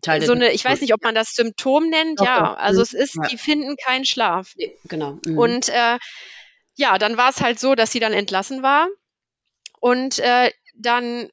[0.00, 2.20] Teil so eine, ich weiß nicht, ob man das Symptom nennt.
[2.20, 2.56] Doch, ja, doch.
[2.58, 2.82] also Mhm.
[2.84, 3.22] es ist, Ja.
[3.28, 4.54] die finden keinen Schlaf.
[4.84, 5.18] Genau.
[5.26, 5.38] Mhm.
[5.38, 5.98] Und äh,
[6.76, 8.86] ja, dann war es halt so, dass sie dann entlassen war.
[9.80, 11.28] Und äh, dann,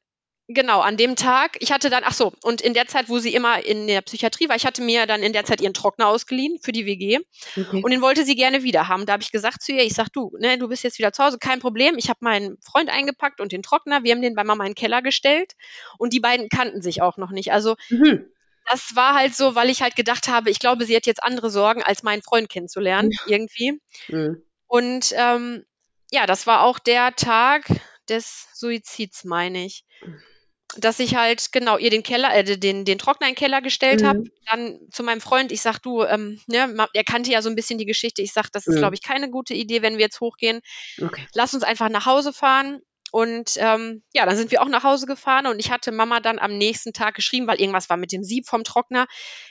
[0.48, 3.34] genau, an dem Tag, ich hatte dann, ach so, und in der Zeit, wo sie
[3.34, 6.60] immer in der Psychiatrie war, ich hatte mir dann in der Zeit ihren Trockner ausgeliehen
[6.62, 7.20] für die WG.
[7.58, 7.82] okay.
[7.84, 9.06] Und den wollte sie gerne wieder haben.
[9.06, 11.24] Da habe ich gesagt zu ihr, ich sag du, ne, du bist jetzt wieder zu
[11.24, 11.98] Hause, kein Problem.
[11.98, 14.04] Ich habe meinen Freund eingepackt und den Trockner.
[14.04, 15.54] Wir haben den bei Mama in den Keller gestellt.
[15.98, 17.52] Und die beiden kannten sich auch noch nicht.
[17.52, 18.26] Also mhm.
[18.70, 21.50] das war halt so, weil ich halt gedacht habe, ich glaube, sie hat jetzt andere
[21.50, 23.80] Sorgen, als meinen Freund kennenzulernen, irgendwie.
[24.10, 24.44] Mhm.
[24.68, 25.66] Und ähm,
[26.12, 27.66] ja, das war auch der Tag
[28.10, 29.86] des Suizids, meine ich.
[30.78, 34.02] Dass ich halt genau ihr den Keller, äh, den, den Trockner in den Keller gestellt
[34.02, 34.08] Mhm.
[34.08, 34.24] habe.
[34.48, 37.78] Dann zu meinem Freund, ich sag, du, ähm, ne, er kannte ja so ein bisschen
[37.78, 38.22] die Geschichte.
[38.22, 38.80] Ich sag, das ist, Mhm.
[38.80, 40.62] glaube ich, keine gute Idee, wenn wir jetzt hochgehen.
[41.02, 41.28] Okay.
[41.34, 42.82] Lass uns einfach nach Hause fahren.
[43.12, 46.40] Und ähm, ja, dann sind wir auch nach Hause gefahren und ich hatte Mama dann
[46.40, 49.06] am nächsten Tag geschrieben, weil irgendwas war mit dem Sieb vom Trockner.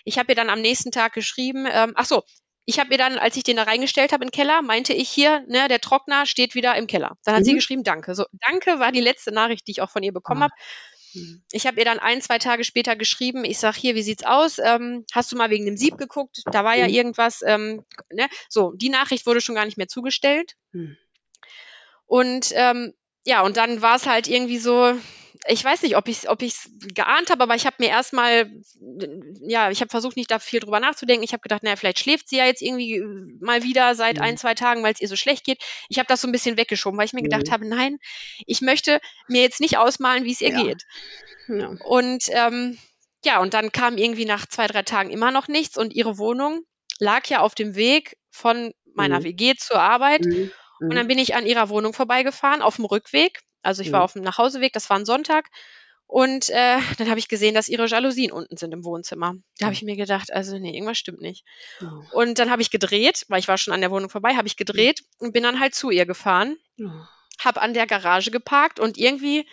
[0.05, 2.25] Ich habe ihr dann am nächsten Tag geschrieben, ähm, ach so,
[2.67, 5.09] ich habe ihr dann, als ich den da reingestellt habe in den Keller, meinte ich
[5.09, 7.17] hier, ne, der Trockner steht wieder im Keller.
[7.25, 7.57] Dann hat sie Mhm.
[7.57, 8.15] geschrieben, danke.
[8.15, 10.45] So, danke war die letzte Nachricht, die ich auch von ihr bekommen Ah.
[10.47, 10.55] habe.
[11.53, 14.59] Ich habe ihr dann ein, zwei Tage später geschrieben, ich sag hier, wie sieht's aus?
[14.59, 16.43] Ähm, hast du mal wegen dem Sieb geguckt?
[16.51, 16.95] Da war ja Mhm.
[16.95, 18.29] irgendwas, ähm, ne?
[18.49, 20.55] So, die Nachricht wurde schon gar nicht mehr zugestellt.
[20.73, 20.97] Mhm.
[22.07, 22.93] Und ähm,
[23.25, 24.95] ja, und dann war es halt irgendwie so,
[25.47, 28.51] ich weiß nicht, ob ich es ob ich's geahnt habe, aber ich habe mir erstmal,
[29.41, 31.23] ja, ich habe versucht, nicht da viel drüber nachzudenken.
[31.25, 33.05] Ich habe gedacht, naja, vielleicht schläft sie ja jetzt irgendwie äh,
[33.41, 34.23] mal wieder seit Mhm.
[34.23, 35.63] ein, zwei Tagen, weil es ihr so schlecht geht.
[35.89, 37.53] Ich habe das so ein bisschen weggeschoben, weil ich mir gedacht Mhm.
[37.53, 37.99] habe, nein,
[38.47, 40.63] ich möchte mir jetzt nicht ausmalen, wie es ihr Ja.
[40.63, 40.83] geht.
[41.49, 41.69] Ja.
[41.85, 42.79] Und ähm,
[43.25, 46.63] ja, und dann kam irgendwie nach zwei, drei Tagen immer noch nichts und ihre Wohnung
[46.99, 49.25] lag ja auf dem Weg von meiner Mhm.
[49.25, 50.25] WG zur Arbeit.
[50.25, 50.51] Mhm.
[50.81, 53.41] Und dann bin ich an ihrer Wohnung vorbeigefahren, auf dem Rückweg.
[53.65, 54.05] Also ich war Mhm.
[54.05, 55.51] auf dem Nachhauseweg, das war ein Sonntag.
[56.07, 59.35] Und äh, dann habe ich gesehen, dass ihre Jalousien unten sind im Wohnzimmer.
[59.59, 61.45] Da habe ich mir gedacht, also nee, irgendwas stimmt nicht.
[61.83, 62.05] Oh.
[62.13, 64.57] Und dann habe ich gedreht, weil ich war schon an der Wohnung vorbei, habe ich
[64.57, 66.91] gedreht und bin dann halt zu ihr gefahren, Oh.
[67.41, 69.49] habe an der Garage geparkt und irgendwie,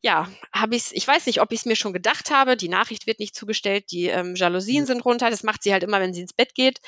[0.00, 3.06] ja, habe ich ich weiß nicht, ob ich es mir schon gedacht habe, die Nachricht
[3.06, 4.86] wird nicht zugestellt, die ähm, Jalousien Mhm.
[4.86, 6.80] sind runter, das macht sie halt immer, wenn sie ins Bett geht.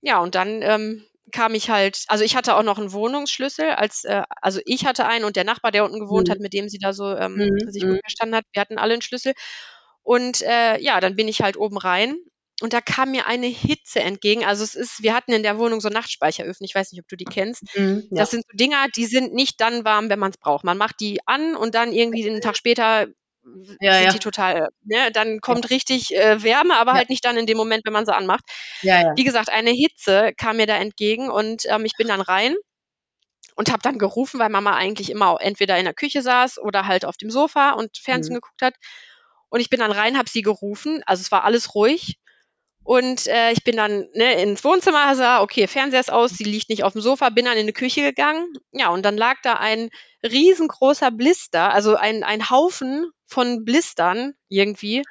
[0.00, 4.04] Ja, und dann ähm, kam ich halt, also ich hatte auch noch einen Wohnungsschlüssel, als,
[4.04, 6.30] äh, also ich hatte einen und der Nachbar, der unten gewohnt Mhm.
[6.30, 7.88] hat, mit dem sie da so ähm, Mhm, sich mhm.
[7.88, 9.32] gut verstanden hat, wir hatten alle einen Schlüssel.
[10.02, 12.16] Und äh, ja, dann bin ich halt oben rein
[12.60, 14.44] und da kam mir eine Hitze entgegen.
[14.44, 17.16] Also es ist, wir hatten in der Wohnung so Nachtspeicheröfen, ich weiß nicht, ob du
[17.16, 17.64] die kennst.
[17.76, 18.26] Mhm, ja.
[18.26, 20.64] Das sind so Dinger, die sind nicht dann warm, wenn man es braucht.
[20.64, 23.06] Man macht die an und dann irgendwie einen Tag später
[23.80, 24.14] Ja, sind ja.
[24.14, 26.96] die total, ne, dann kommt richtig äh, Wärme, aber Ja.
[26.96, 28.44] halt nicht dann in dem Moment, wenn man sie anmacht.
[29.14, 32.56] Wie gesagt, eine Hitze kam mir da entgegen und ähm, ich bin dann rein
[33.56, 37.04] und habe dann gerufen, weil Mama eigentlich immer entweder in der Küche saß oder halt
[37.04, 38.36] auf dem Sofa und Fernsehen Mhm.
[38.36, 38.74] geguckt hat.
[39.48, 42.16] Und ich bin dann rein, habe sie gerufen, also es war alles ruhig.
[42.84, 46.68] Und äh, ich bin dann ne, ins Wohnzimmer, sah, okay, Fernseher ist aus, sie liegt
[46.68, 48.52] nicht auf dem Sofa, bin dann in die Küche gegangen.
[48.72, 49.88] Ja, und dann lag da ein
[50.22, 55.02] riesengroßer Blister, also ein, ein Haufen von Blistern irgendwie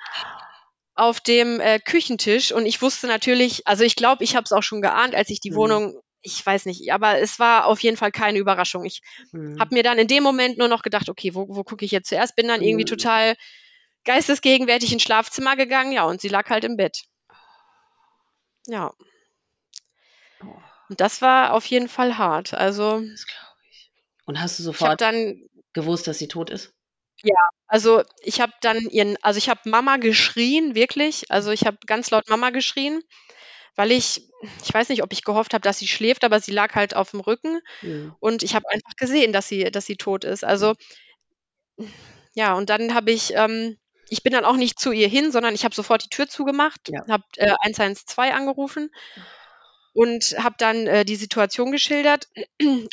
[0.96, 2.52] auf dem äh, Küchentisch.
[2.52, 5.40] Und ich wusste natürlich, also ich glaube, ich habe es auch schon geahnt, als ich
[5.40, 5.56] die Mhm.
[5.56, 8.86] Wohnung, ich weiß nicht, aber es war auf jeden Fall keine Überraschung.
[8.86, 9.02] Ich
[9.32, 9.60] Mhm.
[9.60, 12.10] habe mir dann in dem Moment nur noch gedacht, okay, wo, wo gucke ich jetzt
[12.10, 12.36] zuerst?
[12.36, 12.90] Bin dann irgendwie Mhm.
[12.90, 13.36] total
[14.06, 17.04] geistesgegenwärtig ins Schlafzimmer gegangen, ja, und sie lag halt im Bett.
[18.68, 18.92] Ja,
[20.90, 22.54] und das war auf jeden Fall hart.
[22.54, 23.92] Also das glaube ich.
[24.26, 26.74] Und hast du ich habe sofort dann, gewusst, dass sie tot ist?
[27.68, 31.32] also ich habe dann ihren, also ich habe Mama geschrien, wirklich.
[31.32, 33.02] Also ich habe ganz laut Mama geschrien,
[33.76, 34.30] weil ich,
[34.64, 37.12] ich weiß nicht, ob ich gehofft habe, dass sie schläft, aber sie lag halt auf
[37.12, 38.14] dem Rücken Mhm.
[38.20, 40.44] und ich habe einfach gesehen, dass sie, dass sie tot ist.
[40.44, 40.76] Also
[42.36, 43.78] ja, und dann habe ich, ähm,
[44.10, 46.92] ich bin dann auch nicht zu ihr hin, sondern ich habe sofort die Tür zugemacht,
[46.92, 47.04] Ja.
[47.10, 48.90] habe äh, 112 angerufen
[49.94, 52.28] und habe dann äh, die Situation geschildert.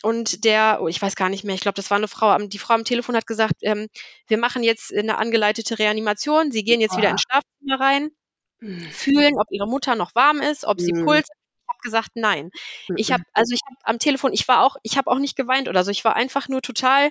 [0.03, 2.59] Und der, oh, ich weiß gar nicht mehr, ich glaube, das war eine Frau, die
[2.59, 3.89] Frau am Telefon hat gesagt, ähm,
[4.27, 7.11] wir machen jetzt eine angeleitete Reanimation, sie gehen jetzt wieder Boah.
[7.11, 8.11] ins Schlafzimmer rein,
[8.61, 8.91] Mhm.
[8.91, 10.95] fühlen, ob ihre Mutter noch warm ist, ob sie Mhm.
[10.95, 11.29] Puls
[11.69, 12.51] habe gesagt, nein.
[12.95, 13.27] Ich habe, Mhm.
[13.35, 15.91] also ich habe am Telefon, ich war auch, ich habe auch nicht geweint oder so,
[15.93, 17.11] ich war einfach nur total,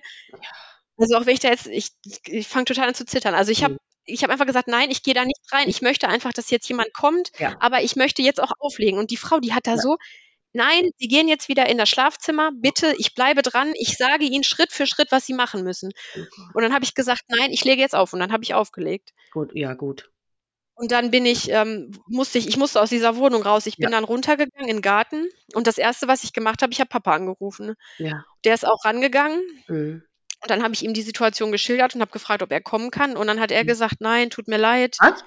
[0.98, 1.90] also auch wenn ich da jetzt, ich,
[2.26, 3.36] ich fange total an zu zittern.
[3.36, 3.80] Also ich habe Mhm.
[4.10, 5.70] Ich habe einfach gesagt, nein, ich gehe da nicht rein.
[5.70, 7.56] Ich möchte einfach, dass jetzt jemand kommt, Ja.
[7.60, 9.00] aber ich möchte jetzt auch auflegen.
[9.00, 9.78] Und die Frau, die hat da Ja.
[9.78, 9.98] so,
[10.54, 14.44] nein, Sie gehen jetzt wieder in das Schlafzimmer, bitte, ich bleibe dran, ich sage Ihnen
[14.44, 15.92] Schritt für Schritt, was Sie machen müssen.
[16.54, 18.14] Und dann habe ich gesagt, nein, ich lege jetzt auf.
[18.14, 19.12] Und dann habe ich aufgelegt.
[19.32, 20.10] Gut, ja, gut.
[20.76, 23.66] Und dann bin ich, ähm, musste ich, ich musste aus dieser Wohnung raus.
[23.66, 23.90] Ich bin Ja.
[23.92, 25.28] dann runtergegangen in den Garten.
[25.54, 27.76] Und das Erste, was ich gemacht habe, ich habe Papa angerufen.
[27.98, 28.24] Ja.
[28.46, 29.42] Der ist auch rangegangen.
[29.68, 30.04] Mhm.
[30.42, 33.18] Und dann habe ich ihm die Situation geschildert und habe gefragt, ob er kommen kann.
[33.18, 33.68] Und dann hat er Mhm.
[33.68, 34.96] gesagt, nein, tut mir leid.
[35.00, 35.24] Was?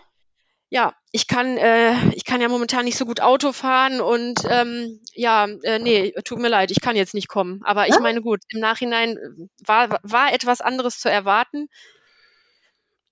[0.71, 5.01] Ja, ich kann, äh, ich kann ja momentan nicht so gut Auto fahren und ähm,
[5.13, 7.61] ja, äh, nee, tut mir leid, ich kann jetzt nicht kommen.
[7.65, 11.69] Aber ich meine, gut, im Nachhinein äh, war, war etwas anderes zu erwarten.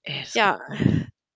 [0.05, 0.61] Das Ja,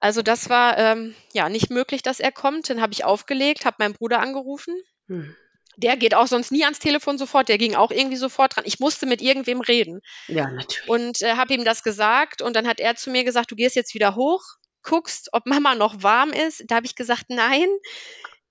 [0.00, 2.70] also das war ähm, ja nicht möglich, dass er kommt.
[2.70, 4.74] Dann habe ich aufgelegt, habe meinen Bruder angerufen.
[5.08, 5.36] Hm.
[5.76, 8.64] Der geht auch sonst nie ans Telefon sofort, der ging auch irgendwie sofort dran.
[8.66, 10.00] Ich musste mit irgendwem reden.
[10.28, 10.88] Ja, natürlich.
[10.88, 13.76] und äh, habe ihm das gesagt und dann hat er zu mir gesagt, du gehst
[13.76, 14.42] jetzt wieder hoch,
[14.82, 16.64] guckst, ob Mama noch warm ist.
[16.68, 17.68] Da habe ich gesagt, nein,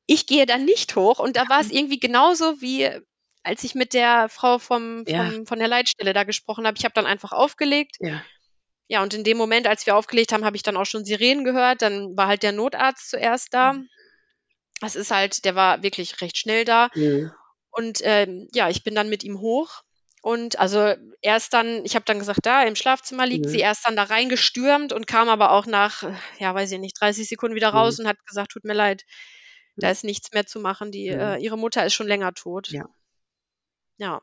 [0.05, 2.89] ich gehe dann nicht hoch und da war es irgendwie genauso wie
[3.45, 5.29] als ich mit der Frau vom, Ja.
[5.29, 6.77] vom von der Leitstelle da gesprochen habe.
[6.77, 7.97] Ich habe dann einfach aufgelegt.
[7.99, 8.23] Ja.
[8.89, 11.43] Ja, und in dem Moment, als wir aufgelegt haben, habe ich dann auch schon Sirenen
[11.45, 11.81] gehört.
[11.81, 13.75] Dann war halt der Notarzt zuerst da.
[14.81, 16.89] Das ist halt, der war wirklich recht schnell da.
[16.95, 17.31] Mhm.
[17.71, 19.81] Und ähm, ja, ich bin dann mit ihm hoch.
[20.21, 23.49] Und also erst dann, ich habe dann gesagt, da im Schlafzimmer liegt Mhm.
[23.49, 26.03] sie, erst dann da reingestürmt und kam aber auch nach,
[26.39, 27.77] ja, weiß ich nicht, 30 Sekunden wieder Mhm.
[27.77, 29.03] raus und hat gesagt, tut mir leid,
[29.75, 29.91] da Mhm.
[29.91, 30.91] ist nichts mehr zu machen.
[30.91, 31.19] Die, Mhm.
[31.19, 32.69] äh, ihre Mutter ist schon länger tot.
[32.69, 32.85] Ja.
[33.97, 34.21] Ja.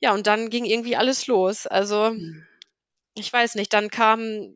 [0.00, 1.66] Ja, und dann ging irgendwie alles los.
[1.66, 2.46] Also, Mhm.
[3.14, 4.54] Ich weiß nicht, dann kam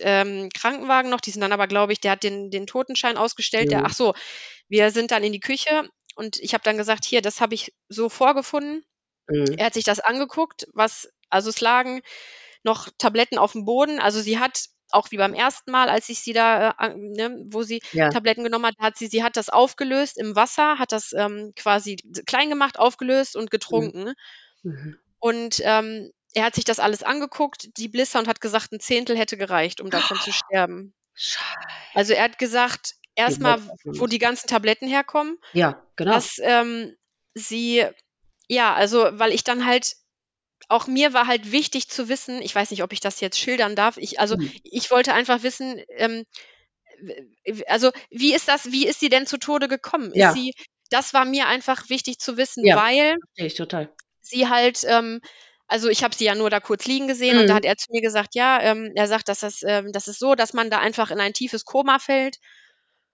[0.00, 3.70] ähm, Krankenwagen noch, die sind dann aber, glaube ich, der hat den, den Totenschein ausgestellt.
[3.72, 3.86] Der, Mhm.
[3.86, 4.14] ach so,
[4.68, 7.74] wir sind dann in die Küche und ich habe dann gesagt, hier, das habe ich
[7.88, 8.84] so vorgefunden.
[9.28, 9.56] Mhm.
[9.56, 12.02] Er hat sich das angeguckt, was, also es lagen
[12.64, 14.00] noch Tabletten auf dem Boden.
[14.00, 17.62] Also sie hat, auch wie beim ersten Mal, als ich sie da, äh, ne, wo
[17.62, 18.10] sie Ja.
[18.10, 21.96] Tabletten genommen hat, hat sie, sie hat das aufgelöst im Wasser, hat das ähm, quasi
[22.26, 24.14] klein gemacht, aufgelöst und getrunken.
[24.64, 24.96] Mhm.
[25.18, 29.16] Und ähm, er hat sich das alles angeguckt, die Blister, und hat gesagt, ein Zehntel
[29.16, 30.94] hätte gereicht, um davon zu sterben.
[31.14, 31.44] Scheiße.
[31.94, 34.00] Also er hat gesagt, erstmal, Blutsaugnahme.
[34.00, 36.12] wo die ganzen Tabletten herkommen, Ja, genau.
[36.12, 36.94] dass ähm,
[37.32, 37.86] sie,
[38.48, 39.96] ja, also, weil ich dann halt,
[40.68, 43.74] auch mir war halt wichtig zu wissen, ich weiß nicht, ob ich das jetzt schildern
[43.74, 44.52] darf, ich, also Mhm.
[44.62, 46.26] ich wollte einfach wissen, ähm,
[47.66, 50.12] also wie ist das, wie ist sie denn zu Tode gekommen?
[50.14, 50.28] Ja.
[50.28, 50.52] Ist sie,
[50.90, 52.76] das war mir einfach wichtig zu wissen, Ja.
[52.76, 53.94] weil Verstehe ich total.
[54.20, 55.22] sie halt, ähm,
[55.68, 57.56] also ich habe sie ja nur da kurz liegen gesehen und da Mhm.
[57.56, 60.34] hat er zu mir gesagt, ja, ähm, er sagt, dass das, ähm, das ist so,
[60.34, 62.38] dass man da einfach in ein tiefes Koma fällt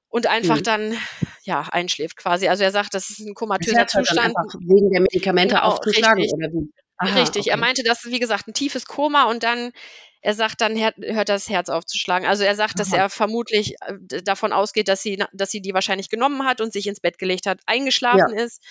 [0.09, 0.63] und einfach Mhm.
[0.65, 0.99] dann
[1.45, 2.49] ja, einschläft quasi.
[2.49, 4.35] Also er sagt, das ist ein komatöser Zustand.
[4.61, 6.35] wegen der Medikamente genau, aufzuschlagen richtig.
[6.35, 6.71] oder wie?
[6.99, 7.43] Aha, richtig.
[7.43, 7.51] Okay.
[7.51, 9.73] Er meinte, das ist wie gesagt ein tiefes Koma und dann
[10.25, 12.29] er sagt, dann hört das Herz aufzuschlagen.
[12.29, 12.79] Also er sagt, Aha.
[12.79, 16.73] dass er vermutlich äh, davon ausgeht, dass sie, dass sie die wahrscheinlich genommen hat und
[16.73, 18.45] sich ins Bett gelegt hat, eingeschlafen ja.
[18.45, 18.63] ist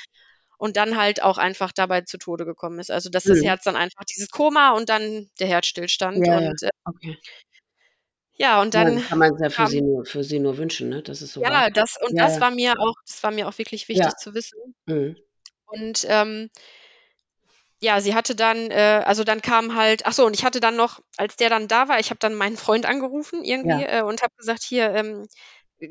[0.62, 2.92] und dann halt auch einfach dabei zu Tode gekommen ist.
[2.92, 3.30] Also dass mhm.
[3.30, 6.24] das Herz dann einfach dieses Koma und dann der Herzstillstand.
[6.24, 6.68] Ja, und, ja.
[6.68, 7.18] Äh, okay.
[8.34, 9.00] Ja, und dann.
[9.00, 11.02] Ja, kann man es ja für, sie nur, für sie nur wünschen, ne?
[11.02, 11.42] Das ist so.
[11.42, 14.36] Ja, das, und ja, das war mir auch, das war mir auch wirklich wichtig zu
[14.36, 14.76] wissen.
[14.86, 15.16] Mhm.
[15.66, 16.52] Und ähm,
[17.80, 20.76] ja, sie hatte dann, äh, also dann kam halt, ach so, und ich hatte dann
[20.76, 24.22] noch, als der dann da war, ich habe dann meinen Freund angerufen irgendwie äh, und
[24.22, 25.26] habe gesagt, hier, ähm,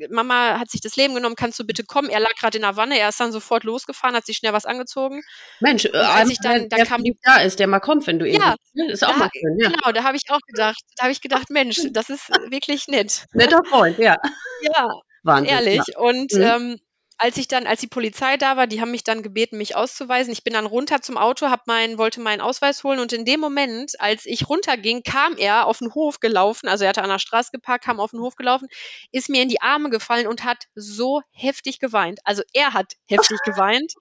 [0.09, 2.09] Mama hat sich das Leben genommen, kannst du bitte kommen?
[2.09, 4.65] Er lag gerade in der Wanne, er ist dann sofort losgefahren, hat sich schnell was
[4.65, 5.21] angezogen.
[5.59, 8.19] Mensch, äh, als ich dann, dann der kam die da ist, der mal kommt, wenn
[8.19, 9.69] du ja, irgendwie, ist auch da, mal schön, ja.
[9.69, 13.25] Genau, da habe ich auch gedacht, da habe ich gedacht, Mensch, das ist wirklich nett.
[13.33, 14.17] Netter Freund, ja.
[14.61, 14.89] Ja,
[15.23, 15.81] Wahnsinn, ehrlich.
[15.87, 15.99] Ja.
[15.99, 16.41] Und mhm.
[16.41, 16.79] ähm,
[17.21, 20.33] als ich dann, als die Polizei da war, die haben mich dann gebeten, mich auszuweisen.
[20.33, 23.39] Ich bin dann runter zum Auto, hab mein, wollte meinen Ausweis holen und in dem
[23.39, 27.19] Moment, als ich runterging, kam er auf den Hof gelaufen, also er hatte an der
[27.19, 28.69] Straße geparkt, kam auf den Hof gelaufen,
[29.11, 32.19] ist mir in die Arme gefallen und hat so heftig geweint.
[32.23, 33.93] Also er hat heftig geweint.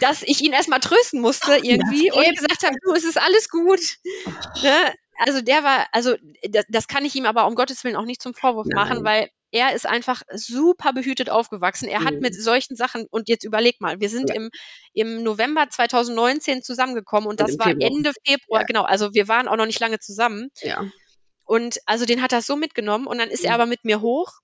[0.00, 3.78] dass ich ihn erstmal trösten musste irgendwie und gesagt habe, du, es ist alles gut.
[4.60, 4.92] Ne?
[5.18, 8.20] Also der war, also das, das, kann ich ihm aber um Gottes Willen auch nicht
[8.20, 8.74] zum Vorwurf Nein.
[8.74, 11.86] machen, weil er ist einfach super behütet aufgewachsen.
[11.86, 12.04] Er mhm.
[12.06, 14.34] hat mit solchen Sachen, und jetzt überleg mal, wir sind ja.
[14.34, 14.50] im,
[14.94, 17.88] im November 2019 zusammengekommen und, und das war Februar.
[17.88, 18.66] Ende Februar, ja.
[18.66, 20.48] genau, also wir waren auch noch nicht lange zusammen.
[20.60, 20.84] Ja.
[21.44, 23.50] Und also den hat er so mitgenommen und dann ist mhm.
[23.50, 24.40] er aber mit mir hoch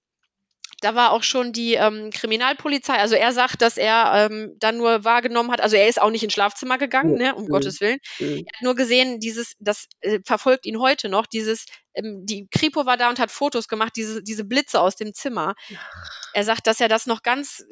[0.81, 2.95] da war auch schon die ähm, Kriminalpolizei.
[2.95, 6.25] Also er sagt, dass er ähm, dann nur wahrgenommen hat, also er ist auch nicht
[6.25, 7.49] ins Schlafzimmer gegangen, ne, um mhm.
[7.49, 7.99] Gottes Willen.
[8.19, 8.45] Mhm.
[8.47, 12.87] Er hat nur gesehen, dieses, das äh, verfolgt ihn heute noch, dieses, ähm, die Kripo
[12.87, 15.55] war da und hat Fotos gemacht, diese, diese Blitze aus dem Zimmer.
[16.33, 17.65] Er sagt, dass er das noch ganz,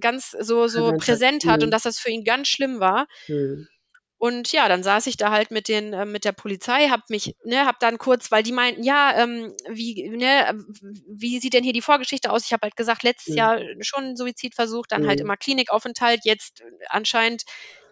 [0.00, 1.72] ganz so, so präsent hat und mhm.
[1.72, 3.06] dass das für ihn ganz schlimm war.
[3.28, 3.68] Mhm.
[4.16, 7.36] Und ja, dann saß ich da halt mit den äh, mit der Polizei, hab mich,
[7.44, 10.64] ne, hab dann kurz, weil die meinten, ja, ähm, wie, ne,
[11.08, 12.46] wie sieht denn hier die Vorgeschichte aus?
[12.46, 13.38] Ich habe halt gesagt, letztes mhm.
[13.38, 15.08] Jahr schon Suizidversuch, dann halt mhm.
[15.08, 17.42] halt immer Klinikaufenthalt, jetzt anscheinend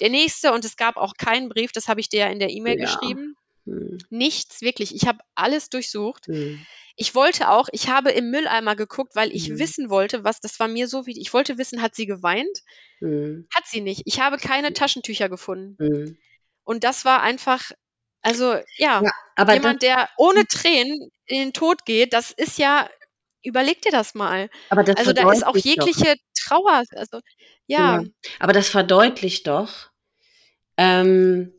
[0.01, 2.51] der nächste und es gab auch keinen Brief, das habe ich dir ja in der
[2.51, 2.87] E-Mail ja.
[2.87, 3.37] geschrieben.
[3.65, 3.99] Mhm.
[4.11, 4.95] Nichts, wirklich.
[4.95, 6.29] Ich habe alles durchsucht.
[6.29, 6.65] Mhm.
[6.97, 9.59] Ich wollte auch, ich habe im Mülleimer geguckt, weil ich mhm.
[9.59, 11.23] wissen wollte, was, das war mir so wichtig.
[11.23, 12.59] Ich wollte wissen, hat sie geweint?
[13.01, 13.47] Mhm.
[13.55, 14.03] Hat sie nicht.
[14.05, 16.19] Ich habe keine Taschentücher gefunden.
[16.65, 17.71] Und das war einfach,
[18.21, 22.89] also ja, ja jemand, der ohne Tränen in den Tod geht, das ist ja,
[23.43, 24.51] überleg dir das mal.
[24.69, 26.23] Aber das also da ist auch jegliche doch.
[26.35, 26.85] Trauer.
[26.93, 27.21] Also
[27.67, 28.03] ja.
[28.03, 28.05] ja.
[28.39, 29.91] Aber das verdeutlicht doch,
[30.77, 31.53] ähm,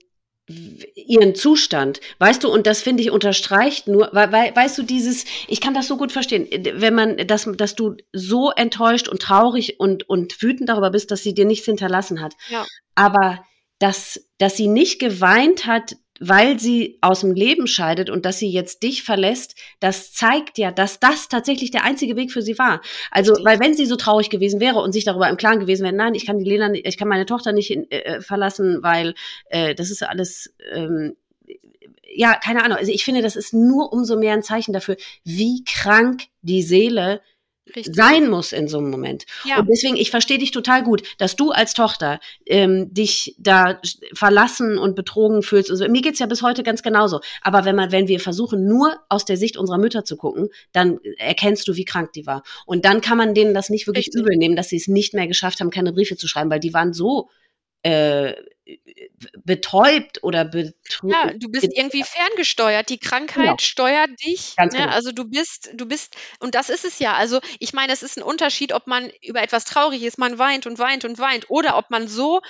[0.48, 2.02] ihren Zustand.
[2.20, 5.74] Weißt du, und das finde ich unterstreicht nur, weil, weil, weißt du, dieses, ich kann
[5.74, 10.42] das so gut verstehen, wenn man, dass, dass du so enttäuscht und traurig und, und
[10.42, 12.34] wütend darüber bist, dass sie dir nichts hinterlassen hat.
[12.50, 12.66] Ja.
[12.96, 13.44] Aber
[13.80, 18.50] dass, dass sie nicht geweint hat, weil sie aus dem Leben scheidet und dass sie
[18.50, 22.82] jetzt dich verlässt, das zeigt ja, dass das tatsächlich der einzige Weg für sie war.
[23.12, 25.96] Also, weil wenn sie so traurig gewesen wäre und sich darüber im Klaren gewesen wäre,
[25.96, 29.16] nein, ich kann die Lena, ich kann meine Tochter nicht in, äh, verlassen, weil
[29.50, 31.16] äh, das ist alles ähm,
[32.16, 32.78] ja, keine Ahnung.
[32.78, 37.22] Also ich finde, das ist nur umso mehr ein Zeichen dafür, wie krank die Seele
[37.76, 37.96] Richtig.
[37.96, 39.26] sein muss in so einem Moment.
[39.46, 39.60] Ja.
[39.60, 43.80] Und deswegen, ich verstehe dich total gut, dass du als Tochter ähm, dich da
[44.14, 45.72] verlassen und betrogen fühlst.
[45.72, 47.22] Also, mir geht's ja bis heute ganz genauso.
[47.42, 51.00] Aber wenn man, wenn wir versuchen, nur aus der Sicht unserer Mütter zu gucken, dann
[51.18, 52.44] erkennst du, wie krank die war.
[52.66, 54.22] Und dann kann man denen das nicht wirklich Richtig.
[54.22, 56.74] übel nehmen, dass sie es nicht mehr geschafft haben, keine Briefe zu schreiben, weil die
[56.74, 57.30] waren so
[57.84, 58.34] äh,
[59.44, 61.14] betäubt oder betrübt.
[61.14, 62.90] Ja, du bist irgendwie ferngesteuert.
[62.90, 63.58] Die Krankheit genau.
[63.60, 64.56] steuert dich.
[64.56, 64.80] Ganz ne?
[64.80, 64.94] genau.
[64.94, 67.14] Also du bist, du bist, und das ist es ja.
[67.14, 70.66] Also ich meine, es ist ein Unterschied, ob man über etwas traurig ist, man weint
[70.66, 72.42] und weint und weint, oder ob man so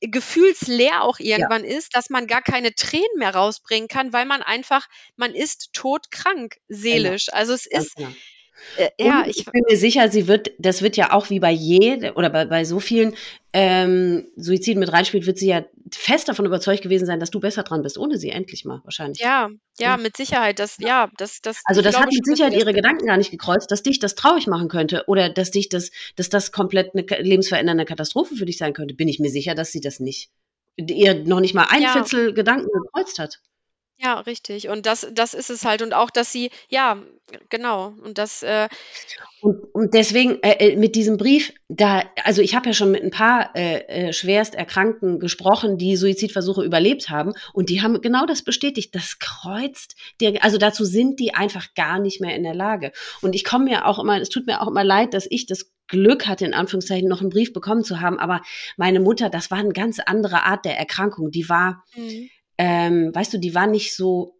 [0.00, 1.76] gefühlsleer auch irgendwann ja.
[1.76, 6.56] ist, dass man gar keine Tränen mehr rausbringen kann, weil man einfach, man ist todkrank
[6.68, 7.26] seelisch.
[7.26, 7.38] Genau.
[7.38, 8.12] Also es ist, genau.
[8.76, 11.50] Äh, ja, ich, ich, bin mir sicher, sie wird, das wird ja auch wie bei
[11.50, 13.14] je oder bei, bei so vielen
[13.52, 17.62] ähm, Suiziden mit reinspielt, wird sie ja fest davon überzeugt gewesen sein, dass du besser
[17.62, 19.20] dran bist, ohne sie endlich mal wahrscheinlich.
[19.20, 19.96] Ja, ja, ja.
[19.96, 20.58] mit Sicherheit.
[20.58, 21.62] Das, ja, das, das.
[21.64, 24.68] Also das hat mit Sicherheit ihre Gedanken gar nicht gekreuzt, dass dich das traurig machen
[24.68, 28.94] könnte oder dass dich das, dass das komplett eine lebensverändernde Katastrophe für dich sein könnte.
[28.94, 30.30] Bin ich mir sicher, dass sie das nicht,
[30.76, 31.92] ihr noch nicht mal ein ja.
[31.92, 33.40] Viertel Gedanken gekreuzt hat.
[33.98, 34.68] Ja, richtig.
[34.68, 35.80] Und das, das ist es halt.
[35.80, 37.02] Und auch, dass sie, ja,
[37.48, 37.94] genau.
[38.04, 38.42] Und das.
[38.42, 38.68] Äh,
[39.40, 43.02] und, und deswegen äh, äh, mit diesem Brief, da, also ich habe ja schon mit
[43.02, 47.32] ein paar äh, äh, schwerst Erkrankten gesprochen, die Suizidversuche überlebt haben.
[47.54, 48.94] Und die haben genau das bestätigt.
[48.94, 52.92] Das kreuzt, der, also dazu sind die einfach gar nicht mehr in der Lage.
[53.22, 55.70] Und ich komme mir auch immer, es tut mir auch immer leid, dass ich das
[55.88, 58.18] Glück hatte, in Anführungszeichen, noch einen Brief bekommen zu haben.
[58.18, 58.42] Aber
[58.76, 61.30] meine Mutter, das war eine ganz andere Art der Erkrankung.
[61.30, 62.28] Die war, mhm.
[62.58, 64.36] Ähm, weißt du, die war nicht so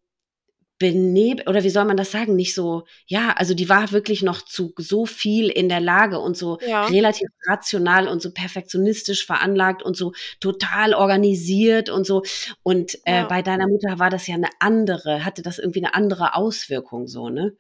[0.79, 4.43] benebelt, oder wie soll man das sagen, nicht so, ja, also die war wirklich noch
[4.43, 6.85] zu so viel in der Lage und so ja.
[6.87, 12.23] relativ rational und so perfektionistisch veranlagt und so total organisiert und so.
[12.63, 13.25] Und äh, ja.
[13.27, 17.31] bei deiner Mutter war das ja eine andere, hatte das irgendwie eine andere Auswirkung so,
[17.31, 17.57] ne?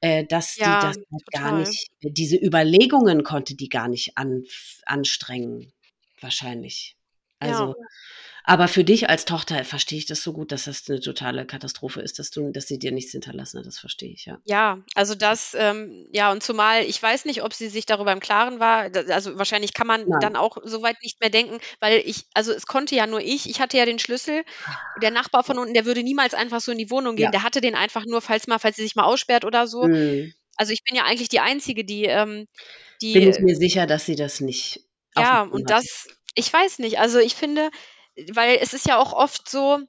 [0.00, 4.44] Äh, dass ja, die das halt gar nicht, diese Überlegungen konnte die gar nicht an,
[4.86, 5.72] anstrengen,
[6.20, 6.96] wahrscheinlich.
[7.40, 7.74] Also.
[8.46, 12.02] Aber für dich als Tochter verstehe ich das so gut, dass das eine totale Katastrophe
[12.02, 13.66] ist, dass du, dass sie dir nichts hinterlassen hat.
[13.66, 14.38] Das verstehe ich, ja.
[14.44, 18.20] Ja, also das, ähm, ja, und zumal ich weiß nicht, ob sie sich darüber im
[18.20, 18.90] Klaren war.
[19.08, 20.20] Also wahrscheinlich kann man Nein.
[20.20, 23.48] dann auch so weit nicht mehr denken, weil ich, also es konnte ja nur ich,
[23.48, 24.44] ich hatte ja den Schlüssel.
[25.00, 27.24] Der Nachbar von unten, der würde niemals einfach so in die Wohnung gehen.
[27.24, 27.30] Ja.
[27.30, 29.84] Der hatte den einfach nur, falls mal, falls sie sich mal aussperrt oder so.
[29.84, 30.34] Mhm.
[30.56, 32.46] Also ich bin ja eigentlich die Einzige, die, ähm,
[33.00, 33.14] die.
[33.14, 34.80] Bin ich mir sicher, dass sie das nicht.
[35.16, 36.98] Ja, und das, ich weiß nicht.
[36.98, 37.70] Also ich finde,
[38.32, 39.80] weil es ist ja auch oft so,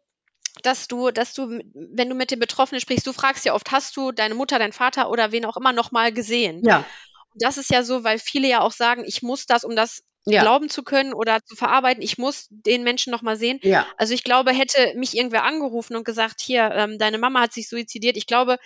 [0.63, 3.97] dass du, dass du, wenn du mit den Betroffenen sprichst, du fragst ja oft, hast
[3.97, 6.61] du deine Mutter, deinen Vater oder wen auch immer noch mal gesehen?
[6.63, 6.77] Ja.
[6.77, 10.03] Und das ist ja so, weil viele ja auch sagen, ich muss das, um das
[10.25, 10.41] ja.
[10.41, 13.59] glauben zu können oder zu verarbeiten, ich muss den Menschen noch mal sehen.
[13.61, 13.85] Ja.
[13.97, 17.69] Also ich glaube, hätte mich irgendwer angerufen und gesagt, hier, ähm, deine Mama hat sich
[17.69, 18.57] suizidiert, ich glaube,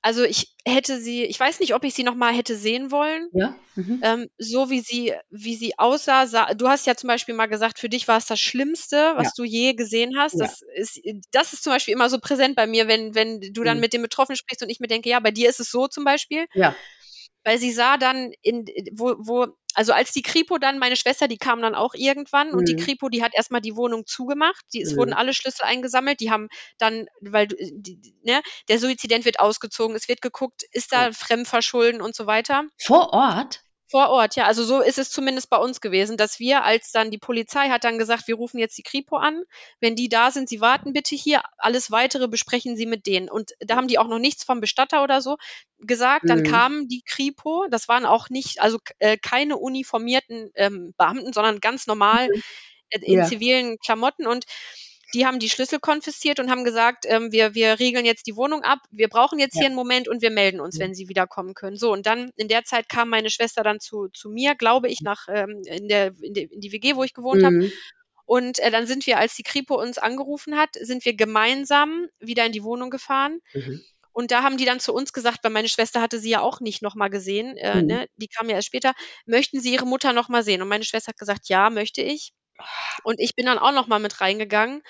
[0.00, 3.28] also ich hätte sie, ich weiß nicht, ob ich sie noch mal hätte sehen wollen.
[3.32, 3.56] Ja.
[3.74, 4.00] Mhm.
[4.02, 6.26] Ähm, so wie sie, wie sie aussah.
[6.26, 9.28] Sah, du hast ja zum Beispiel mal gesagt, für dich war es das Schlimmste, was
[9.28, 9.32] ja.
[9.36, 10.34] du je gesehen hast.
[10.34, 10.46] Ja.
[10.46, 11.00] Das ist,
[11.32, 13.82] das ist zum Beispiel immer so präsent bei mir, wenn, wenn du dann mhm.
[13.82, 16.04] mit dem Betroffenen sprichst und ich mir denke, ja, bei dir ist es so zum
[16.04, 16.46] Beispiel.
[16.54, 16.74] Ja.
[17.44, 21.38] Weil sie sah dann in, wo, wo, also als die Kripo dann, meine Schwester, die
[21.38, 22.58] kam dann auch irgendwann mhm.
[22.58, 22.80] und die mhm.
[22.80, 24.64] Kripo, die hat erstmal die Wohnung zugemacht.
[24.72, 24.96] Die, es mhm.
[24.96, 26.20] wurden alle Schlüssel eingesammelt.
[26.20, 26.48] Die haben
[26.78, 31.12] dann, weil die, ne, der Suizident wird ausgezogen, es wird geguckt, ist da.
[31.12, 32.64] Fremdverschulden und so weiter.
[32.76, 33.62] Vor Ort?
[33.90, 34.44] Vor Ort, ja.
[34.44, 37.84] Also so ist es zumindest bei uns gewesen, dass wir, als dann die Polizei hat
[37.84, 39.42] dann gesagt, wir rufen jetzt die Kripo an.
[39.80, 41.40] Wenn die da sind, sie warten bitte hier.
[41.56, 43.30] Alles weitere besprechen sie mit denen.
[43.30, 45.38] Und da haben die auch noch nichts vom Bestatter oder so
[45.78, 46.24] gesagt.
[46.24, 46.28] Mhm.
[46.28, 47.66] Dann kamen die Kripo.
[47.70, 52.42] Das waren auch nicht, also äh, keine uniformierten ähm, Beamten, sondern ganz normal mhm.
[52.90, 53.24] äh, in ja.
[53.24, 54.26] zivilen Klamotten.
[54.26, 54.44] Und
[55.14, 58.62] die haben die Schlüssel konfisziert und haben gesagt, ähm, wir, wir regeln jetzt die Wohnung
[58.62, 59.60] ab, wir brauchen jetzt ja.
[59.60, 61.76] hier einen Moment und wir melden uns, wenn sie wiederkommen können.
[61.76, 65.00] So, und dann in der Zeit kam meine Schwester dann zu, zu mir, glaube ich,
[65.00, 67.46] nach ähm, in, der, in, der, in die WG, wo ich gewohnt mhm.
[67.46, 67.72] habe.
[68.26, 72.44] Und äh, dann sind wir, als die Kripo uns angerufen hat, sind wir gemeinsam wieder
[72.44, 73.40] in die Wohnung gefahren.
[73.54, 73.82] Mhm.
[74.12, 76.60] Und da haben die dann zu uns gesagt, weil meine Schwester hatte sie ja auch
[76.60, 77.86] nicht nochmal gesehen, äh, mhm.
[77.86, 78.06] ne?
[78.16, 78.92] die kam ja erst später,
[79.26, 80.60] möchten sie ihre Mutter nochmal sehen?
[80.60, 82.32] Und meine Schwester hat gesagt, ja, möchte ich.
[83.02, 84.82] Und ich bin dann auch noch mal mit reingegangen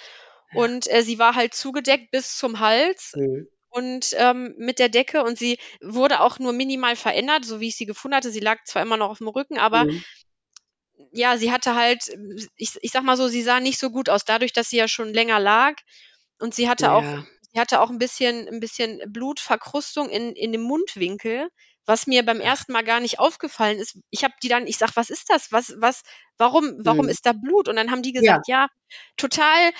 [0.55, 3.49] und äh, sie war halt zugedeckt bis zum Hals mhm.
[3.69, 7.77] und ähm, mit der Decke und sie wurde auch nur minimal verändert, so wie ich
[7.77, 8.31] sie gefunden hatte.
[8.31, 10.03] Sie lag zwar immer noch auf dem Rücken, aber mhm.
[11.13, 12.11] ja, sie hatte halt,
[12.57, 14.89] ich, ich sag mal so, sie sah nicht so gut aus, dadurch, dass sie ja
[14.89, 15.75] schon länger lag
[16.39, 16.97] und sie hatte ja.
[16.97, 21.49] auch, sie hatte auch ein bisschen, ein bisschen Blutverkrustung in, in dem Mundwinkel
[21.89, 23.99] was mir beim ersten Mal gar nicht aufgefallen ist.
[24.11, 25.51] Ich habe die dann, ich sag, was ist das?
[25.53, 26.03] Was, was,
[26.37, 27.11] warum, warum mhm.
[27.11, 27.67] ist da Blut?
[27.67, 28.69] Und dann haben die gesagt, ja, ja
[29.17, 29.71] total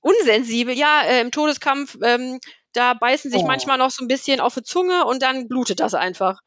[0.00, 0.74] unsensibel.
[0.74, 2.40] Ja, äh, im Todeskampf, ähm,
[2.72, 3.46] da beißen sich oh.
[3.46, 6.40] manchmal noch so ein bisschen auf die Zunge und dann blutet das einfach.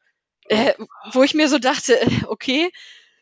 [0.46, 0.74] Äh,
[1.12, 2.72] wo ich mir so dachte, okay,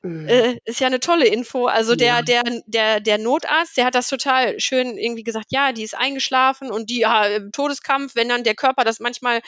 [0.00, 0.26] mhm.
[0.26, 1.66] äh, ist ja eine tolle Info.
[1.66, 2.22] Also der, ja.
[2.22, 6.70] der, der, der Notarzt, der hat das total schön irgendwie gesagt, ja, die ist eingeschlafen
[6.70, 9.42] und die ja, im Todeskampf, wenn dann der Körper das manchmal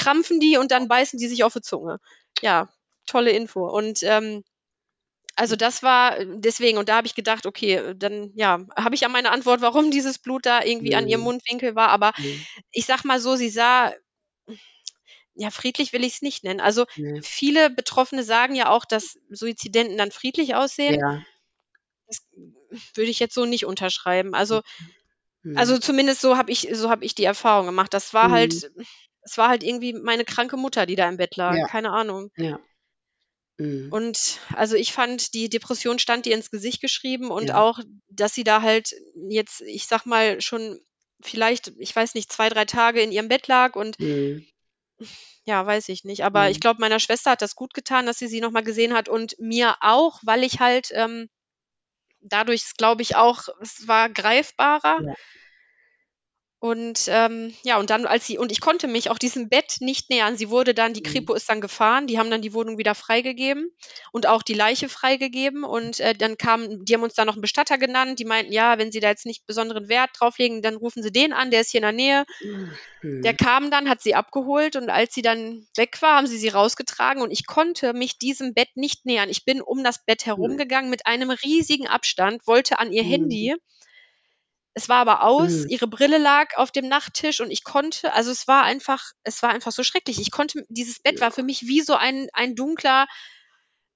[0.00, 1.98] krampfen die und dann beißen die sich auf die Zunge.
[2.40, 2.68] Ja,
[3.06, 3.68] tolle Info.
[3.68, 4.42] Und ähm,
[5.36, 9.08] also das war deswegen, und da habe ich gedacht, okay, dann ja, habe ich ja
[9.08, 10.96] meine Antwort, warum dieses Blut da irgendwie mhm.
[10.96, 11.90] an ihrem Mundwinkel war.
[11.90, 12.44] Aber mhm.
[12.72, 13.92] ich sag mal so, sie sah,
[15.34, 16.60] ja, friedlich will ich es nicht nennen.
[16.60, 17.22] Also mhm.
[17.22, 20.98] viele Betroffene sagen ja auch, dass Suizidenten dann friedlich aussehen.
[20.98, 21.22] Ja.
[22.06, 22.26] Das
[22.94, 24.34] würde ich jetzt so nicht unterschreiben.
[24.34, 24.62] Also,
[25.42, 25.56] mhm.
[25.56, 27.94] also zumindest so habe ich, so habe ich die Erfahrung gemacht.
[27.94, 28.84] Das war halt mhm
[29.22, 31.56] es war halt irgendwie meine kranke Mutter, die da im Bett lag.
[31.56, 31.66] Ja.
[31.66, 32.30] Keine Ahnung.
[32.36, 32.60] Ja.
[33.58, 33.92] Mhm.
[33.92, 37.60] Und also ich fand, die Depression stand ihr ins Gesicht geschrieben und ja.
[37.60, 38.94] auch, dass sie da halt
[39.28, 40.80] jetzt, ich sag mal, schon
[41.20, 44.46] vielleicht, ich weiß nicht, zwei, drei Tage in ihrem Bett lag und mhm.
[45.44, 46.24] ja, weiß ich nicht.
[46.24, 46.50] Aber mhm.
[46.52, 49.38] ich glaube, meiner Schwester hat das gut getan, dass sie sie nochmal gesehen hat und
[49.38, 51.28] mir auch, weil ich halt ähm,
[52.20, 55.02] dadurch, glaube ich, auch, es war greifbarer.
[55.04, 55.14] Ja
[56.62, 60.10] Und ähm, ja, und dann, als sie, und ich konnte mich auch diesem Bett nicht
[60.10, 60.36] nähern.
[60.36, 61.02] Sie wurde dann, die Mhm.
[61.02, 63.70] Kripo ist dann gefahren, die haben dann die Wohnung wieder freigegeben
[64.12, 65.64] und auch die Leiche freigegeben.
[65.64, 68.76] Und äh, dann kam, die haben uns dann noch einen Bestatter genannt, die meinten, ja,
[68.78, 71.70] wenn sie da jetzt nicht besonderen Wert drauflegen, dann rufen sie den an, der ist
[71.70, 72.24] hier in der Nähe.
[73.24, 73.34] Der Mhm.
[73.34, 77.22] kam dann, hat sie abgeholt und als sie dann weg war, haben sie sie rausgetragen
[77.22, 79.28] und ich konnte mich diesem Bett nicht nähern.
[79.30, 83.04] Ich bin um das Bett herumgegangen mit einem riesigen Abstand, wollte an ihr Mhm.
[83.04, 83.54] Handy.
[84.80, 85.66] Es war aber aus, Mhm.
[85.68, 89.50] ihre Brille lag auf dem Nachttisch und ich konnte, also es war einfach, es war
[89.50, 90.18] einfach so schrecklich.
[90.18, 93.06] Ich konnte, dieses Bett war für mich wie so ein, ein dunkler,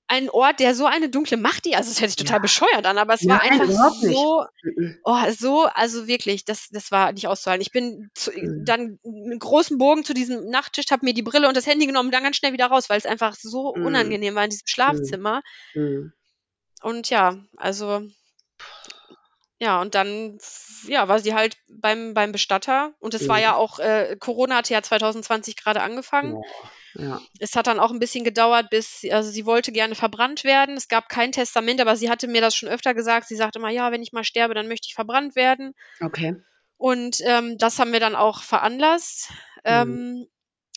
[0.09, 2.43] ein Ort, der so eine dunkle Macht, die, also es hört sich total Ja.
[2.43, 4.99] bescheuert an, aber es war Nein, einfach so, Mhm.
[5.07, 7.63] Oh, so, also wirklich, das, das war nicht auszuhalten.
[7.63, 8.65] Ich bin zu, Mhm.
[8.67, 12.11] dann einen großen Bogen zu diesem Nachttisch, habe mir die Brille und das Handy genommen,
[12.11, 13.85] dann ganz schnell wieder raus, weil es einfach so Mhm.
[13.87, 15.43] unangenehm war in diesem Schlafzimmer.
[15.75, 16.13] Mhm.
[16.83, 18.07] Und ja, also
[19.65, 20.39] ja, und dann
[20.87, 23.43] ja, war sie halt beim, beim Bestatter und es war Mhm.
[23.43, 26.35] ja auch, äh, Corona hatte ja 2020 gerade angefangen.
[26.95, 27.21] Ja.
[27.41, 30.77] Es hat dann auch ein bisschen gedauert, bis sie also sie wollte gerne verbrannt werden.
[30.77, 33.27] Es gab kein Testament, aber sie hatte mir das schon öfter gesagt.
[33.29, 36.37] Sie sagte immer: „Ja, wenn ich mal sterbe, dann möchte ich verbrannt werden.“ Okay.
[36.77, 39.31] Und, ähm, das haben wir dann auch veranlasst.
[39.67, 40.01] Mhm.
[40.21, 40.27] Ähm,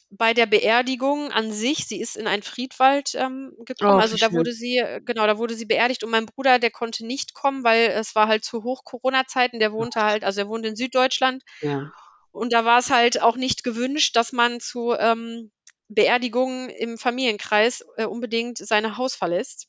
[0.09, 3.99] bei der Beerdigung an sich, sie ist in einen Friedwald, ähm, gekommen.
[3.99, 4.31] Oh, Also, da schön.
[4.33, 7.63] wurde sie äh, genau, da wurde sie beerdigt und mein Bruder, der konnte nicht kommen,
[7.63, 9.59] weil es war halt zu Hoch-Corona-Zeiten.
[9.59, 11.91] Der wohnte halt also, er wohnt in Süddeutschland Ja.
[12.31, 15.51] und da war es halt auch nicht gewünscht, dass man zu, ähm,
[15.89, 19.65] Beerdigungen im Familienkreis, äh, unbedingt sein Haus verlässt.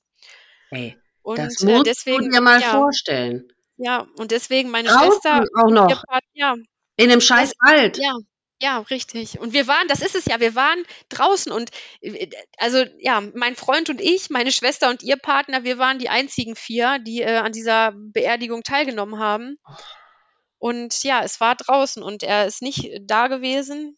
[0.72, 3.52] Ey, Und, das äh, musst du deswegen dir mal ja, vorstellen.
[3.78, 6.56] ja, und deswegen meine Draußen Schwester auch noch, Part ja.
[6.96, 7.98] in 'nem Das scheiß Wald.
[7.98, 8.14] ja,
[8.60, 9.38] ja, richtig.
[9.38, 11.70] Und wir waren das ist es ja, wir waren draußen und,
[12.00, 16.08] äh, also, ja, mein Freund und ich, meine Schwester und ihr Partner, wir waren die
[16.08, 19.58] einzigen 4, die, äh, an dieser Beerdigung teilgenommen haben.
[20.58, 23.96] Und ja, es war draußen und er ist nicht da gewesen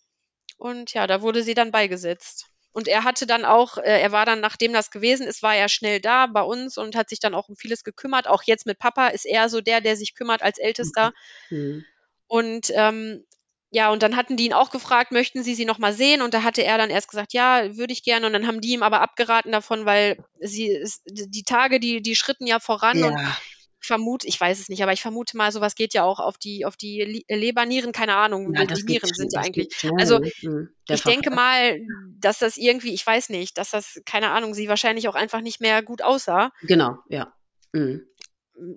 [0.59, 2.47] und ja, da wurde sie dann beigesetzt.
[2.73, 5.69] Und er hatte dann auch äh, er war dann, nachdem das gewesen ist, war er
[5.69, 8.29] schnell da bei uns und hat sich dann auch um vieles gekümmert.
[8.29, 11.13] Auch jetzt mit Papa ist er so der, der sich kümmert als Ältester.
[11.49, 11.85] Mhm.
[12.29, 13.25] Und, ähm,
[13.71, 16.35] ja, und dann hatten die ihn auch gefragt: „Möchten Sie sie noch mal sehen?“ Und
[16.35, 18.83] da hatte er dann erst gesagt: „Ja, würde ich gerne.“ Und dann haben die ihm
[18.83, 23.37] aber abgeraten davon, weil sie die Tage, die die schritten ja voran und Ja.
[23.83, 26.21] ich vermute ich weiß es nicht, aber ich vermute mal, so was geht ja auch
[26.21, 28.53] auf die auf die Leber, Nieren, keine Ahnung.
[28.55, 30.21] Ja, Die Nieren sind ja eigentlich also?
[30.43, 30.69] Mhm.
[30.89, 31.79] Ich denke mal,
[32.19, 35.61] dass das irgendwie ich weiß nicht, dass das keine Ahnung, sie wahrscheinlich auch einfach nicht
[35.61, 36.51] mehr gut aussah.
[36.63, 37.33] Genau, ja.
[37.73, 38.10] Mhm.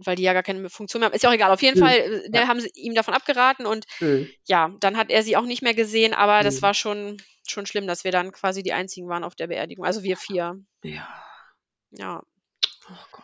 [0.05, 1.15] Weil die ja gar keine Funktion mehr haben.
[1.15, 1.51] Ist ja auch egal.
[1.51, 1.84] Auf jeden Mhm.
[1.84, 2.47] Fall, äh, Ja.
[2.47, 4.30] haben sie ihm davon abgeraten und Mhm.
[4.45, 6.61] ja, dann hat er sie auch nicht mehr gesehen, aber das Mhm.
[6.64, 10.03] war schon schon schlimm, dass wir dann quasi die Einzigen waren auf der Beerdigung, also
[10.03, 10.55] wir 4.
[10.84, 11.07] Ja.
[11.91, 12.22] Ja.
[12.89, 13.23] Oh Gott.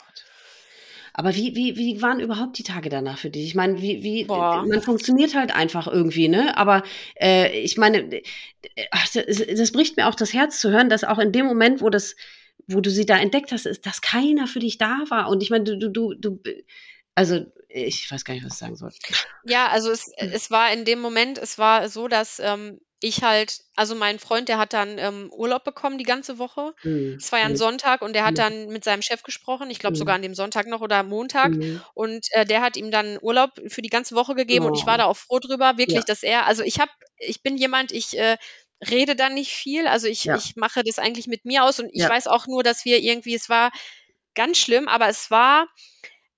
[1.13, 3.45] Aber wie wie wie waren überhaupt die Tage danach für dich?
[3.45, 4.63] Ich meine, wie wie Boah.
[4.67, 6.55] man funktioniert halt einfach irgendwie, ne?
[6.57, 6.83] Aber,
[7.19, 8.21] äh, ich meine, äh,
[8.91, 9.25] ach, das
[9.55, 12.15] das bricht mir auch das Herz zu hören, dass auch in dem Moment, wo das
[12.69, 15.29] wo du sie da entdeckt hast, ist, dass keiner für dich da war.
[15.29, 16.41] Und ich meine, du du du du
[17.15, 18.91] also, ich weiß gar nicht, was ich sagen soll.
[19.43, 20.33] Ja, also es Hm.
[20.33, 24.49] es war in dem Moment es war so, dass, ähm, ich halt also mein Freund,
[24.49, 26.73] der hat dann, ähm, Urlaub bekommen die ganze Woche.
[26.83, 27.21] Mhm.
[27.21, 27.57] Es war ja 'n Mhm.
[27.57, 28.39] Sonntag und der hat Mhm.
[28.39, 30.17] dann mit seinem Chef gesprochen, ich glaube sogar Mhm.
[30.17, 31.57] an dem Sonntag noch oder Montag.
[31.57, 31.89] Mhm.
[31.93, 34.97] Und, äh, der hat ihm dann Urlaub für die ganze Woche gegeben und ich war
[34.97, 34.99] Oh.
[34.99, 36.01] da auch froh drüber, Ja.
[36.01, 38.37] wirklich, dass er also ich habe ich bin jemand, ich, äh,
[38.87, 39.87] rede da nicht viel.
[39.87, 40.35] Also ich Ja.
[40.35, 42.09] ich mache das eigentlich mit mir aus und ich Ja.
[42.09, 43.71] weiß auch nur, dass wir irgendwie es war
[44.35, 45.67] ganz schlimm, aber es war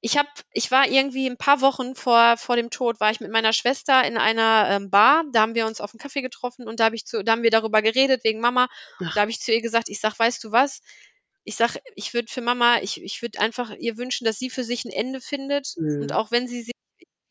[0.01, 3.31] ich habe ich war irgendwie 'n paar Wochen vor vor dem Tod war ich mit
[3.31, 5.23] meiner Schwester in einer, ähm, Bar.
[5.34, 7.43] Da haben wir uns auf 'n Kaffee getroffen und da habe ich zu da haben
[7.43, 8.68] wir darüber geredet wegen Mama.
[8.99, 9.15] Ach.
[9.15, 10.81] Da habe ich zu ihr gesagt, ich sage: „Weißt du was?
[11.45, 14.63] Ich sage, ich würde für Mama ich ich würde einfach ihr wünschen, dass sie für
[14.65, 16.13] sich 'n Ende findet und Mhm.
[16.13, 16.73] auch wenn sie sich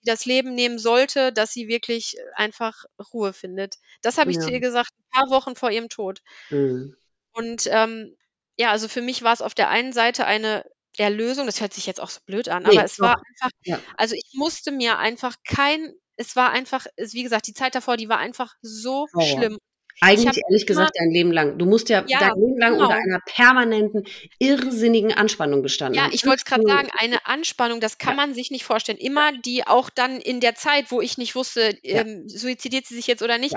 [0.04, 4.52] das Leben nehmen sollte, dass sie wirklich einfach Ruhe findet.“ Das habe ich zu Ja.
[4.52, 6.20] ihr gesagt, 'n paar Wochen vor ihrem Tod.
[6.50, 6.94] Mhm.
[7.34, 8.16] Und, ähm,
[8.56, 10.64] ja, also für mich war's auf der einen Seite eine
[10.98, 11.46] Erlösung.
[11.46, 13.00] Das hört sich jetzt auch so blöd an, Ne, aber es doch.
[13.00, 13.84] war einfach Ja.
[13.96, 17.96] also ich musste mir einfach kein es war einfach es wie gesagt, die Zeit davor,
[17.96, 19.46] die war einfach so Horror.
[19.46, 19.56] schlimm.
[20.00, 21.58] Eigentlich ehrlich immer gesagt dein Leben lang.
[21.58, 23.00] Du musst ja Ja, dein Leben lang unter genau.
[23.00, 24.04] einer permanenten,
[24.38, 26.12] irrsinnigen Anspannung gestanden Ja, haben.
[26.12, 28.26] ich wollte es Angst, sagen, eine Anspannung, das kann Ja.
[28.26, 28.98] man sich nicht vorstellen.
[29.00, 29.06] Ja.
[29.06, 32.00] Immer die auch dann in der Zeit, wo ich nicht wusste, Ja.
[32.00, 33.54] ähm, suizidiert sie sich jetzt oder nicht,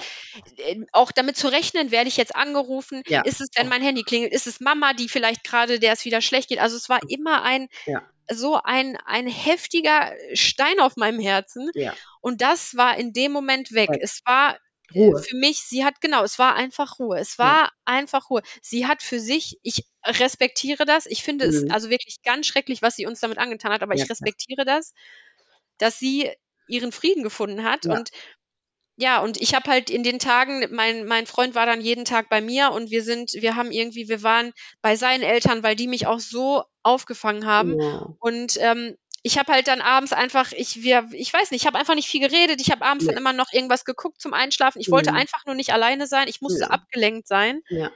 [0.57, 0.65] Ja.
[0.65, 3.03] äh, auch damit zu rechnen, werde ich jetzt angerufen?
[3.07, 3.21] Ja.
[3.21, 6.21] Ist es, wenn mein Handy klingelt ist es Mama, die vielleicht grade der es wieder
[6.21, 6.59] schlecht geht?
[6.59, 8.01] Also, es war immer ein Ja.
[8.31, 11.93] so ein ein heftiger Stein auf meinem Herzen Ja.
[12.21, 13.89] und das war in dem Moment weg.
[13.89, 13.99] Weg.
[14.01, 14.57] Es war,
[14.93, 15.27] Ruhe.
[15.29, 17.17] für mich sie hat genau, es war einfach Ruhe.
[17.19, 17.53] Es Ja.
[17.53, 18.41] war einfach Ruhe.
[18.61, 21.05] Sie hat für sich ich respektiere das.
[21.05, 21.69] Ich finde es Mhm.
[21.69, 24.93] also wirklich ganz schrecklich, was sie uns damit angetan hat, aber Ja, ich respektiere das,
[25.79, 26.31] dass sie
[26.67, 27.91] ihren Frieden gefunden hat Ja.
[27.91, 28.11] und
[28.97, 32.29] ja, und ich habe halt in den Tagen, mein, mein Freund war dann jeden Tag
[32.29, 35.87] bei mir und wir sind, wir haben irgendwie, wir waren bei seinen Eltern, weil die
[35.87, 37.77] mich auch so aufgefangen haben.
[37.77, 38.15] Ja.
[38.19, 41.79] Und ähm, ich habe halt dann abends einfach, ich, wir, ich weiß nicht, ich habe
[41.79, 42.59] einfach nicht viel geredet.
[42.61, 43.11] Ich habe abends Ja.
[43.11, 44.79] dann immer noch irgendwas geguckt zum Einschlafen.
[44.81, 45.17] Ich wollte Mhm.
[45.17, 46.27] einfach nur nicht alleine sein.
[46.27, 46.67] Ich musste Ja.
[46.71, 47.61] abgelenkt sein.
[47.69, 47.89] Ja.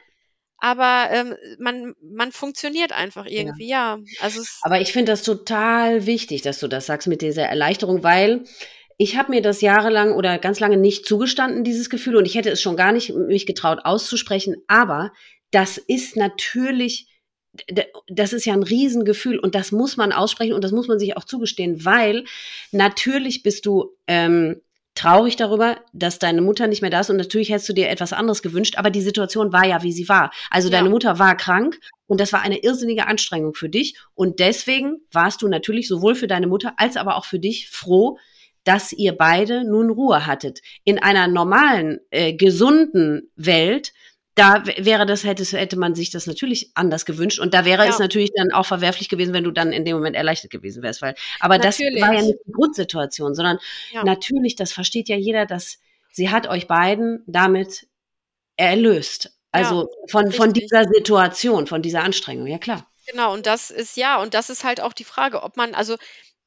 [0.60, 4.00] Aber ähm, man, man funktioniert einfach irgendwie, ja.
[4.22, 8.46] Also Aber ich finde das total wichtig, dass du das sagst mit dieser Erleichterung, weil
[8.98, 12.50] ich habe mir das jahrelang oder ganz lange nicht zugestanden, dieses Gefühl, und ich hätte
[12.50, 14.56] es schon gar nicht mich getraut auszusprechen.
[14.68, 15.12] Aber
[15.52, 17.08] das ist natürlich,
[18.08, 21.18] das ist ja ein Riesengefühl und das muss man aussprechen und das muss man sich
[21.18, 22.26] auch zugestehen, weil
[22.72, 24.62] natürlich bist du ähm,
[24.96, 28.14] traurig darüber, dass deine Mutter nicht mehr da ist und natürlich hättest du dir etwas
[28.14, 30.32] anderes gewünscht, aber die Situation war ja, wie sie war.
[30.50, 30.78] Also Ja.
[30.78, 35.42] deine Mutter war krank und das war eine irrsinnige Anstrengung für dich und deswegen warst
[35.42, 38.18] du natürlich sowohl für deine Mutter als aber auch für dich froh,
[38.64, 40.62] dass ihr beide nun Ruhe hattet.
[40.84, 43.94] In einer normalen, äh, gesunden Welt,
[44.38, 47.40] da wäre das, hätte, hätte man sich das natürlich anders gewünscht.
[47.40, 47.90] Und da wäre Ja.
[47.90, 51.02] es natürlich dann auch verwerflich gewesen, wenn du dann in dem Moment erleichtert gewesen wärst.
[51.02, 52.02] Weil, aber das Natürlich.
[52.02, 53.58] war ja nicht die Grundsituation, sondern
[53.92, 54.04] Ja.
[54.04, 55.80] natürlich, das versteht ja jeder, dass
[56.12, 57.88] sie hat euch beiden damit
[58.56, 59.34] erlöst.
[59.52, 60.70] Also von, von richtig.
[60.70, 62.88] dieser Situation, von dieser Anstrengung, ja klar.
[63.10, 65.96] Genau, und das ist ja, und das ist halt auch die Frage, ob man, also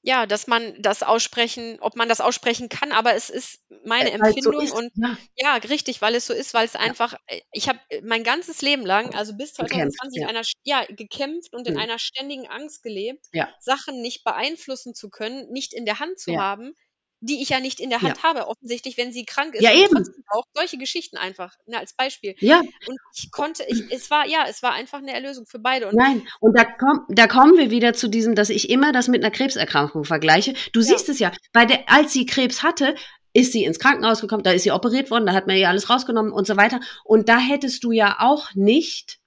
[0.02, 4.18] ja, dass man das aussprechen, ob man das aussprechen kann, aber es ist meine Äh,
[4.18, 7.14] Weil's so Empfindung ist, und ja, ja, richtig, weil es so ist, weil es einfach,
[7.26, 10.28] äh, ich habe mein ganzes Leben lang, also bis Gekämpft, 2020, ja.
[10.28, 11.78] in einer, ja, gekämpft und in Mhm.
[11.78, 13.54] einer ständigen Angst gelebt, Ja.
[13.58, 16.40] Sachen nicht beeinflussen zu können, nicht in der Hand zu Ja.
[16.40, 16.72] haben,
[17.20, 18.08] die ich ja nicht in der Ja.
[18.08, 20.04] Hand habe, offensichtlich, wenn sie krank ist Ja, eben.
[20.30, 22.34] auch solche Geschichten einfach, ne, als Beispiel.
[22.40, 25.88] ja, Und ich konnte, ich, es war, ja, es war einfach eine Erlösung für beide.
[25.88, 29.08] Und Nein, und da, komm, da kommen wir wieder zu diesem, dass ich immer das
[29.08, 30.54] mit einer Krebserkrankung vergleiche.
[30.72, 30.86] Du Ja.
[30.86, 32.94] siehst es ja, bei der, als sie Krebs hatte,
[33.32, 35.88] ist sie ins Krankenhaus gekommen, da ist sie operiert worden, da hat man ihr alles
[35.90, 36.80] rausgenommen und so weiter.
[37.04, 39.18] Und da hättest du ja auch nicht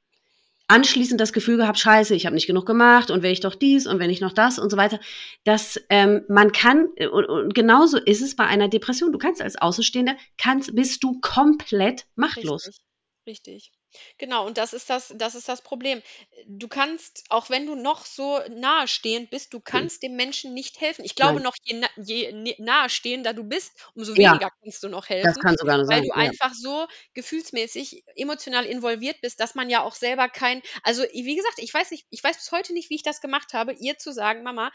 [0.68, 3.86] anschließend das Gefühl gehabt, scheiße, ich habe nicht genug gemacht und wenn ich doch dies
[3.86, 5.00] und wenn ich noch das und so weiter.
[5.44, 9.12] Dass ähm, man kann, und, und genauso ist es bei einer Depression.
[9.12, 12.68] Du kannst als Außenstehender, kannst, bist du komplett machtlos.
[12.68, 12.82] Richtig,
[13.28, 13.72] richtig.
[14.18, 16.02] Genau, und das ist das, das ist das Problem.
[16.48, 21.06] Du kannst, auch wenn du noch so nahestehend bist, du kannst dem Menschen nicht helfen.
[21.06, 21.42] Ich glaube Nein.
[21.42, 24.34] noch, je, na, je ne- nahestehender du bist, umso Ja.
[24.34, 25.24] weniger kannst du noch helfen.
[25.24, 26.04] Das kann sogar weil sein.
[26.04, 26.32] du Ja.
[26.32, 31.60] einfach so gefühlsmäßig emotional involviert bist, dass man ja auch selber kein, also wie gesagt,
[31.60, 34.12] ich weiß nicht, ich weiß bis heute nicht, wie ich das gemacht habe, ihr zu
[34.14, 34.72] sagen, Mama,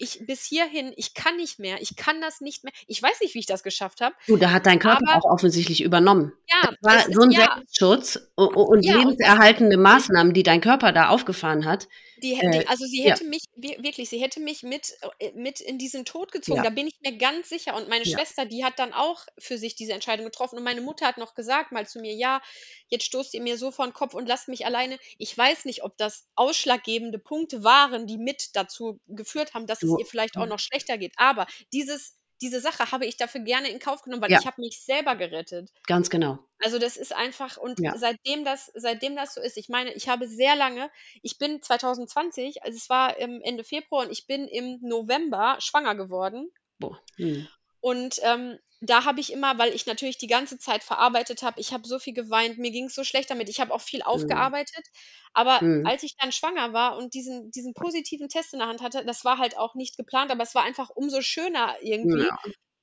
[0.00, 2.72] ich bis hierhin, ich kann nicht mehr, ich kann das nicht mehr.
[2.86, 4.14] Ich weiß nicht, wie ich das geschafft habe.
[4.26, 6.32] Du, da hat dein Körper Aber- auch offensichtlich übernommen.
[6.48, 10.60] Ja, war es ist- so ein ja, Selbstschutz und Ja, und lebenserhaltende Maßnahmen, die dein
[10.60, 11.88] Körper da aufgefahren hat.
[12.22, 13.12] Die, Äh, die, also sie ja.
[13.12, 16.58] hätte mich, wir- wirklich, sie hätte mich mit, äh, mit in diesen Tod gezogen.
[16.58, 16.64] Ja.
[16.64, 17.74] Da bin ich mir ganz sicher.
[17.76, 18.18] Und meine Ja.
[18.18, 20.58] Schwester, die hat dann auch für sich diese Entscheidung getroffen.
[20.58, 22.42] Und meine Mutter hat noch gesagt mal zu mir, ja,
[22.88, 24.98] jetzt stoßt ihr mir so vor den Kopf und lasst mich alleine.
[25.16, 29.96] Ich weiß nicht, ob das ausschlaggebende Punkte waren, die mit dazu geführt haben, dass es
[29.98, 31.14] ihr vielleicht auch noch schlechter geht.
[31.16, 34.38] Aber dieses, diese Sache habe ich dafür gerne in Kauf genommen, weil Ja.
[34.38, 35.70] ich habe mich selber gerettet.
[35.86, 36.38] Ganz genau.
[36.62, 37.94] Also das ist einfach und Ja.
[37.94, 40.90] seitdem das seitdem das so ist, ich meine, ich habe sehr lange,
[41.22, 46.50] ich bin 2020, also es war Ende Februar und ich bin im November schwanger geworden
[46.80, 46.98] Boah.
[47.18, 47.46] Hm.
[47.80, 51.72] Und ähm, da habe ich immer, weil ich natürlich die ganze Zeit verarbeitet habe, ich
[51.72, 54.86] habe so viel geweint, mir ging es so schlecht damit, ich habe auch viel aufgearbeitet,
[55.34, 55.86] aber Mhm.
[55.86, 59.24] als ich dann schwanger war und diesen diesen positiven Test in der Hand hatte, das
[59.24, 62.24] war halt auch nicht geplant, aber es war einfach umso schöner irgendwie.
[62.24, 62.38] Ja.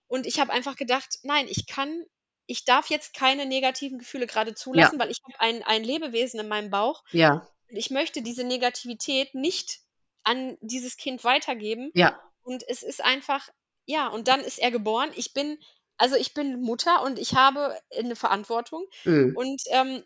[0.08, 2.04] Und ich habe einfach gedacht, nein, ich kann,
[2.46, 6.48] ich darf jetzt keine negativen Gefühle gerade zulassen, weil ich habe ein, ein Lebewesen in
[6.48, 9.80] meinem Bauch ja, und ich möchte diese Negativität nicht
[10.24, 11.94] an dieses Kind weitergeben.
[11.94, 13.50] ja, Und es ist einfach,
[13.88, 15.12] ja, und dann ist er geboren.
[15.16, 15.60] Ich bin,
[15.98, 18.86] also ich bin Mutter und ich habe eine Verantwortung.
[19.06, 19.30] hm.
[19.34, 20.04] Und ähm,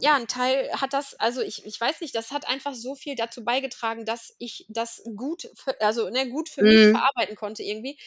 [0.00, 3.16] ja, ein Teil hat das, also ich, ich weiß nicht, das hat einfach so viel
[3.16, 6.90] dazu beigetragen, dass ich das gut, für, also ne, gut für mich Mhm.
[6.90, 7.98] verarbeiten konnte irgendwie.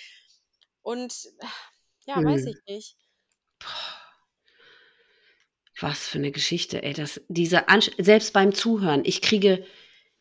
[0.83, 1.13] Und
[2.05, 2.47] ja, weiß Mhm.
[2.47, 2.97] ich nicht.
[5.79, 6.93] Was für eine Geschichte, ey.
[6.93, 9.65] Das, diese Ansch selbst beim Zuhören, ich kriege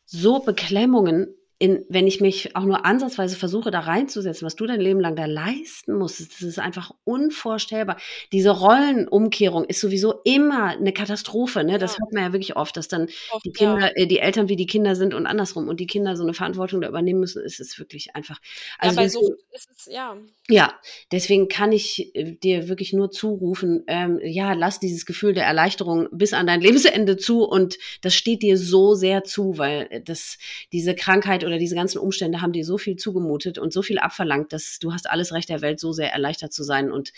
[0.05, 4.79] so Beklemmungen, in, wenn ich mich auch nur ansatzweise versuche, da reinzusetzen, was du dein
[4.79, 6.33] Leben lang da leisten musstest.
[6.35, 7.97] Das ist einfach unvorstellbar.
[8.31, 11.65] Diese Rollenumkehrung ist sowieso immer eine Katastrophe.
[11.65, 11.77] Ne?
[11.77, 11.99] Das Ja.
[11.99, 13.73] hört man ja wirklich oft, dass dann Oft, die ja.
[13.73, 16.33] Kinder, äh, die Eltern wie die Kinder sind und andersrum und die Kinder so eine
[16.33, 18.39] Verantwortung da übernehmen müssen, ist es wirklich einfach.
[18.77, 20.17] Also ja, bei deswegen- Sucht ist es, ja.
[20.47, 20.73] ja,
[21.11, 26.07] deswegen kann ich äh, dir wirklich nur zurufen, ähm, ja, lass dieses Gefühl der Erleichterung
[26.13, 30.37] bis an dein Lebensende zu und das steht dir so sehr zu, weil äh, das,
[30.71, 34.53] diese Krankheit oder diese ganzen Umstände haben dir so viel zugemutet und so viel abverlangt,
[34.53, 36.91] dass du hast alles Recht der Welt, so sehr erleichtert zu sein.
[36.91, 37.11] Und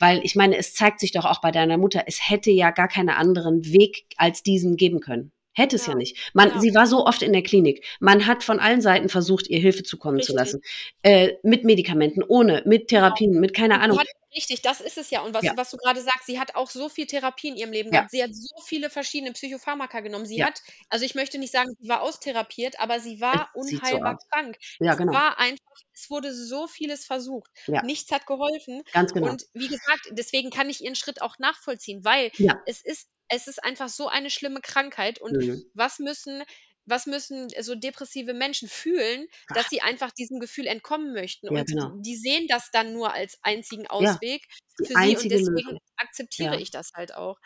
[0.00, 2.88] weil ich meine, es zeigt sich doch auch bei deiner Mutter, es hätte ja gar
[2.88, 5.30] keinen anderen Weg als diesen geben können.
[5.52, 6.30] Hätte es ja, ja nicht.
[6.34, 6.60] Man, ja.
[6.60, 7.84] Sie war so oft in der Klinik.
[8.00, 10.34] Man hat von allen Seiten versucht, ihr Hilfe zukommen Richtig.
[10.34, 10.62] zu lassen.
[11.02, 13.40] Äh, mit Medikamenten, ohne, mit Therapien, genau.
[13.40, 13.98] mit keiner Ahnung.
[14.34, 15.22] Richtig, das ist es ja.
[15.22, 15.56] Und was, ja.
[15.56, 18.10] was du gerade sagst, sie hat auch so viel Therapie in ihrem Leben gehabt.
[18.10, 20.26] Sie hat so viele verschiedene Psychopharmaka genommen.
[20.26, 24.18] Sie hat, also ich möchte nicht sagen, sie war austherapiert, aber sie war es unheilbar
[24.20, 24.58] so krank.
[24.80, 25.12] Ja, genau.
[25.12, 25.64] Es war einfach,
[25.94, 27.50] es wurde so vieles versucht.
[27.84, 28.82] Nichts hat geholfen.
[28.92, 29.30] Ganz genau.
[29.30, 32.30] Und wie gesagt, deswegen kann ich ihren Schritt auch nachvollziehen, weil
[32.66, 35.20] es ist es ist einfach so eine schlimme Krankheit.
[35.20, 35.62] Und mhm.
[35.74, 36.42] was müssen
[36.90, 39.70] was müssen so depressive Menschen fühlen, dass Ach.
[39.70, 41.52] sie einfach diesem Gefühl entkommen möchten.
[41.52, 41.92] Ja, und genau.
[41.98, 44.42] die sehen das dann nur als einzigen Ausweg
[44.80, 45.78] ja, für sie und deswegen Lösung.
[45.96, 46.60] akzeptiere ja.
[46.60, 47.38] ich das halt auch.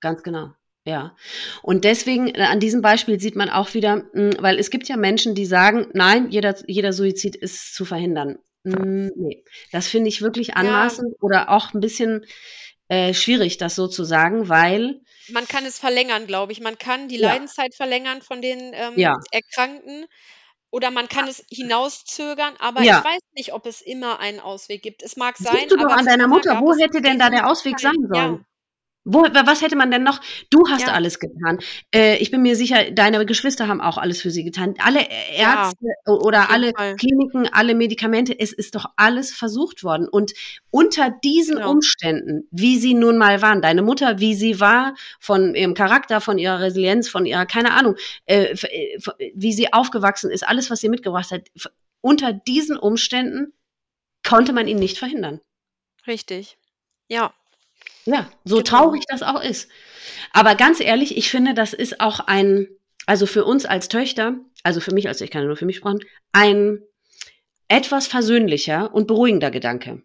[0.00, 0.52] Ganz genau.
[0.86, 1.16] Ja.
[1.62, 4.96] Und deswegen, äh, an diesem Beispiel sieht man auch wieder, hm, weil es gibt ja
[4.96, 8.38] Menschen, die sagen, nein, jeder, jeder Suizid ist zu verhindern.
[8.64, 12.24] Hm, nee, das finde ich wirklich anmaßend oder auch ein bisschen
[12.88, 16.60] äh, schwierig, das so zu sagen, weil man kann es verlängern, glaube ich.
[16.60, 17.28] Man kann die ja.
[17.28, 19.16] Leidenszeit verlängern von den ähm, ja.
[19.30, 20.06] Erkrankten
[20.70, 22.98] oder man kann es hinauszögern, aber ja.
[22.98, 25.02] ich weiß nicht, ob es immer einen Ausweg gibt.
[25.02, 27.78] Es mag sein, Siehst du doch an deiner Mutter, wo hätte denn da der Ausweg
[27.78, 28.44] sein sollen?
[29.06, 30.20] Wo, was hätte man denn noch?
[30.48, 30.94] Du hast ja.
[30.94, 31.58] alles getan.
[31.94, 34.74] Äh, ich bin mir sicher, deine Geschwister haben auch alles für sie getan.
[34.78, 35.00] Alle
[35.36, 36.96] Ärzte ja, oder alle Fall.
[36.96, 40.08] Kliniken, alle Medikamente, es ist doch alles versucht worden.
[40.08, 40.32] Und
[40.70, 41.72] unter diesen genau.
[41.72, 46.38] Umständen, wie sie nun mal waren, deine Mutter, wie sie war, von ihrem Charakter, von
[46.38, 48.98] ihrer Resilienz, von ihrer, keine Ahnung, äh, äh
[49.34, 51.48] wie sie aufgewachsen ist, alles, was sie mitgebracht hat,
[52.00, 53.52] unter diesen Umständen
[54.26, 55.40] konnte man ihn nicht verhindern.
[56.06, 56.56] Richtig.
[57.08, 57.34] Ja,
[58.04, 58.64] ja, so genau.
[58.64, 59.70] traurig das auch ist.
[60.32, 62.68] Aber ganz ehrlich, ich finde, das ist auch ein,
[63.06, 65.76] also für uns als Töchter, also für mich, als ich kann ja nur für mich
[65.76, 66.00] sprechen,
[66.32, 66.80] ein
[67.68, 70.02] etwas versöhnlicher und beruhigender Gedanke.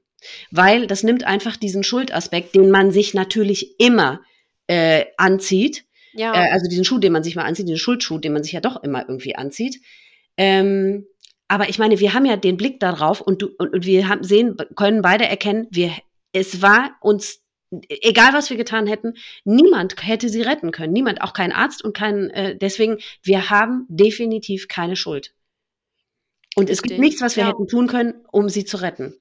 [0.52, 4.22] Weil das nimmt einfach diesen Schuldaspekt, den man sich natürlich immer
[4.68, 5.86] äh, anzieht.
[6.14, 6.34] Ja.
[6.34, 8.62] Äh, also diesen Schuh, den man sich mal anzieht, diesen Schuldschuh, den man sich ja
[8.62, 9.82] doch immer irgendwie anzieht.
[10.38, 11.06] Ähm,
[11.48, 14.24] aber ich meine, wir haben ja den Blick darauf und, du, und, und wir haben,
[14.24, 15.92] sehen, können beide erkennen, wir,
[16.32, 17.42] es war uns
[17.72, 20.94] egal was wir getan hätten, niemand hätte sie retten können.
[20.94, 25.34] Niemand, auch kein Arzt und kein, äh, deswegen, wir haben definitiv keine Schuld.
[26.56, 26.78] Und Richtig.
[26.78, 27.50] es gibt nichts, was wir ja.
[27.50, 29.16] hätten tun können, um sie zu retten.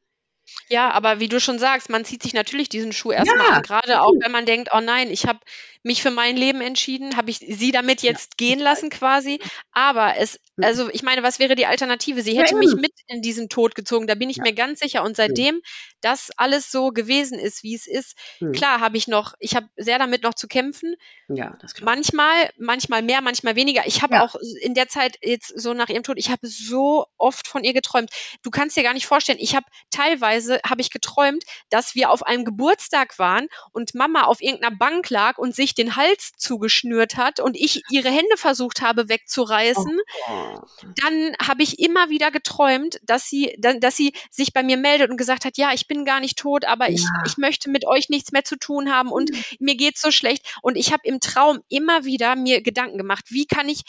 [0.69, 3.53] Ja, aber wie du schon sagst, man zieht sich natürlich diesen Schuh erstmal ja.
[3.53, 3.63] an.
[3.63, 5.41] Gerade auch, wenn man denkt, oh nein, ich habe
[5.83, 8.47] mich für mein Leben entschieden, habe ich sie damit jetzt ja.
[8.47, 9.41] gehen lassen quasi.
[9.73, 12.23] Aber es, also ich meine, was wäre die Alternative?
[12.23, 15.05] Sie hätte ja, mich mit in diesen Tod gezogen, da bin ich mir ganz sicher.
[15.05, 15.61] Und seitdem
[16.01, 18.53] das alles so gewesen ist, wie es ist, hm.
[18.53, 20.95] klar habe ich noch, ich habe sehr damit noch zu kämpfen.
[21.29, 21.85] Ja, das klar.
[21.85, 23.87] Manchmal, manchmal mehr, manchmal weniger.
[23.87, 27.49] Ich habe auch in der Zeit jetzt so nach ihrem Tod, ich habe so oft
[27.49, 28.11] von ihr geträumt.
[28.43, 32.23] Du kannst dir gar nicht vorstellen, ich habe teilweise habe ich geträumt, dass wir auf
[32.23, 37.41] einem Geburtstag waren und Mama auf irgendeiner Bank lag und sich den Hals zugeschnürt hat
[37.41, 40.01] und ich ihre Hände versucht habe wegzureißen.
[40.29, 40.61] Oh.
[40.97, 45.17] Dann habe ich immer wieder geträumt, dass sie, dass sie sich bei mir meldet und
[45.17, 46.95] gesagt hat, ja, ich bin gar nicht tot, aber ja.
[46.95, 49.43] ich, ich möchte mit euch nichts mehr zu tun haben und mhm.
[49.59, 50.59] mir geht's so schlecht.
[50.63, 53.83] Und ich habe im Traum immer wieder mir Gedanken gemacht, wie kann ich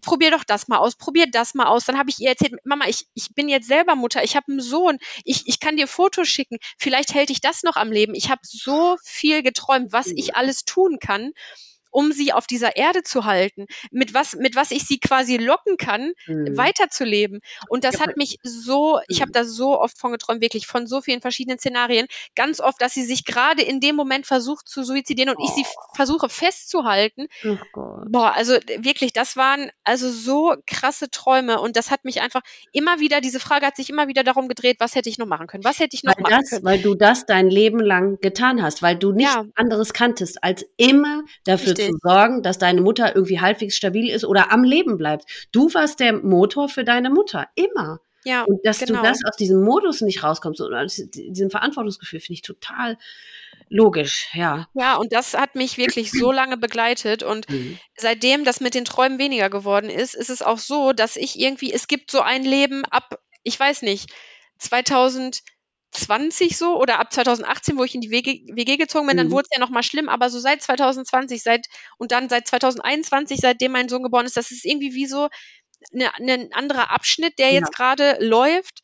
[0.00, 1.84] probier doch das mal aus, probier das mal aus.
[1.84, 4.60] Dann habe ich ihr erzählt, Mama, ich, ich bin jetzt selber Mutter, ich habe einen
[4.60, 8.14] Sohn, ich, ich kann dir Fotos schicken, vielleicht hält dich das noch am Leben.
[8.14, 11.32] Ich habe so viel geträumt, was ich alles tun kann
[11.90, 15.76] um sie auf dieser Erde zu halten, mit was, mit was ich sie quasi locken
[15.76, 16.56] kann, mhm.
[16.56, 17.40] weiterzuleben.
[17.68, 19.34] Und das hat mich so, ich habe mhm.
[19.34, 22.06] da so oft von geträumt, wirklich von so vielen verschiedenen Szenarien.
[22.34, 25.44] Ganz oft, dass sie sich gerade in dem Moment versucht zu suizidieren und oh.
[25.44, 25.94] ich sie oh.
[25.94, 27.26] versuche festzuhalten.
[27.44, 27.56] Oh
[28.08, 32.42] Boah, also wirklich, das waren also so krasse Träume und das hat mich einfach
[32.72, 35.46] immer wieder, diese Frage hat sich immer wieder darum gedreht, was hätte ich noch machen
[35.46, 35.64] können?
[35.64, 36.64] Was hätte ich noch weil machen das, können?
[36.64, 39.44] Weil du das dein Leben lang getan hast, weil du nichts ja.
[39.54, 44.52] anderes kanntest, als immer dafür zu sorgen, dass deine Mutter irgendwie halbwegs stabil ist oder
[44.52, 45.24] am Leben bleibt.
[45.52, 48.00] Du warst der Motor für deine Mutter, immer.
[48.24, 49.00] Ja, und dass genau.
[49.00, 52.98] du das aus diesem Modus nicht rauskommst oder aus diesem Verantwortungsgefühl, finde ich total
[53.70, 54.68] logisch, ja.
[54.74, 57.22] Ja, und das hat mich wirklich so lange begleitet.
[57.22, 57.78] Und mhm.
[57.96, 61.72] seitdem das mit den Träumen weniger geworden ist, ist es auch so, dass ich irgendwie,
[61.72, 64.12] es gibt so ein Leben ab, ich weiß nicht,
[64.58, 65.40] 2000
[65.92, 69.18] 20 so oder ab 2018, wo ich in die WG, WG gezogen bin, mhm.
[69.18, 71.66] dann wurde es ja noch mal schlimm, aber so seit 2020, seit
[71.98, 75.30] und dann seit 2021, seitdem mein Sohn geboren ist, das ist irgendwie wie so ein
[75.92, 77.92] ne, ne anderer Abschnitt, der jetzt ja.
[77.92, 78.80] gerade läuft,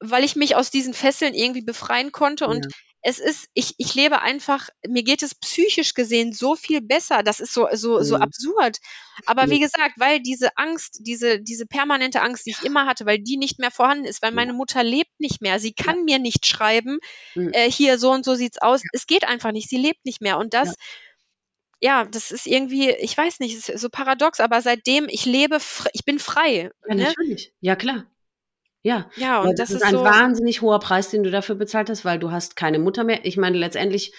[0.00, 2.70] weil ich mich aus diesen Fesseln irgendwie befreien konnte und ja.
[3.02, 7.22] Es ist, ich, ich lebe einfach, mir geht es psychisch gesehen so viel besser.
[7.22, 8.22] Das ist so, so, so Mhm.
[8.22, 8.78] absurd.
[9.26, 9.50] Aber Mhm.
[9.50, 13.36] wie gesagt, weil diese Angst, diese, diese permanente Angst, die ich immer hatte, weil die
[13.36, 14.36] nicht mehr vorhanden ist, weil Ja.
[14.36, 15.60] meine Mutter lebt nicht mehr.
[15.60, 16.98] Sie kann mir nicht schreiben,
[17.34, 17.50] Mhm.
[17.52, 18.82] äh, hier so und so sieht's aus.
[18.92, 19.68] Es geht einfach nicht.
[19.70, 20.38] Sie lebt nicht mehr.
[20.38, 20.74] Und das,
[21.80, 25.58] ja, das ist irgendwie, ich weiß nicht, es ist so paradox, aber seitdem ich lebe,
[25.92, 26.70] ich bin frei.
[26.88, 27.04] Ja, ne?
[27.04, 27.52] natürlich.
[27.60, 28.06] Ja, klar.
[28.82, 29.10] Ja.
[29.16, 32.04] Ja, und das, das ist ein so, wahnsinnig hoher Preis, den du dafür bezahlt hast,
[32.04, 33.24] weil du hast keine Mutter mehr.
[33.24, 34.12] Ich meine, letztendlich,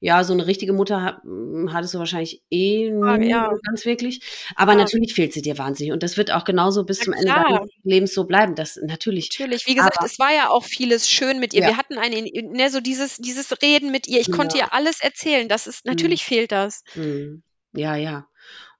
[0.00, 3.48] ja, so eine richtige Mutter ha- m, hattest du wahrscheinlich eh nie ja.
[3.52, 4.20] so ganz wirklich.
[4.54, 4.78] Aber Ja.
[4.78, 5.92] natürlich fehlt sie dir wahnsinnig.
[5.92, 8.54] Und das wird auch genauso bis Ja, zum Ende deines Lebens so bleiben.
[8.54, 9.30] Das natürlich.
[9.32, 11.62] Natürlich, wie gesagt, Aber- es war ja auch vieles schön mit ihr.
[11.62, 11.68] Ja.
[11.68, 14.20] Wir hatten eine, ne, so dieses, dieses Reden mit ihr.
[14.20, 14.66] Ich konnte Ja.
[14.66, 15.48] ihr alles erzählen.
[15.48, 16.82] Das ist, natürlich fehlt das.
[16.94, 17.42] Mhm.
[17.72, 18.26] Ja, ja.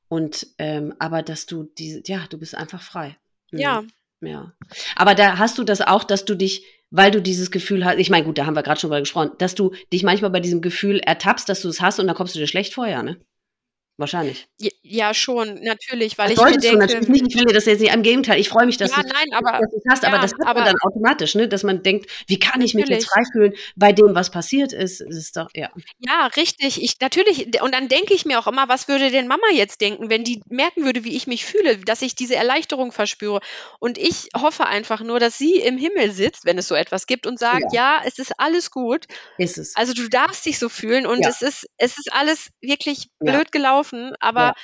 [0.08, 3.16] Und ähm, aber dass du diese, ja, du bist einfach frei.
[3.50, 3.58] Mhm.
[3.58, 3.82] Ja,
[4.26, 4.52] Ja.
[4.96, 8.10] Aber da hast du das auch, dass du dich, weil du dieses Gefühl hast, ich
[8.10, 10.60] meine, gut, da haben wir gerade schon drüber gesprochen, dass du dich manchmal bei diesem
[10.60, 13.18] Gefühl ertappst, dass du es hast und dann kommst du dir schlecht vor, ja, ne?
[13.96, 14.48] Wahrscheinlich.
[14.82, 17.54] Ja schon, natürlich, weil Das ich mir solltest du denke, natürlich nicht, ich will dir
[17.54, 20.04] das jetzt nicht, im Gegenteil, ich freue mich, dass ja, du nein, aber es hast,
[20.04, 21.46] aber ja, das hat man aber- dann automatisch, ne?
[21.46, 23.28] Dass man denkt, wie kann ich mich jetzt Natürlich.
[23.28, 25.00] frei fühlen bei dem, was passiert ist?
[25.00, 25.70] Ist doch, ja.
[26.00, 26.82] ja, richtig.
[26.82, 30.10] Ich natürlich und dann denke ich mir auch immer, was würde denn Mama jetzt denken,
[30.10, 33.40] wenn die merken würde, wie ich mich fühle, dass ich diese Erleichterung verspüre.
[33.78, 37.28] Und ich hoffe einfach nur, dass sie im Himmel sitzt, wenn es so etwas gibt
[37.28, 39.04] und sagt, ja, es ist alles gut.
[39.38, 39.76] Ist es.
[39.76, 41.28] Also du darfst dich so fühlen und Ja.
[41.28, 43.32] es ist es ist alles wirklich Ja.
[43.34, 43.83] blöd gelaufen,
[44.20, 44.54] aber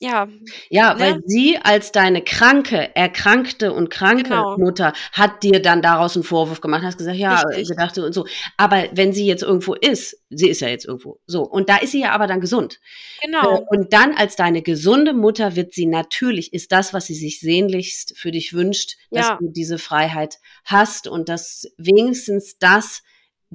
[0.00, 0.28] ja,
[0.70, 1.00] Ja, Ne?
[1.00, 4.58] weil sie als deine kranke, erkrankte und kranke Genau.
[4.58, 7.68] Mutter hat dir dann daraus einen Vorwurf gemacht, hast gesagt, ja, Richtig.
[7.68, 8.26] gedacht und so.
[8.56, 11.92] Aber wenn sie jetzt irgendwo ist, sie ist ja jetzt irgendwo, so, und da ist
[11.92, 12.80] sie ja aber dann gesund.
[13.20, 13.64] Äh, genau.
[13.68, 18.18] Und dann als deine gesunde Mutter wird sie natürlich, ist das, was sie sich sehnlichst
[18.18, 19.36] für dich wünscht, dass Ja.
[19.40, 23.03] du diese Freiheit hast und dass wenigstens das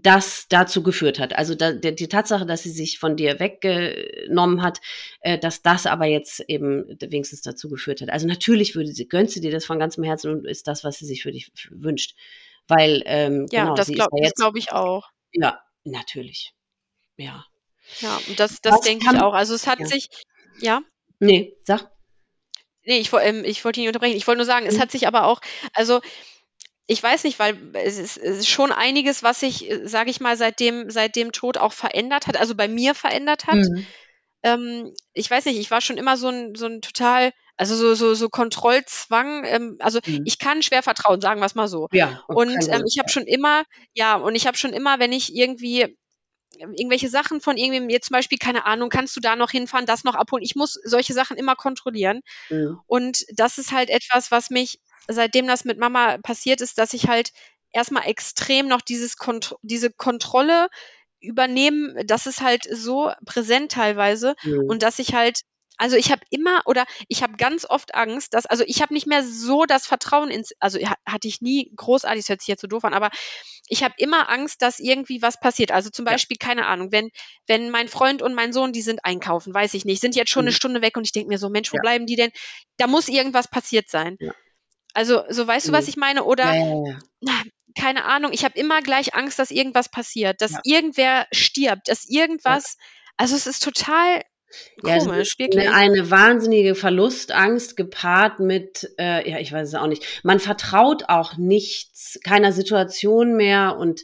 [0.02, 1.34] das dazu geführt hat.
[1.34, 4.80] Also da, die, die Tatsache, dass sie sich von dir weggenommen hat,
[5.22, 8.10] äh, dass das aber jetzt eben wenigstens dazu geführt hat.
[8.10, 10.98] Also natürlich würde sie, gönnt sie dir das von ganzem Herzen und ist das, was
[10.98, 12.16] sie sich für dich wünscht.
[12.68, 15.10] Weil, ähm, Ja, genau, das glaube ja glaub ich auch.
[15.34, 16.54] ja, natürlich.
[17.18, 17.46] Ja.
[18.00, 19.34] Ja, und das, das denke ich auch.
[19.34, 19.86] Also es hat Ja.
[19.88, 20.10] sich,
[20.60, 20.82] ja,
[21.20, 21.90] Nee, sag.
[22.86, 24.16] nee, ich, ähm, ich wollte ihn nicht unterbrechen.
[24.16, 24.82] Ich wollte nur sagen, es Mhm.
[24.82, 25.42] hat sich aber auch,
[25.74, 26.00] also
[26.90, 30.36] ich weiß nicht, weil es ist, es ist schon einiges, was sich, sage ich mal,
[30.36, 33.58] seit dem, seit dem Tod auch verändert hat, also bei mir verändert hat.
[33.58, 33.86] Mhm.
[34.42, 37.94] Ähm, ich weiß nicht, ich war schon immer so ein, so ein total, also so,
[37.94, 39.44] so, so Kontrollzwang.
[39.46, 40.24] Ähm, also Mhm.
[40.26, 41.90] ich kann schwer vertrauen, sagen wir es mal so.
[41.92, 42.24] Ja.
[42.28, 45.96] Und ähm, ich habe schon immer, ja, und ich habe schon immer, wenn ich irgendwie
[46.58, 50.04] irgendwelche Sachen von irgendwem, jetzt zum Beispiel, keine Ahnung, kannst du da noch hinfahren, das
[50.04, 50.44] noch abholen.
[50.44, 52.22] Ich muss solche Sachen immer kontrollieren.
[52.50, 52.80] Mhm.
[52.88, 57.08] Und das ist halt etwas, was mich, seitdem das mit Mama passiert ist, dass ich
[57.08, 57.32] halt
[57.72, 60.70] erstmal extrem noch dieses Kont diese Kontrolle
[61.22, 64.66] übernehmen, das ist halt so präsent teilweise Mhm.
[64.70, 65.42] und dass ich halt
[65.80, 69.08] also ich habe immer oder ich habe ganz oft Angst, dass also ich habe nicht
[69.08, 72.62] mehr so das Vertrauen ins also ha- hatte ich nie großartig, das hört sich jetzt
[72.62, 73.10] so doof an, aber
[73.68, 75.72] ich habe immer Angst, dass irgendwie was passiert.
[75.72, 76.12] Also zum Ja.
[76.12, 77.10] Beispiel keine Ahnung, wenn
[77.48, 80.42] wenn mein Freund und mein Sohn, die sind einkaufen, weiß ich nicht, sind jetzt schon
[80.44, 80.56] eine Mhm.
[80.56, 81.82] Stunde weg und ich denke mir so, Mensch, wo Ja.
[81.82, 82.32] bleiben die denn?
[82.78, 84.18] Da muss irgendwas passiert sein.
[84.20, 84.32] Ja.
[84.94, 85.90] Also so weißt du, was Mhm.
[85.90, 86.24] ich meine?
[86.26, 87.00] Oder Ja, ja, ja.
[87.22, 87.34] na,
[87.78, 90.60] keine Ahnung, ich habe immer gleich Angst, dass irgendwas passiert, dass Ja.
[90.64, 92.78] irgendwer stirbt, dass irgendwas,
[93.18, 94.24] also es ist total
[94.84, 95.70] Ja, komisch, wirklich.
[95.70, 100.06] Eine, wahnsinnige Verlustangst gepaart mit, äh, ja, ich weiß es auch nicht.
[100.24, 104.02] Man vertraut auch nichts, keiner Situation mehr und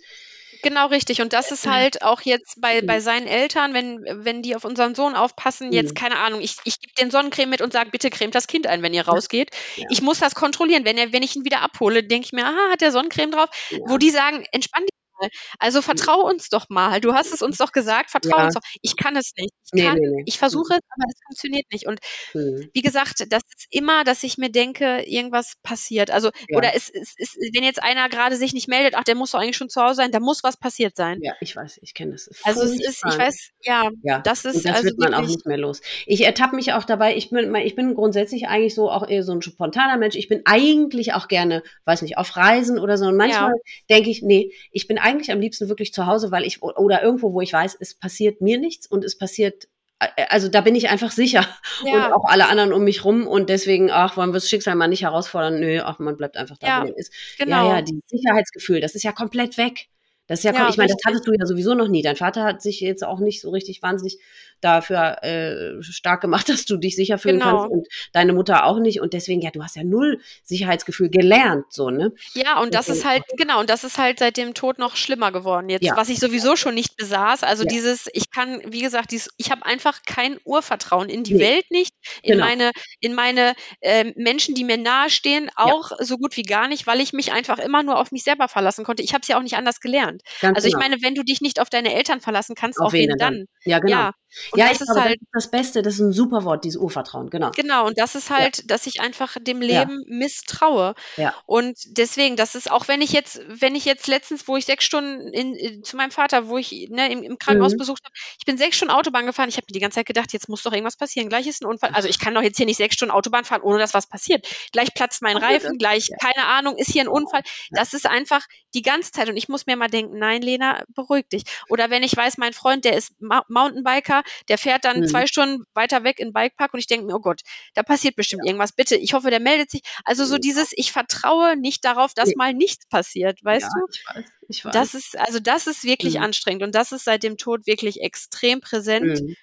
[0.66, 1.22] Genau richtig.
[1.22, 4.96] Und das ist halt auch jetzt bei, bei seinen Eltern, wenn, wenn die auf unseren
[4.96, 5.94] Sohn aufpassen, jetzt Mhm.
[5.94, 8.82] keine Ahnung, ich, ich gebe den Sonnencreme mit und sage, bitte cremt das Kind ein,
[8.82, 9.52] wenn ihr rausgeht.
[9.76, 9.86] Ja.
[9.92, 10.84] Ich muss das kontrollieren.
[10.84, 13.50] Wenn, er, wenn ich ihn wieder abhole, denke ich mir, aha, hat der Sonnencreme drauf?
[13.70, 13.78] Ja.
[13.86, 14.90] Wo die sagen, entspann dich
[15.20, 15.30] mal.
[15.60, 17.02] Also vertrau uns doch mal.
[17.02, 18.46] Du hast es uns doch gesagt, vertrau Ja.
[18.46, 18.62] uns doch.
[18.82, 19.52] Ich kann es nicht.
[19.66, 20.24] Ich, Nee, kann, nee, nee.
[20.26, 21.88] ich versuche es, aber es funktioniert nicht.
[21.88, 22.00] Und
[22.34, 22.70] Mhm.
[22.74, 26.12] wie gesagt, das ist immer, dass ich mir denke, irgendwas passiert.
[26.12, 26.58] Also, Ja.
[26.58, 29.40] oder es, es, es, wenn jetzt einer gerade sich nicht meldet, ach, der muss doch
[29.40, 31.20] eigentlich schon zu Hause sein, da muss was passiert sein.
[31.22, 32.30] ja, ich weiß, ich kenne das.
[32.44, 35.22] Also es ist, ich weiß, ja, Ja, das ist und das also wird man auch
[35.28, 35.82] nicht mehr los.
[36.06, 39.32] Ich ertappe mich auch dabei, ich bin, ich bin grundsätzlich eigentlich so auch eher so
[39.32, 40.16] ein spontaner Mensch.
[40.16, 43.06] Ich bin eigentlich auch gerne, weiß nicht, auf Reisen oder so.
[43.06, 43.54] Und manchmal
[43.90, 47.32] denke ich, nee, ich bin eigentlich am liebsten wirklich zu Hause, weil ich, oder irgendwo,
[47.34, 49.68] wo ich weiß, es passiert mir nichts und es passiert,
[50.00, 51.48] äh, also da bin ich einfach sicher.
[51.84, 53.28] Und ja, auch alle anderen um mich rum.
[53.28, 55.60] Und deswegen, ach, wollen wir das Schicksal mal nicht herausfordern?
[55.60, 57.14] Nö, ach, man bleibt einfach da, Ja, wo man ist.
[57.38, 57.70] genau.
[57.70, 59.88] Ja, ja, dieses Sicherheitsgefühl, das ist ja komplett weg.
[60.28, 62.02] Das ja, ja ich meine, das hattest du ja sowieso noch nie.
[62.02, 64.20] Dein Vater hat sich jetzt auch nicht so richtig wahnsinnig
[64.62, 67.60] dafür äh, stark gemacht, dass du dich sicher fühlen genau.
[67.60, 69.02] kannst und deine Mutter auch nicht.
[69.02, 72.14] Und deswegen, ja, du hast ja null Sicherheitsgefühl gelernt, so, ne?
[72.34, 75.32] Ja, und das ist halt, genau, und das ist halt seit dem Tod noch schlimmer
[75.32, 75.96] geworden jetzt, ja.
[75.96, 77.44] was ich sowieso schon nicht besaß.
[77.44, 77.70] Also ja.
[77.70, 81.40] dieses, ich kann, wie gesagt, dieses, ich habe einfach kein Urvertrauen in die nee.
[81.42, 81.94] Welt nicht,
[82.24, 82.46] in genau.
[82.46, 87.02] meine, in meine äh, Menschen, die mir nahestehen, auch so gut wie gar nicht, weil
[87.02, 89.04] ich mich einfach immer nur auf mich selber verlassen konnte.
[89.04, 90.15] Ich habe es ja auch nicht anders gelernt.
[90.42, 90.78] Ganz also genau.
[90.78, 93.18] ich meine, wenn du dich nicht auf deine Eltern verlassen kannst, auf, auf wen dann?
[93.18, 93.46] dann?
[93.64, 93.96] Ja, genau.
[93.96, 94.14] Ja.
[94.52, 96.80] Und ja, das ist halt das, ist das Beste, das ist ein super Wort, dieses
[96.80, 97.52] Urvertrauen, genau.
[97.52, 98.64] Genau, und das ist halt, ja.
[98.68, 100.18] dass ich einfach dem Leben ja.
[100.18, 100.94] misstraue.
[101.16, 101.34] Ja.
[101.46, 104.84] Und deswegen, das ist auch, wenn ich jetzt, wenn ich jetzt letztens, wo ich sechs
[104.84, 107.78] Stunden in, in, zu meinem Vater, wo ich ne, im, im Krankenhaus mhm.
[107.78, 110.34] besucht habe, ich bin sechs Stunden Autobahn gefahren, ich habe mir die ganze Zeit gedacht,
[110.34, 111.92] jetzt muss doch irgendwas passieren, gleich ist ein Unfall.
[111.94, 114.46] Also ich kann doch jetzt hier nicht sechs Stunden Autobahn fahren, ohne dass was passiert.
[114.74, 117.42] Gleich platzt mein Reifen, gleich, keine Ahnung, ist hier ein Unfall.
[117.72, 121.28] Das ist einfach die ganze Zeit und ich muss mir mal denken, nein, Lena, beruhig
[121.28, 121.44] dich.
[121.70, 125.08] Oder wenn ich weiß, mein Freund, der ist Mountainbiker, der fährt dann mhm.
[125.08, 127.42] zwei Stunden weiter weg in Bikepark und ich denke mir, oh Gott,
[127.74, 128.50] da passiert bestimmt ja.
[128.50, 128.74] irgendwas.
[128.74, 129.82] Bitte, ich hoffe, der meldet sich.
[130.04, 133.86] Also so dieses, ich vertraue nicht darauf, dass mal nichts passiert, weißt ja, du?
[133.92, 134.74] Ich weiß, ich weiß.
[134.74, 136.24] Das ist, also das ist wirklich mhm.
[136.24, 139.22] anstrengend und das ist seit dem Tod wirklich extrem präsent.
[139.22, 139.36] Mhm.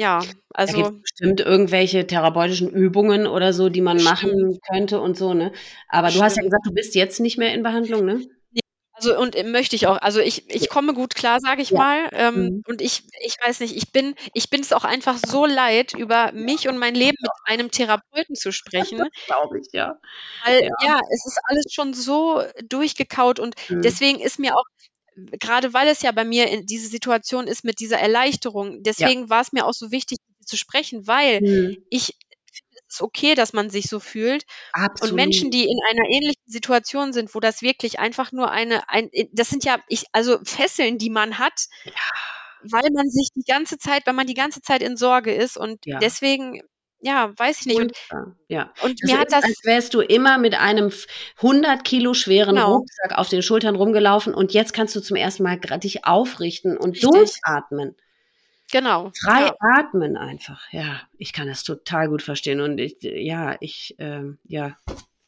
[0.00, 0.22] Ja,
[0.54, 0.76] also.
[0.76, 4.22] Da gibt bestimmt irgendwelche therapeutischen Übungen oder so, die man bestimmt.
[4.22, 5.52] machen könnte und so, ne?
[5.88, 8.20] Aber du hast ja gesagt, du bist jetzt nicht mehr in Behandlung, ne?
[9.00, 9.98] Also und äh, möchte ich auch.
[10.00, 11.78] Also ich, ich komme gut klar, sage ich ja.
[11.78, 12.08] mal.
[12.12, 12.62] Ähm, mhm.
[12.66, 16.32] Und ich, ich weiß nicht, ich bin, ich bin es auch einfach so leid, über
[16.32, 19.02] mich und mein Leben mit einem Therapeuten zu sprechen.
[19.26, 19.98] Glaube ich, ja.
[20.44, 20.70] Weil ja.
[20.82, 21.00] ja.
[21.12, 23.82] es ist alles schon so durchgekaut und mhm.
[23.82, 24.64] deswegen ist mir auch
[25.38, 29.28] gerade weil es ja bei mir in diese Situation ist mit dieser Erleichterung, deswegen ja.
[29.28, 31.76] war es mir auch so wichtig zu sprechen, weil mhm.
[31.90, 32.14] ich
[32.90, 34.44] ist okay, dass man sich so fühlt.
[34.72, 35.12] Absolut.
[35.12, 39.10] Und Menschen, die in einer ähnlichen Situation sind, wo das wirklich einfach nur eine, ein,
[39.32, 41.92] das sind ja, ich, also Fesseln, die man hat, ja.
[42.62, 45.86] weil man sich die ganze Zeit, weil man die ganze Zeit in Sorge ist und
[45.86, 45.98] ja.
[45.98, 46.60] deswegen
[47.02, 47.80] ja, weiß ich nicht.
[47.80, 47.92] Und,
[48.48, 48.74] ja.
[48.82, 49.42] und mir hat das.
[49.42, 50.92] Als wärst du immer mit einem
[51.36, 52.76] 100 Kilo schweren genau.
[52.76, 56.96] Rucksack auf den Schultern rumgelaufen und jetzt kannst du zum ersten Mal dich aufrichten und
[56.96, 57.10] Richtig.
[57.10, 57.96] durchatmen.
[58.72, 59.12] Genau.
[59.20, 59.54] Frei ja.
[59.58, 60.72] atmen einfach.
[60.72, 62.60] Ja, ich kann das total gut verstehen.
[62.60, 64.76] Und ich, ja, ich, ähm, ja,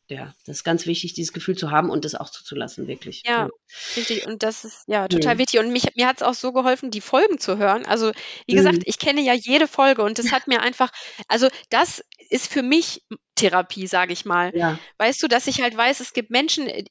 [0.08, 3.22] ja, das ist ganz wichtig, dieses Gefühl zu haben und das auch zuzulassen, wirklich.
[3.24, 3.48] Ja, ja.
[3.96, 4.26] richtig.
[4.26, 5.38] Und das ist ja total mhm.
[5.38, 5.60] wichtig.
[5.60, 7.86] Und mich, mir hat es auch so geholfen, die Folgen zu hören.
[7.86, 8.12] Also,
[8.46, 8.84] wie gesagt, mhm.
[8.84, 10.92] ich kenne ja jede Folge und das hat mir einfach,
[11.28, 13.02] also das ist für mich
[13.34, 14.56] Therapie, sage ich mal.
[14.56, 14.78] Ja.
[14.98, 16.84] Weißt du, dass ich halt weiß, es gibt Menschen, äh,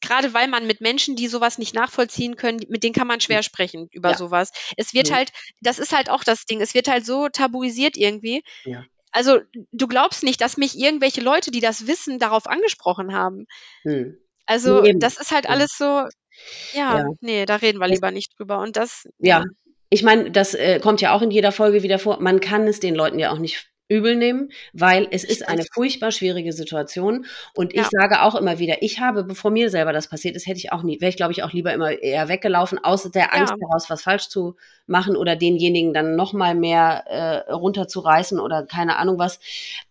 [0.00, 3.42] gerade weil man mit Menschen, die sowas nicht nachvollziehen können, mit denen kann man schwer
[3.42, 4.16] sprechen über ja.
[4.16, 4.50] sowas.
[4.76, 5.14] Es wird mhm.
[5.14, 8.42] halt, das ist halt auch das Ding, es wird halt so tabuisiert irgendwie.
[8.64, 8.84] Ja.
[9.12, 9.40] Also
[9.72, 13.46] du glaubst nicht, dass mich irgendwelche Leute, die das wissen, darauf angesprochen haben.
[13.82, 14.16] Hm.
[14.46, 18.38] Also nee, das ist halt alles so, ja, ja, nee, da reden wir lieber nicht
[18.38, 18.60] drüber.
[18.60, 19.08] Und das.
[19.18, 19.44] Ja,
[19.90, 22.20] ich meine, das äh, kommt ja auch in jeder Folge wieder vor.
[22.20, 26.12] Man kann es den Leuten ja auch nicht übel nehmen, weil es ist eine furchtbar
[26.12, 27.26] schwierige Situation.
[27.54, 27.88] Und ich ja.
[27.90, 30.82] sage auch immer wieder, ich habe, bevor mir selber das passiert ist, hätte ich auch
[30.82, 33.68] nie, wäre ich glaube ich auch lieber immer eher weggelaufen, aus der Angst ja.
[33.68, 34.56] heraus, was falsch zu
[34.86, 39.40] machen oder denjenigen dann noch mal mehr äh, runterzureißen oder keine Ahnung was.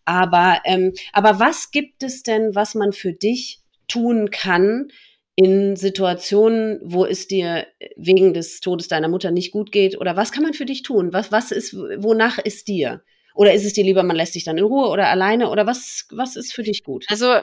[0.06, 4.90] Aber, ähm, aber was gibt es denn, was man für dich tun kann,
[5.36, 7.66] in Situationen, wo es dir
[7.96, 9.98] wegen des Todes deiner Mutter nicht gut geht?
[9.98, 11.14] Oder was kann man für dich tun?
[11.14, 13.02] Was, was ist, wonach ist dir?
[13.34, 15.50] Oder ist es dir lieber, man lässt dich dann in Ruhe oder alleine?
[15.50, 17.06] Oder was, was ist für dich gut?
[17.10, 17.40] Also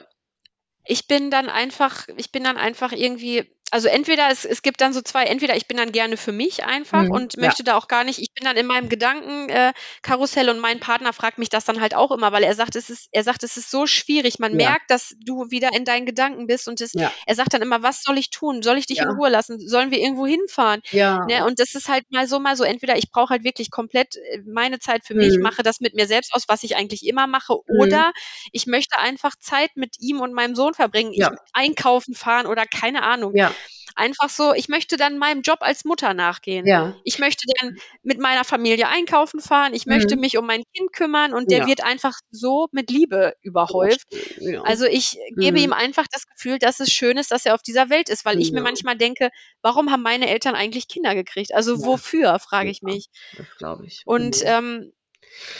[0.85, 4.93] ich bin dann einfach, ich bin dann einfach irgendwie also entweder es, es gibt dann
[4.93, 7.73] so zwei, entweder ich bin dann gerne für mich einfach mhm, und möchte ja.
[7.73, 11.37] da auch gar nicht, ich bin dann in meinem Gedankenkarussell äh, und mein Partner fragt
[11.37, 13.69] mich das dann halt auch immer, weil er sagt, es ist, er sagt, es ist
[13.69, 14.39] so schwierig.
[14.39, 14.69] Man ja.
[14.69, 17.11] merkt, dass du wieder in deinen Gedanken bist und es, ja.
[17.25, 18.61] er sagt dann immer, was soll ich tun?
[18.63, 19.59] Soll ich dich in Ruhe lassen?
[19.59, 20.81] Sollen wir irgendwo hinfahren?
[20.91, 21.25] Ja.
[21.25, 21.45] Ne?
[21.45, 22.63] Und das ist halt mal so, mal so.
[22.63, 25.41] Entweder ich brauche halt wirklich komplett äh, meine Zeit für mich, mhm.
[25.43, 27.79] mache das mit mir selbst aus, was ich eigentlich immer mache, mhm.
[27.79, 28.13] oder
[28.53, 33.03] ich möchte einfach Zeit mit ihm und meinem Sohn verbringen, ich einkaufen fahren oder keine
[33.03, 33.35] Ahnung.
[33.35, 33.51] Ja
[33.97, 36.65] einfach so, ich möchte dann meinem Job als Mutter nachgehen.
[36.65, 36.95] Ja.
[37.03, 40.21] Ich möchte dann mit meiner Familie einkaufen fahren, ich möchte mhm.
[40.21, 41.67] mich um mein Kind kümmern und der ja.
[41.67, 44.07] wird einfach so mit Liebe überhäuft.
[44.39, 44.61] Ja.
[44.61, 45.65] Also ich gebe mhm.
[45.65, 48.39] ihm einfach das Gefühl, dass es schön ist, dass er auf dieser Welt ist, weil
[48.39, 49.29] ich mir manchmal denke,
[49.61, 51.53] warum haben meine Eltern eigentlich Kinder gekriegt?
[51.53, 53.09] Also wofür, frage ich mich.
[53.35, 54.03] Das glaube ich.
[54.05, 54.47] Und mhm.
[54.47, 54.93] ähm,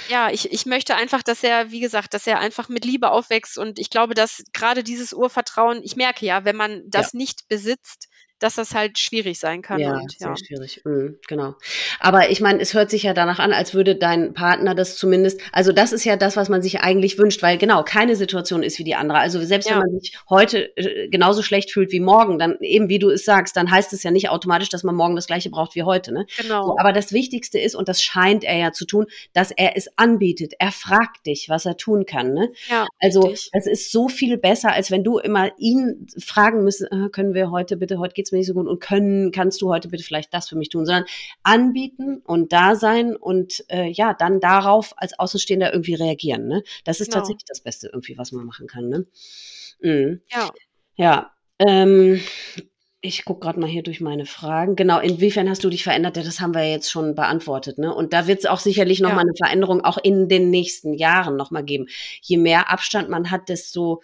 [0.09, 3.57] ja, ich, ich möchte einfach, dass er, wie gesagt, dass er einfach mit Liebe aufwächst
[3.57, 7.17] und ich glaube, dass gerade dieses Urvertrauen, ich merke ja, wenn man das ja.
[7.17, 9.79] nicht besitzt, dass das halt schwierig sein kann.
[9.79, 10.81] Ja, und, sehr schwierig.
[10.85, 11.55] Mhm, genau.
[11.99, 15.41] Aber ich meine, es hört sich ja danach an, als würde dein Partner das zumindest,
[15.51, 18.77] also das ist ja das, was man sich eigentlich wünscht, weil genau, keine Situation ist
[18.79, 19.17] wie die andere.
[19.17, 19.75] Also selbst ja.
[19.75, 23.25] wenn man sich heute äh, genauso schlecht fühlt wie morgen, dann eben wie du es
[23.25, 26.13] sagst, dann heißt es ja nicht automatisch, dass man morgen das gleiche braucht wie heute.
[26.13, 26.27] Ne?
[26.37, 26.65] Genau.
[26.65, 29.89] So, aber das Wichtigste ist, und das scheint er ja zu tun, dass er es
[29.97, 30.53] anbietet.
[30.59, 32.33] Er fragt dich, was er tun kann.
[32.33, 32.51] Ne?
[32.69, 37.09] Ja, also es ist so viel besser, als wenn du immer ihn fragen müsstest, äh,
[37.09, 39.89] können wir heute bitte, heute geht's mir nicht so gut und können, kannst du heute
[39.89, 41.05] bitte vielleicht das für mich tun, sondern
[41.43, 46.47] anbieten und da sein und äh, ja, dann darauf als Außenstehender irgendwie reagieren.
[46.47, 46.63] Ne?
[46.83, 47.19] Das ist genau.
[47.19, 48.89] tatsächlich das Beste irgendwie, was man machen kann.
[48.89, 49.05] Ne?
[49.81, 50.21] Mhm.
[50.31, 50.51] Ja.
[50.95, 51.31] Ja.
[51.59, 52.19] Ähm,
[53.01, 54.75] ich gucke gerade mal hier durch meine Fragen.
[54.75, 56.17] Genau, inwiefern hast du dich verändert?
[56.17, 57.77] Ja, das haben wir jetzt schon beantwortet.
[57.77, 57.93] Ne?
[57.93, 59.15] Und da wird es auch sicherlich noch ja.
[59.15, 61.85] mal eine Veränderung auch in den nächsten Jahren noch mal geben.
[62.21, 64.01] Je mehr Abstand man hat, desto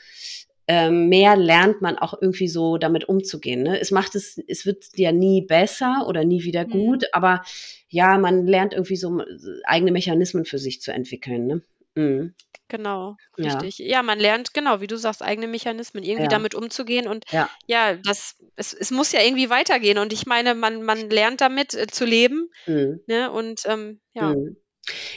[0.68, 3.64] ähm, mehr lernt man auch irgendwie so damit umzugehen.
[3.64, 3.80] Ne?
[3.80, 6.72] Es macht es, es wird ja nie besser oder nie wieder mhm.
[6.72, 7.08] gut, mhm.
[7.12, 7.44] aber
[7.90, 9.22] ja, man lernt irgendwie so
[9.66, 11.48] eigene Mechanismen für sich zu entwickeln.
[11.48, 11.62] Ne?
[11.96, 12.34] Mhm.
[12.70, 13.78] Genau, richtig.
[13.78, 13.86] Ja.
[13.86, 14.04] ja.
[14.04, 16.30] man lernt, genau, wie du sagst, eigene Mechanismen, irgendwie ja.
[16.30, 17.08] damit umzugehen.
[17.08, 20.00] Und ja, ja das, es, es muss ja irgendwie weitergehen.
[20.00, 22.50] Und ich meine, man, man lernt damit äh, zu leben.
[22.66, 23.02] Mhm.
[23.06, 23.32] Ne?
[23.32, 24.34] Und ähm, ja.
[24.34, 24.58] Mhm.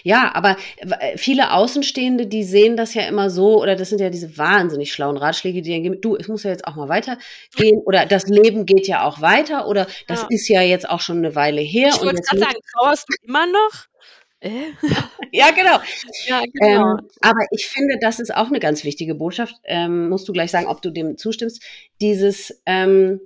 [0.04, 4.10] Ja, aber äh, viele Außenstehende, die sehen das ja immer so, oder das sind ja
[4.10, 7.78] diese wahnsinnig schlauen Ratschläge, die dann geben, du, es muss ja jetzt auch mal weitergehen,
[7.84, 10.26] oder das Leben geht ja auch weiter, oder das ja.
[10.30, 11.88] ist ja jetzt auch schon eine Weile her.
[11.88, 13.86] Ich wollte gerade sagen, trauerst du immer noch?
[14.40, 14.72] Äh?
[15.32, 15.80] ja, genau.
[16.26, 16.98] Ja, genau.
[16.98, 19.56] Ähm, aber ich finde, das ist auch eine ganz wichtige Botschaft.
[19.64, 21.62] Ähm, musst du gleich sagen, ob du dem zustimmst.
[22.00, 23.20] Dieses, ähm,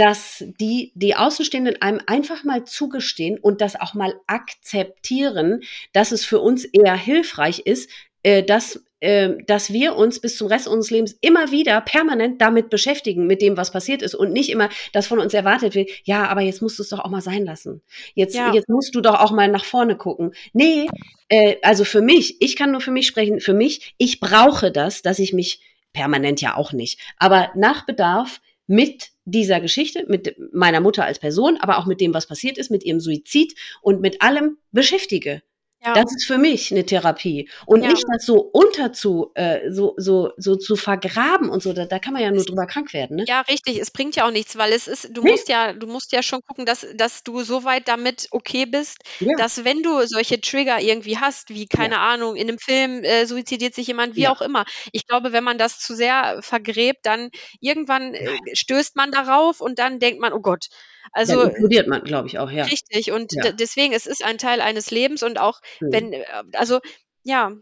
[0.00, 5.60] dass die, die Außenstehenden einem einfach mal zugestehen und das auch mal akzeptieren,
[5.92, 7.90] dass es für uns eher hilfreich ist,
[8.22, 12.70] äh, dass äh, dass wir uns bis zum Rest unseres Lebens immer wieder permanent damit
[12.70, 16.26] beschäftigen, mit dem, was passiert ist und nicht immer, dass von uns erwartet wird, ja,
[16.28, 17.82] aber jetzt musst du es doch auch mal sein lassen.
[18.14, 18.54] Jetzt, ja.
[18.54, 20.32] jetzt musst du doch auch mal nach vorne gucken.
[20.54, 20.88] Nee,
[21.28, 25.02] äh, also für mich, ich kann nur für mich sprechen, für mich, ich brauche das,
[25.02, 25.60] dass ich mich
[25.92, 28.40] permanent ja auch nicht, aber nach Bedarf
[28.70, 32.70] mit dieser Geschichte, mit meiner Mutter als Person, aber auch mit dem, was passiert ist,
[32.70, 33.52] mit ihrem Suizid
[33.82, 35.42] und mit allem beschäftige.
[35.82, 35.94] Ja.
[35.94, 37.48] Das ist für mich eine Therapie.
[37.64, 37.88] Und ja.
[37.88, 41.98] nicht das so unter zu, äh, so, so, so zu vergraben und so, da, da
[41.98, 43.16] kann man ja nur drüber krank werden.
[43.16, 43.24] Ne?
[43.26, 43.80] Ja, richtig.
[43.80, 45.30] Es bringt ja auch nichts, weil es ist, du nee.
[45.30, 48.98] musst ja, du musst ja schon gucken, dass, dass du so weit damit okay bist,
[49.20, 49.34] ja.
[49.38, 53.74] dass wenn du solche Trigger irgendwie hast, wie, keine Ahnung, in einem Film äh, suizidiert
[53.74, 54.66] sich jemand, wie auch immer.
[54.92, 57.30] Ich glaube, wenn man das zu sehr vergräbt, dann
[57.60, 60.66] irgendwann äh, stößt man darauf und dann denkt man, oh Gott,
[61.12, 62.64] also ja, inkludiert man, glaube ich, auch, ja.
[62.64, 63.10] Richtig.
[63.10, 63.52] Und ja.
[63.52, 65.92] deswegen, es ist ein Teil eines Lebens und auch hm.
[65.92, 66.24] wenn, äh,
[66.54, 66.80] also
[67.22, 67.52] ja,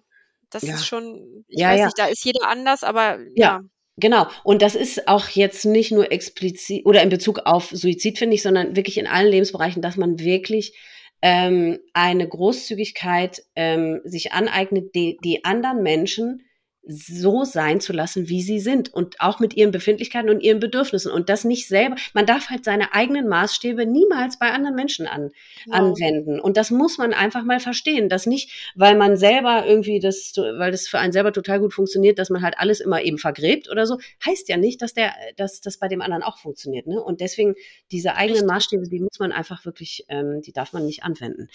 [0.50, 0.74] das ja.
[0.74, 3.62] ist schon, ich weiß nicht, da ist jeder anders, aber ja.
[4.00, 4.28] Genau.
[4.44, 8.42] Und das ist auch jetzt nicht nur explizit oder in Bezug auf Suizid, finde ich,
[8.42, 10.78] sondern wirklich in allen Lebensbereichen, dass man wirklich
[11.20, 16.47] ähm, eine Großzügigkeit ähm, sich aneignet, die, die anderen Menschen
[16.86, 21.12] so sein zu lassen, wie sie sind und auch mit ihren Befindlichkeiten und ihren Bedürfnissen
[21.12, 21.96] und das nicht selber.
[22.14, 25.30] Man darf halt seine eigenen Maßstäbe niemals bei anderen Menschen an,
[25.66, 25.74] wow.
[25.74, 30.32] anwenden und das muss man einfach mal verstehen, dass nicht, weil man selber irgendwie das,
[30.36, 33.70] weil das für einen selber total gut funktioniert, dass man halt alles immer eben vergräbt
[33.70, 37.02] oder so, heißt ja nicht, dass der, dass das bei dem anderen auch funktioniert, ne?
[37.02, 37.54] Und deswegen
[37.90, 41.48] diese eigenen Maßstäbe, die muss man einfach wirklich, ähm, die darf man nicht anwenden.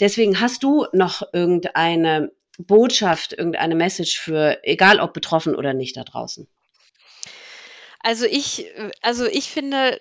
[0.00, 6.04] Deswegen hast du noch irgendeine Botschaft, irgendeine Message für, egal ob betroffen oder nicht da
[6.04, 6.48] draußen?
[8.00, 8.66] Also ich,
[9.00, 9.98] also ich finde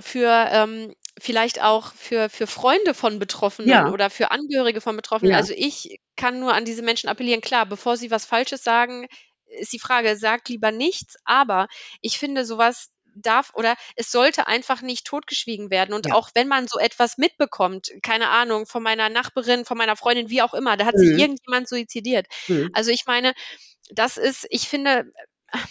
[0.00, 3.90] für ähm, vielleicht auch für, für Freunde von Betroffenen ja.
[3.90, 5.32] oder für Angehörige von Betroffenen.
[5.32, 5.38] Ja.
[5.38, 7.40] Also ich kann nur an diese Menschen appellieren.
[7.40, 9.06] Klar, bevor sie was Falsches sagen,
[9.46, 11.16] ist die Frage, sagt lieber nichts.
[11.24, 11.68] Aber
[12.00, 15.94] ich finde sowas darf oder es sollte einfach nicht totgeschwiegen werden.
[15.94, 16.14] Und ja.
[16.14, 20.42] auch wenn man so etwas mitbekommt, keine Ahnung, von meiner Nachbarin, von meiner Freundin, wie
[20.42, 20.98] auch immer, da hat mhm.
[20.98, 22.26] sich irgendjemand suizidiert.
[22.48, 22.70] Mhm.
[22.72, 23.34] Also ich meine,
[23.90, 25.04] das ist, ich finde,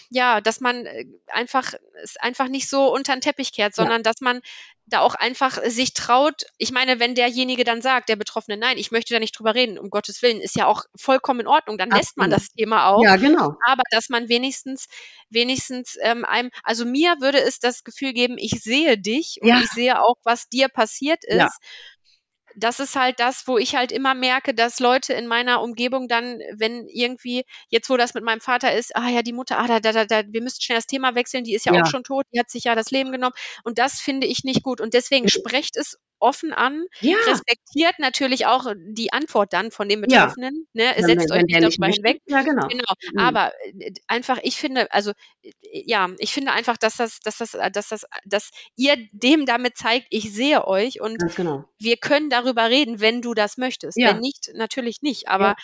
[0.10, 4.03] ja, dass man äh, einfach es einfach nicht so unter den Teppich kehrt, sondern ja.
[4.03, 4.41] dass man
[4.85, 6.43] da auch einfach sich traut.
[6.57, 9.80] Ich meine, wenn derjenige dann sagt, der Betroffene, nein, ich möchte da nicht drüber reden,
[9.80, 12.01] um Gottes Willen, ist ja auch vollkommen in Ordnung, dann Absolut.
[12.01, 13.03] lässt man das Thema auch.
[13.03, 13.55] Ja, genau.
[13.65, 14.88] Aber dass man wenigstens,
[15.30, 19.60] wenigstens ähm, einem, also mir würde es das Gefühl geben, ich sehe dich und ja.
[19.61, 21.38] ich sehe auch, was dir passiert ist.
[21.38, 21.49] Ja
[22.55, 26.39] das ist halt das, wo ich halt immer merke, dass Leute in meiner Umgebung dann,
[26.55, 29.80] wenn irgendwie, jetzt wo das mit meinem Vater ist, ah ja, die Mutter, ah, da,
[29.80, 31.81] da, da, wir müssen schnell das Thema wechseln, die ist ja, ja.
[31.81, 33.35] auch schon tot, die hat sich ja das Leben genommen.
[33.63, 34.81] Und das finde ich nicht gut.
[34.81, 37.17] Und deswegen sprecht es offen an, ja.
[37.27, 40.85] respektiert natürlich auch die Antwort dann von dem Betroffenen, ja.
[40.85, 41.03] ne?
[41.03, 42.21] setzt wenn, euch nicht darüber hinweg.
[42.27, 42.67] Ja, genau.
[42.69, 42.93] genau.
[43.11, 43.19] Mhm.
[43.19, 45.11] Aber äh, einfach, ich finde, also
[45.41, 49.75] äh, ja, ich finde einfach, dass das, dass das, dass das, dass ihr dem damit
[49.75, 51.65] zeigt, ich sehe euch und genau.
[51.77, 53.98] wir können darüber reden, wenn du das möchtest.
[53.98, 54.10] Ja.
[54.10, 55.28] Wenn nicht, natürlich nicht.
[55.28, 55.56] Aber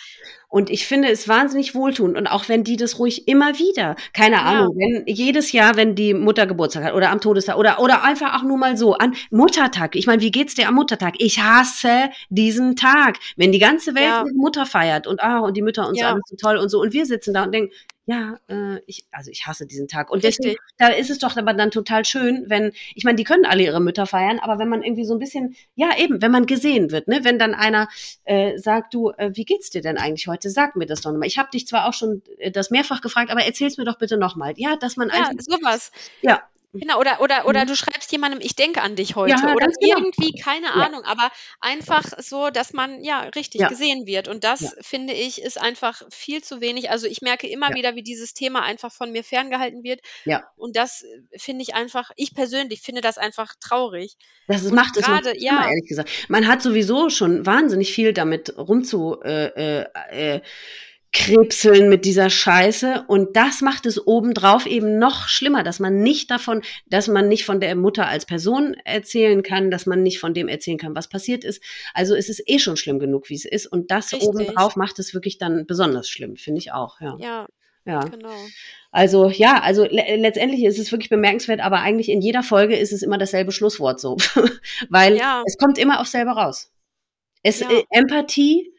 [0.48, 2.16] und ich finde es wahnsinnig wohltuend.
[2.16, 4.42] Und auch wenn die das ruhig immer wieder, keine ja.
[4.42, 8.36] Ahnung, wenn jedes Jahr, wenn die Mutter Geburtstag hat oder am Todestag oder, oder einfach
[8.36, 9.94] auch nur mal so an Muttertag.
[9.94, 11.14] Ich meine, wie geht's dir am Muttertag?
[11.18, 13.18] Ich hasse diesen Tag.
[13.36, 14.24] Wenn die ganze Welt ja.
[14.34, 16.10] Mutter feiert und, ah, und die Mütter uns ja.
[16.10, 16.80] alles so toll und so.
[16.80, 17.72] Und wir sitzen da und denken,
[18.10, 20.10] ja, äh, ich, also ich hasse diesen Tag.
[20.10, 23.44] Und deswegen, da ist es doch aber dann total schön, wenn, ich meine, die können
[23.46, 26.46] alle ihre Mütter feiern, aber wenn man irgendwie so ein bisschen, ja eben, wenn man
[26.46, 27.88] gesehen wird, ne, wenn dann einer
[28.24, 30.50] äh, sagt, du, äh, wie geht's dir denn eigentlich heute?
[30.50, 31.28] Sag mir das doch nochmal.
[31.28, 34.16] Ich habe dich zwar auch schon äh, das mehrfach gefragt, aber erzähl's mir doch bitte
[34.16, 34.54] nochmal.
[34.56, 35.34] Ja, dass man ja, einfach.
[35.38, 35.92] sowas.
[36.20, 37.68] Ja, Genau, oder, oder, oder mhm.
[37.68, 39.32] du schreibst jemandem, ich denke an dich heute.
[39.32, 39.98] Ja, oder genau.
[39.98, 40.72] irgendwie, keine ja.
[40.74, 41.30] Ahnung, aber
[41.60, 43.68] einfach so, dass man ja richtig ja.
[43.68, 44.28] gesehen wird.
[44.28, 46.88] Und das, finde ich, ist einfach viel zu wenig.
[46.90, 50.00] Also ich merke immer wieder, wie dieses Thema einfach von mir ferngehalten wird.
[50.24, 50.44] Ja.
[50.56, 51.04] Und das
[51.36, 54.16] finde ich einfach, ich persönlich finde das einfach traurig.
[54.46, 55.66] Das ist, macht es gerade, ja.
[55.68, 56.10] ehrlich gesagt.
[56.28, 59.20] Man hat sowieso schon wahnsinnig viel damit rumzu.
[59.24, 60.40] Äh, äh, äh,
[61.12, 66.30] krebseln mit dieser Scheiße und das macht es obendrauf eben noch schlimmer, dass man nicht
[66.30, 70.34] davon, dass man nicht von der Mutter als Person erzählen kann, dass man nicht von
[70.34, 71.62] dem erzählen kann, was passiert ist.
[71.94, 74.28] Also es ist eh schon schlimm genug, wie es ist und das Richtig.
[74.28, 77.16] obendrauf macht es wirklich dann besonders schlimm, finde ich auch, ja.
[77.18, 77.46] Ja.
[77.86, 78.00] Ja.
[78.00, 78.36] Genau.
[78.92, 82.92] Also ja, also le letztendlich ist es wirklich bemerkenswert, aber eigentlich in jeder Folge ist
[82.92, 84.16] es immer dasselbe Schlusswort so,
[84.90, 85.42] weil ja.
[85.46, 86.72] es kommt immer aufs selbe raus.
[87.42, 87.70] Es ja.
[87.70, 88.72] äh, Empathie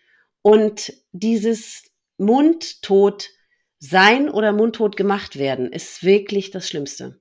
[0.43, 1.90] und dieses
[2.21, 3.29] mundtot
[3.79, 7.19] sein oder mundtot gemacht werden, ist wirklich das Schlimmste.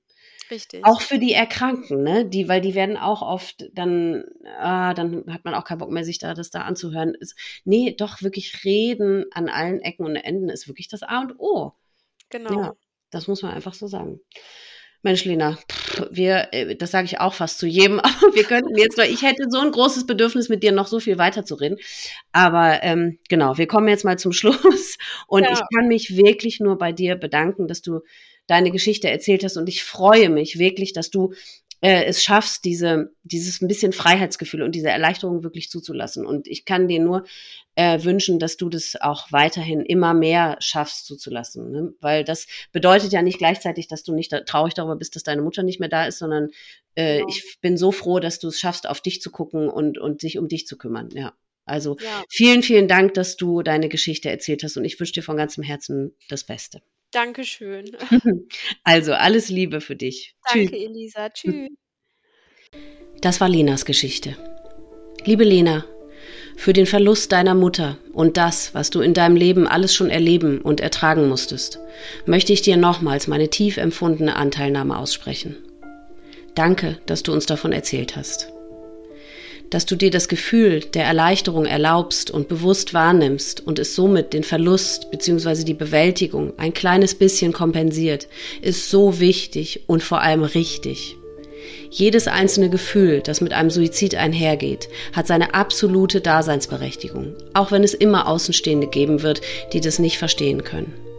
[0.50, 0.84] Richtig.
[0.84, 2.28] Auch für die Erkrankten, ne?
[2.28, 4.24] Die, weil die werden auch oft dann,
[4.58, 7.14] ah, dann hat man auch keinen Bock mehr, sich da das da anzuhören.
[7.14, 11.38] Ist, nee, doch wirklich reden an allen Ecken und Enden ist wirklich das A und
[11.38, 11.72] O.
[12.28, 12.52] Genau.
[12.52, 12.74] Ja,
[13.10, 14.20] das muss man einfach so sagen.
[15.02, 18.76] Mensch, Lena, pff, wir, äh, das sage ich auch fast zu jedem, aber wir könnten
[18.76, 21.78] jetzt noch, ich hätte so ein großes Bedürfnis, mit dir noch so viel weiterzureden.
[22.32, 24.98] Aber ähm, genau, wir kommen jetzt mal zum Schluss.
[25.26, 25.52] Und ja.
[25.52, 28.00] ich kann mich wirklich nur bei dir bedanken, dass du
[28.46, 29.56] deine Geschichte erzählt hast.
[29.56, 31.32] Und ich freue mich wirklich, dass du
[31.80, 36.26] äh, es schaffst, diese, dieses ein bisschen Freiheitsgefühl und diese Erleichterung wirklich zuzulassen.
[36.26, 37.24] Und ich kann dir nur
[37.74, 41.70] äh, wünschen, dass du das auch weiterhin immer mehr schaffst zuzulassen.
[41.70, 41.94] Ne?
[42.00, 45.42] Weil das bedeutet ja nicht gleichzeitig, dass du nicht da, traurig darüber bist, dass deine
[45.42, 46.50] Mutter nicht mehr da ist, sondern
[46.94, 47.28] äh, genau.
[47.28, 50.38] ich bin so froh, dass du es schaffst, auf dich zu gucken und, und sich
[50.38, 51.08] um dich zu kümmern.
[51.12, 51.32] Ja.
[51.64, 52.24] Also ja.
[52.28, 55.62] vielen, vielen Dank, dass du deine Geschichte erzählt hast und ich wünsche dir von ganzem
[55.62, 56.82] Herzen das Beste.
[57.12, 57.96] Dankeschön.
[58.84, 60.34] Also alles Liebe für dich.
[60.52, 60.80] Danke, Tschüss.
[60.80, 61.28] Elisa.
[61.30, 61.70] Tschüss.
[63.20, 64.36] Das war Lenas Geschichte.
[65.24, 65.84] Liebe Lena,
[66.56, 70.60] für den Verlust deiner Mutter und das, was du in deinem Leben alles schon erleben
[70.60, 71.78] und ertragen musstest,
[72.26, 75.56] möchte ich dir nochmals meine tief empfundene Anteilnahme aussprechen.
[76.54, 78.52] Danke, dass du uns davon erzählt hast
[79.70, 84.44] dass du dir das Gefühl der Erleichterung erlaubst und bewusst wahrnimmst und es somit den
[84.44, 85.64] Verlust bzw.
[85.64, 88.28] die Bewältigung ein kleines bisschen kompensiert,
[88.60, 91.16] ist so wichtig und vor allem richtig.
[91.90, 97.94] Jedes einzelne Gefühl, das mit einem Suizid einhergeht, hat seine absolute Daseinsberechtigung, auch wenn es
[97.94, 99.40] immer Außenstehende geben wird,
[99.72, 101.09] die das nicht verstehen können.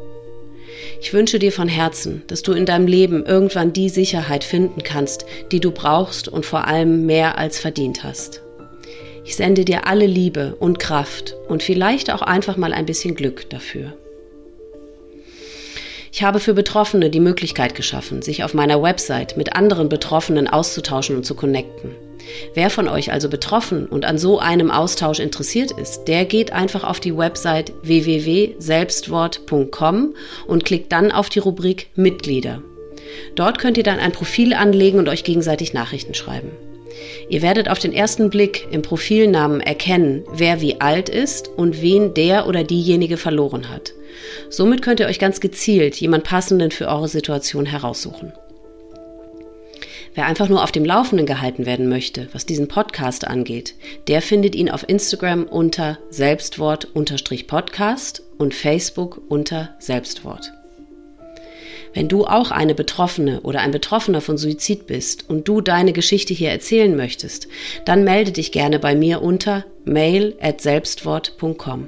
[1.01, 5.25] Ich wünsche dir von Herzen, dass du in deinem Leben irgendwann die Sicherheit finden kannst,
[5.51, 8.43] die du brauchst und vor allem mehr als verdient hast.
[9.25, 13.49] Ich sende dir alle Liebe und Kraft und vielleicht auch einfach mal ein bisschen Glück
[13.49, 13.93] dafür.
[16.11, 21.15] Ich habe für Betroffene die Möglichkeit geschaffen, sich auf meiner Website mit anderen Betroffenen auszutauschen
[21.15, 21.95] und zu connecten.
[22.53, 26.83] Wer von euch also betroffen und an so einem Austausch interessiert ist, der geht einfach
[26.83, 30.15] auf die Website www.selbstwort.com
[30.47, 32.61] und klickt dann auf die Rubrik Mitglieder.
[33.35, 36.51] Dort könnt ihr dann ein Profil anlegen und euch gegenseitig Nachrichten schreiben.
[37.29, 42.13] Ihr werdet auf den ersten Blick im Profilnamen erkennen, wer wie alt ist und wen
[42.13, 43.93] der oder diejenige verloren hat.
[44.49, 48.33] Somit könnt ihr euch ganz gezielt jemand passenden für eure Situation heraussuchen.
[50.13, 53.75] Wer einfach nur auf dem Laufenden gehalten werden möchte, was diesen Podcast angeht,
[54.07, 60.51] der findet ihn auf Instagram unter Selbstwort-Podcast und Facebook unter Selbstwort.
[61.93, 66.33] Wenn du auch eine Betroffene oder ein Betroffener von Suizid bist und du deine Geschichte
[66.33, 67.47] hier erzählen möchtest,
[67.85, 71.87] dann melde dich gerne bei mir unter mail@selbstwort.com.